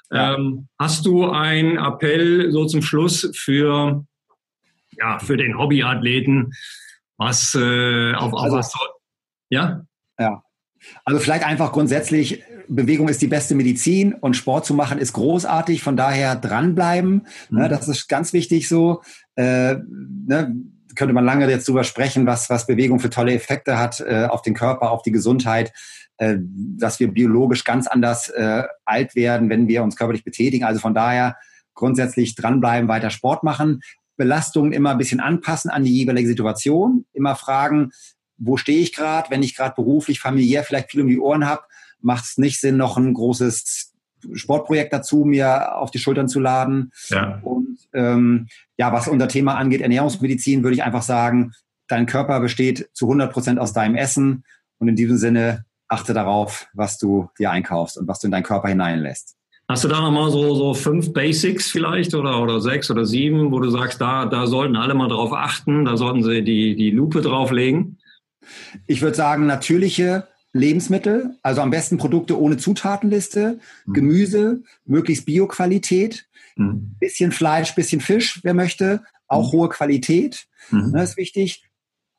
Ja. 0.09 0.35
Ähm, 0.35 0.67
hast 0.79 1.05
du 1.05 1.29
einen 1.29 1.77
Appell 1.77 2.51
so 2.51 2.65
zum 2.65 2.81
Schluss 2.81 3.29
für, 3.35 4.05
ja, 4.91 5.19
für 5.19 5.37
den 5.37 5.57
Hobbyathleten, 5.57 6.53
was 7.17 7.53
äh, 7.55 8.13
auf, 8.13 8.33
auf 8.33 8.43
also, 8.43 8.57
was 8.57 8.71
soll. 8.71 8.87
Ja? 9.49 9.85
Ja. 10.17 10.43
Also 11.05 11.19
vielleicht 11.19 11.45
einfach 11.45 11.71
grundsätzlich, 11.71 12.43
Bewegung 12.67 13.07
ist 13.07 13.21
die 13.21 13.27
beste 13.27 13.55
Medizin 13.55 14.13
und 14.13 14.35
Sport 14.35 14.65
zu 14.65 14.73
machen 14.73 14.97
ist 14.99 15.13
großartig, 15.13 15.81
von 15.81 15.95
daher 15.95 16.35
dranbleiben. 16.35 17.27
Ne, 17.49 17.65
mhm. 17.65 17.69
das 17.69 17.87
ist 17.87 18.07
ganz 18.07 18.33
wichtig 18.33 18.67
so. 18.67 19.01
Äh, 19.37 19.75
ne, 20.25 20.55
könnte 20.95 21.13
man 21.13 21.25
lange 21.25 21.49
jetzt 21.49 21.67
drüber 21.67 21.83
sprechen, 21.83 22.25
was, 22.25 22.49
was 22.49 22.67
Bewegung 22.67 22.99
für 22.99 23.09
tolle 23.09 23.33
Effekte 23.33 23.77
hat 23.77 24.01
äh, 24.01 24.25
auf 24.25 24.41
den 24.41 24.55
Körper, 24.55 24.91
auf 24.91 25.03
die 25.03 25.11
Gesundheit, 25.11 25.71
äh, 26.17 26.37
dass 26.39 26.99
wir 26.99 27.07
biologisch 27.09 27.63
ganz 27.63 27.87
anders 27.87 28.29
äh, 28.29 28.63
alt 28.83 29.15
werden, 29.15 29.49
wenn 29.49 29.67
wir 29.67 29.83
uns 29.83 29.95
körperlich 29.95 30.23
betätigen. 30.23 30.65
Also 30.65 30.79
von 30.79 30.93
daher 30.95 31.37
grundsätzlich 31.75 32.35
dranbleiben, 32.35 32.89
weiter 32.89 33.11
Sport 33.11 33.43
machen. 33.43 33.81
Belastungen 34.17 34.73
immer 34.73 34.91
ein 34.91 34.97
bisschen 34.97 35.19
anpassen 35.19 35.69
an 35.69 35.83
die 35.83 35.93
jeweilige 35.93 36.27
Situation, 36.27 37.05
immer 37.13 37.35
fragen, 37.35 37.91
wo 38.37 38.57
stehe 38.57 38.79
ich 38.79 38.93
gerade, 38.93 39.29
wenn 39.29 39.43
ich 39.43 39.55
gerade 39.55 39.75
beruflich, 39.75 40.19
familiär 40.19 40.63
vielleicht 40.63 40.91
viel 40.91 41.01
um 41.01 41.07
die 41.07 41.19
Ohren 41.19 41.45
habe, 41.45 41.61
macht 42.01 42.25
es 42.25 42.37
nicht 42.37 42.59
Sinn, 42.59 42.77
noch 42.77 42.97
ein 42.97 43.13
großes 43.13 43.93
Sportprojekt 44.33 44.93
dazu 44.93 45.25
mir 45.25 45.75
auf 45.75 45.91
die 45.91 45.99
Schultern 45.99 46.27
zu 46.27 46.39
laden. 46.39 46.91
Ja. 47.09 47.39
Und 47.43 47.77
ähm, 47.93 48.47
ja, 48.77 48.91
was 48.91 49.07
unser 49.07 49.27
Thema 49.27 49.55
angeht, 49.55 49.81
Ernährungsmedizin, 49.81 50.63
würde 50.63 50.75
ich 50.75 50.83
einfach 50.83 51.01
sagen, 51.01 51.53
dein 51.87 52.05
Körper 52.05 52.39
besteht 52.39 52.89
zu 52.93 53.05
100 53.05 53.31
Prozent 53.31 53.59
aus 53.59 53.73
deinem 53.73 53.95
Essen 53.95 54.43
und 54.79 54.87
in 54.87 54.95
diesem 54.95 55.17
Sinne 55.17 55.65
achte 55.87 56.13
darauf, 56.13 56.67
was 56.73 56.97
du 56.97 57.29
dir 57.39 57.51
einkaufst 57.51 57.97
und 57.97 58.07
was 58.07 58.19
du 58.19 58.27
in 58.27 58.31
deinen 58.31 58.43
Körper 58.43 58.67
hineinlässt. 58.67 59.35
Hast 59.69 59.83
du 59.83 59.89
da 59.89 59.99
nochmal 59.99 60.31
so, 60.31 60.55
so 60.55 60.73
fünf 60.73 61.11
Basics 61.11 61.69
vielleicht 61.69 62.13
oder, 62.13 62.41
oder 62.41 62.61
sechs 62.61 62.89
oder 62.89 63.05
sieben, 63.05 63.51
wo 63.51 63.59
du 63.59 63.69
sagst, 63.69 63.99
da, 63.99 64.25
da 64.25 64.47
sollten 64.47 64.77
alle 64.77 64.93
mal 64.93 65.09
drauf 65.09 65.33
achten, 65.33 65.83
da 65.83 65.97
sollten 65.97 66.23
sie 66.23 66.41
die, 66.41 66.75
die 66.75 66.91
Lupe 66.91 67.21
drauflegen? 67.21 67.97
Ich 68.85 69.01
würde 69.01 69.17
sagen, 69.17 69.45
natürliche 69.45 70.27
Lebensmittel, 70.57 71.35
also 71.41 71.61
am 71.61 71.69
besten 71.69 71.97
Produkte 71.97 72.39
ohne 72.39 72.57
Zutatenliste, 72.57 73.59
mhm. 73.85 73.93
Gemüse, 73.93 74.63
möglichst 74.85 75.25
Bioqualität, 75.25 76.27
mhm. 76.55 76.95
bisschen 76.99 77.31
Fleisch, 77.31 77.75
bisschen 77.75 78.01
Fisch, 78.01 78.39
wer 78.43 78.53
möchte, 78.53 79.03
auch 79.27 79.53
mhm. 79.53 79.57
hohe 79.57 79.69
Qualität, 79.69 80.47
mhm. 80.71 80.93
das 80.93 81.11
ist 81.11 81.17
wichtig. 81.17 81.63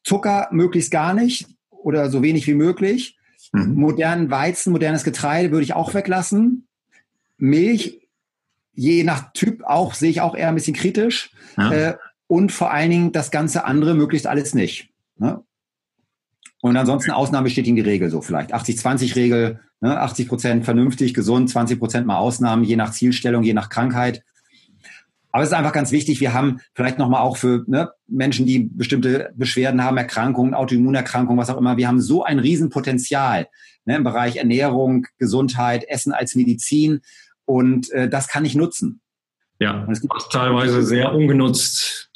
Zucker 0.05 0.49
möglichst 0.53 0.91
gar 0.91 1.13
nicht 1.15 1.47
oder 1.71 2.11
so 2.11 2.23
wenig 2.23 2.47
wie 2.47 2.55
möglich. 2.55 3.19
Mhm. 3.53 3.75
Modernen 3.75 4.31
Weizen, 4.31 4.73
modernes 4.73 5.05
Getreide 5.05 5.51
würde 5.51 5.65
ich 5.65 5.75
auch 5.75 5.95
weglassen. 5.95 6.67
Milch, 7.37 8.09
je 8.73 9.05
nach 9.05 9.33
Typ 9.33 9.63
auch, 9.65 9.95
sehe 9.95 10.11
ich 10.11 10.21
auch 10.21 10.35
eher 10.35 10.49
ein 10.49 10.55
bisschen 10.55 10.75
kritisch. 10.75 11.31
Ja. 11.57 11.73
Äh, 11.73 11.97
und 12.27 12.53
vor 12.53 12.71
allen 12.71 12.91
Dingen 12.91 13.13
das 13.13 13.31
ganze 13.31 13.65
andere 13.65 13.95
möglichst 13.95 14.27
alles 14.27 14.55
nicht. 14.55 14.91
Ne? 15.17 15.43
Und 16.61 16.77
ansonsten 16.77 17.13
Ausnahme 17.13 17.45
bestätigen 17.45 17.77
die 17.77 17.83
Regel 17.83 18.11
so 18.11 18.21
vielleicht. 18.21 18.55
80-20-Regel, 18.55 19.61
ne? 19.81 20.01
80 20.01 20.29
Prozent 20.29 20.65
vernünftig, 20.65 21.15
gesund, 21.15 21.49
20 21.51 21.79
Prozent 21.79 22.07
mal 22.07 22.19
Ausnahmen, 22.19 22.65
je 22.65 22.77
nach 22.77 22.93
Zielstellung, 22.93 23.45
je 23.45 23.55
nach 23.55 23.69
Krankheit. 23.69 24.25
Aber 25.31 25.43
es 25.43 25.51
ist 25.51 25.55
einfach 25.55 25.73
ganz 25.73 25.93
wichtig, 25.93 26.21
wir 26.21 26.33
haben 26.33 26.61
vielleicht 26.75 26.99
nochmal 26.99 27.21
auch 27.21 27.37
für 27.37 27.65
ne, 27.69 27.91
Menschen, 28.07 28.47
die 28.47 28.61
bestimmte 28.61 29.31
Beschwerden 29.37 29.85
haben, 29.85 29.97
Erkrankungen, 29.97 30.55
Autoimmunerkrankungen, 30.55 31.39
was 31.39 31.51
auch 31.51 31.59
immer, 31.59 31.77
wir 31.77 31.87
haben 31.87 32.01
so 32.01 32.25
ein 32.25 32.39
Riesenpotenzial 32.39 33.47
ne, 33.85 33.97
im 33.97 34.05
Bereich 34.05 34.37
Ernährung, 34.37 35.07
Gesundheit, 35.19 35.85
Essen 35.89 36.13
als 36.13 36.35
Medizin. 36.35 37.01
Und 37.45 37.91
äh, 37.93 38.09
das 38.09 38.29
kann 38.29 38.45
ich 38.45 38.55
nutzen. 38.55 39.01
Ja, 39.61 39.85
und 39.85 39.93
es 39.93 40.01
gibt 40.01 40.15
was 40.15 40.29
teilweise 40.29 40.83
sehr 40.83 41.13
ungenutzt. 41.13 42.11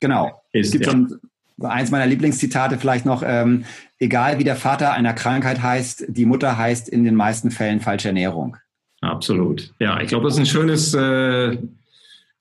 Genau. 0.00 0.42
Ist, 0.52 0.66
es 0.66 0.72
gibt 0.72 0.86
ja. 0.86 0.92
so 0.92 0.98
ein, 0.98 1.20
eins 1.64 1.90
meiner 1.90 2.06
Lieblingszitate 2.06 2.78
vielleicht 2.78 3.06
noch, 3.06 3.22
ähm, 3.24 3.64
egal 3.98 4.38
wie 4.38 4.44
der 4.44 4.56
Vater 4.56 4.92
einer 4.92 5.12
Krankheit 5.12 5.62
heißt, 5.62 6.06
die 6.08 6.26
Mutter 6.26 6.58
heißt 6.58 6.88
in 6.88 7.04
den 7.04 7.14
meisten 7.14 7.50
Fällen 7.50 7.80
falsche 7.80 8.08
Ernährung. 8.08 8.56
Absolut. 9.00 9.72
Ja, 9.80 10.00
ich 10.00 10.08
glaube, 10.08 10.24
das 10.24 10.34
ist 10.34 10.40
ein 10.40 10.46
schönes, 10.46 10.94
äh, 10.94 11.58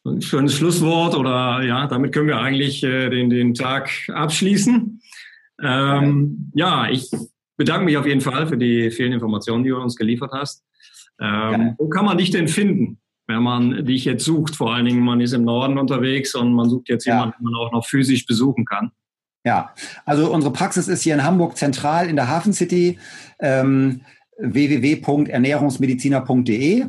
ein 0.06 0.22
schönes 0.22 0.56
Schlusswort 0.56 1.16
oder 1.16 1.64
ja, 1.64 1.88
damit 1.88 2.14
können 2.14 2.28
wir 2.28 2.40
eigentlich 2.40 2.84
äh, 2.84 3.10
den, 3.10 3.30
den 3.30 3.54
Tag 3.54 3.90
abschließen. 4.14 5.02
Ähm, 5.64 6.52
ja, 6.54 6.90
ich 6.90 7.10
bedanke 7.58 7.86
mich 7.86 7.98
auf 7.98 8.08
jeden 8.08 8.22
Fall 8.22 8.48
für 8.48 8.58
die 8.58 8.92
vielen 8.92 9.14
Informationen, 9.14 9.64
die 9.64 9.70
du 9.70 9.78
uns 9.78 9.96
geliefert 9.96 10.32
hast. 10.34 10.64
Ähm, 11.20 11.76
wo 11.78 11.88
kann 11.90 12.06
man 12.06 12.18
dich 12.18 12.32
denn 12.32 12.48
finden, 12.48 13.00
wenn 13.28 13.44
man 13.44 13.86
dich 13.86 14.06
jetzt 14.06 14.26
sucht? 14.26 14.56
Vor 14.56 14.74
allen 14.74 14.86
Dingen, 14.86 15.04
man 15.04 15.22
ist 15.22 15.34
im 15.34 15.44
Norden 15.44 15.78
unterwegs 15.78 16.34
und 16.34 16.54
man 16.54 16.70
sucht 16.70 16.90
jetzt 16.90 17.06
ja. 17.06 17.14
jemanden, 17.14 17.36
den 17.38 17.52
man 17.52 17.56
auch 17.56 17.72
noch 17.72 17.86
physisch 17.86 18.26
besuchen 18.26 18.66
kann. 18.66 18.92
Ja, 19.44 19.74
also 20.06 20.32
unsere 20.32 20.54
Praxis 20.54 20.88
ist 20.88 21.02
hier 21.02 21.16
in 21.16 21.24
Hamburg 21.24 21.58
zentral 21.58 22.08
in 22.10 22.16
der 22.16 22.28
Hafen 22.28 22.54
City. 22.54 23.00
Ähm, 23.40 24.02
www.ernährungsmediziner.de. 24.38 26.86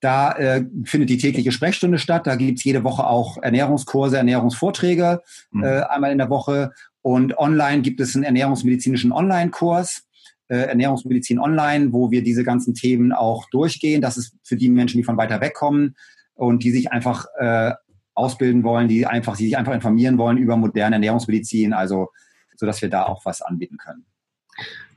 Da 0.00 0.32
äh, 0.32 0.64
findet 0.84 1.10
die 1.10 1.18
tägliche 1.18 1.52
Sprechstunde 1.52 1.98
statt. 1.98 2.26
Da 2.26 2.34
gibt 2.36 2.58
es 2.58 2.64
jede 2.64 2.84
Woche 2.84 3.06
auch 3.06 3.36
Ernährungskurse, 3.38 4.18
Ernährungsvorträge 4.18 5.22
mhm. 5.50 5.64
äh, 5.64 5.80
einmal 5.82 6.12
in 6.12 6.18
der 6.18 6.30
Woche. 6.30 6.72
Und 7.02 7.36
online 7.38 7.82
gibt 7.82 8.00
es 8.00 8.14
einen 8.14 8.24
ernährungsmedizinischen 8.24 9.12
Online-Kurs 9.12 10.06
äh, 10.48 10.56
Ernährungsmedizin 10.56 11.38
online, 11.38 11.92
wo 11.92 12.10
wir 12.10 12.22
diese 12.22 12.44
ganzen 12.44 12.74
Themen 12.74 13.12
auch 13.12 13.48
durchgehen. 13.50 14.00
Das 14.00 14.16
ist 14.16 14.36
für 14.44 14.56
die 14.56 14.68
Menschen, 14.68 14.98
die 14.98 15.04
von 15.04 15.16
weiter 15.16 15.40
weg 15.40 15.54
kommen 15.54 15.96
und 16.34 16.62
die 16.62 16.70
sich 16.70 16.92
einfach 16.92 17.26
äh, 17.38 17.72
ausbilden 18.16 18.64
wollen, 18.64 18.88
die 18.88 19.06
einfach, 19.06 19.36
die 19.36 19.44
sich 19.44 19.56
einfach 19.56 19.74
informieren 19.74 20.18
wollen 20.18 20.38
über 20.38 20.56
moderne 20.56 20.96
Ernährungsmedizin, 20.96 21.72
also 21.72 22.08
so 22.56 22.66
dass 22.66 22.80
wir 22.82 22.88
da 22.88 23.04
auch 23.04 23.24
was 23.24 23.42
anbieten 23.42 23.76
können. 23.76 24.06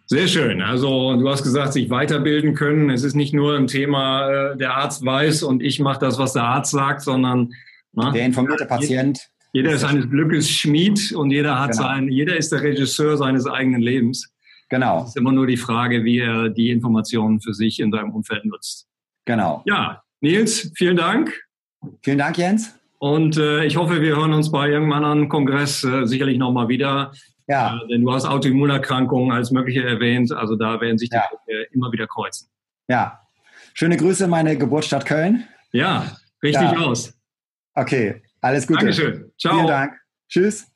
Sehr 0.06 0.28
schön. 0.28 0.62
Also 0.62 1.16
du 1.18 1.30
hast 1.30 1.44
gesagt, 1.44 1.74
sich 1.74 1.92
weiterbilden 1.92 2.56
können. 2.56 2.90
Es 2.90 3.04
ist 3.04 3.14
nicht 3.14 3.34
nur 3.34 3.56
ein 3.56 3.68
Thema, 3.68 4.54
äh, 4.54 4.58
der 4.58 4.74
Arzt 4.74 5.06
weiß 5.06 5.44
und 5.44 5.62
ich 5.62 5.80
mache 5.80 6.00
das, 6.00 6.18
was 6.18 6.34
der 6.34 6.46
Arzt 6.46 6.72
sagt, 6.72 7.02
sondern 7.02 7.54
na, 7.94 8.08
ne? 8.08 8.14
der 8.14 8.26
informierte 8.26 8.66
Patient. 8.66 9.30
Jeder 9.54 9.72
ist 9.72 9.82
seines 9.82 10.10
Glückes 10.10 10.50
Schmied 10.50 11.12
und 11.12 11.32
jeder 11.32 11.60
hat 11.60 11.72
genau. 11.72 11.84
sein, 11.84 12.08
jeder 12.08 12.38
ist 12.38 12.52
der 12.52 12.62
Regisseur 12.62 13.18
seines 13.18 13.46
eigenen 13.46 13.82
Lebens. 13.82 14.32
Genau. 14.70 15.04
Es 15.04 15.10
ist 15.10 15.18
immer 15.18 15.32
nur 15.32 15.46
die 15.48 15.58
Frage, 15.58 16.04
wie 16.04 16.20
er 16.20 16.50
die 16.50 16.70
Informationen 16.70 17.42
für 17.42 17.54
sich 17.54 17.80
in 17.80 17.92
seinem 17.92 18.12
Umfeld 18.12 18.46
nutzt. 18.46 18.88
Genau. 19.26 19.64
Ja, 19.66 20.04
Nils, 20.22 20.72
vielen 20.76 20.98
Dank. 20.98 21.34
Vielen 22.02 22.18
Dank, 22.18 22.38
Jens. 22.38 22.79
Und 23.00 23.38
äh, 23.38 23.64
ich 23.64 23.78
hoffe, 23.78 24.02
wir 24.02 24.16
hören 24.16 24.34
uns 24.34 24.52
bei 24.52 24.70
irgendeinem 24.70 25.04
anderen 25.04 25.30
Kongress 25.30 25.84
äh, 25.84 26.06
sicherlich 26.06 26.38
nochmal 26.38 26.68
wieder. 26.68 27.12
Ja. 27.48 27.78
Äh, 27.84 27.88
denn 27.88 28.02
du 28.02 28.14
hast 28.14 28.26
Autoimmunerkrankungen 28.26 29.32
als 29.32 29.52
mögliche 29.52 29.84
erwähnt. 29.84 30.32
Also 30.32 30.56
da 30.56 30.80
werden 30.82 30.98
sich 30.98 31.10
die 31.10 31.16
ja. 31.16 31.24
immer 31.72 31.92
wieder 31.92 32.08
kreuzen. 32.08 32.50
Ja. 32.88 33.22
Schöne 33.74 33.98
Grüße, 33.98 34.28
meine 34.28 34.58
Geburtsstadt 34.58 35.06
Köln. 35.06 35.46
Ja, 35.72 36.18
richtig 36.44 36.72
ja. 36.72 36.78
aus. 36.78 37.14
Okay, 37.74 38.22
alles 38.42 38.68
Gute. 38.68 38.80
Dankeschön. 38.80 39.32
Ciao. 39.40 39.56
Vielen 39.56 39.68
Dank. 39.68 39.94
Tschüss. 40.28 40.70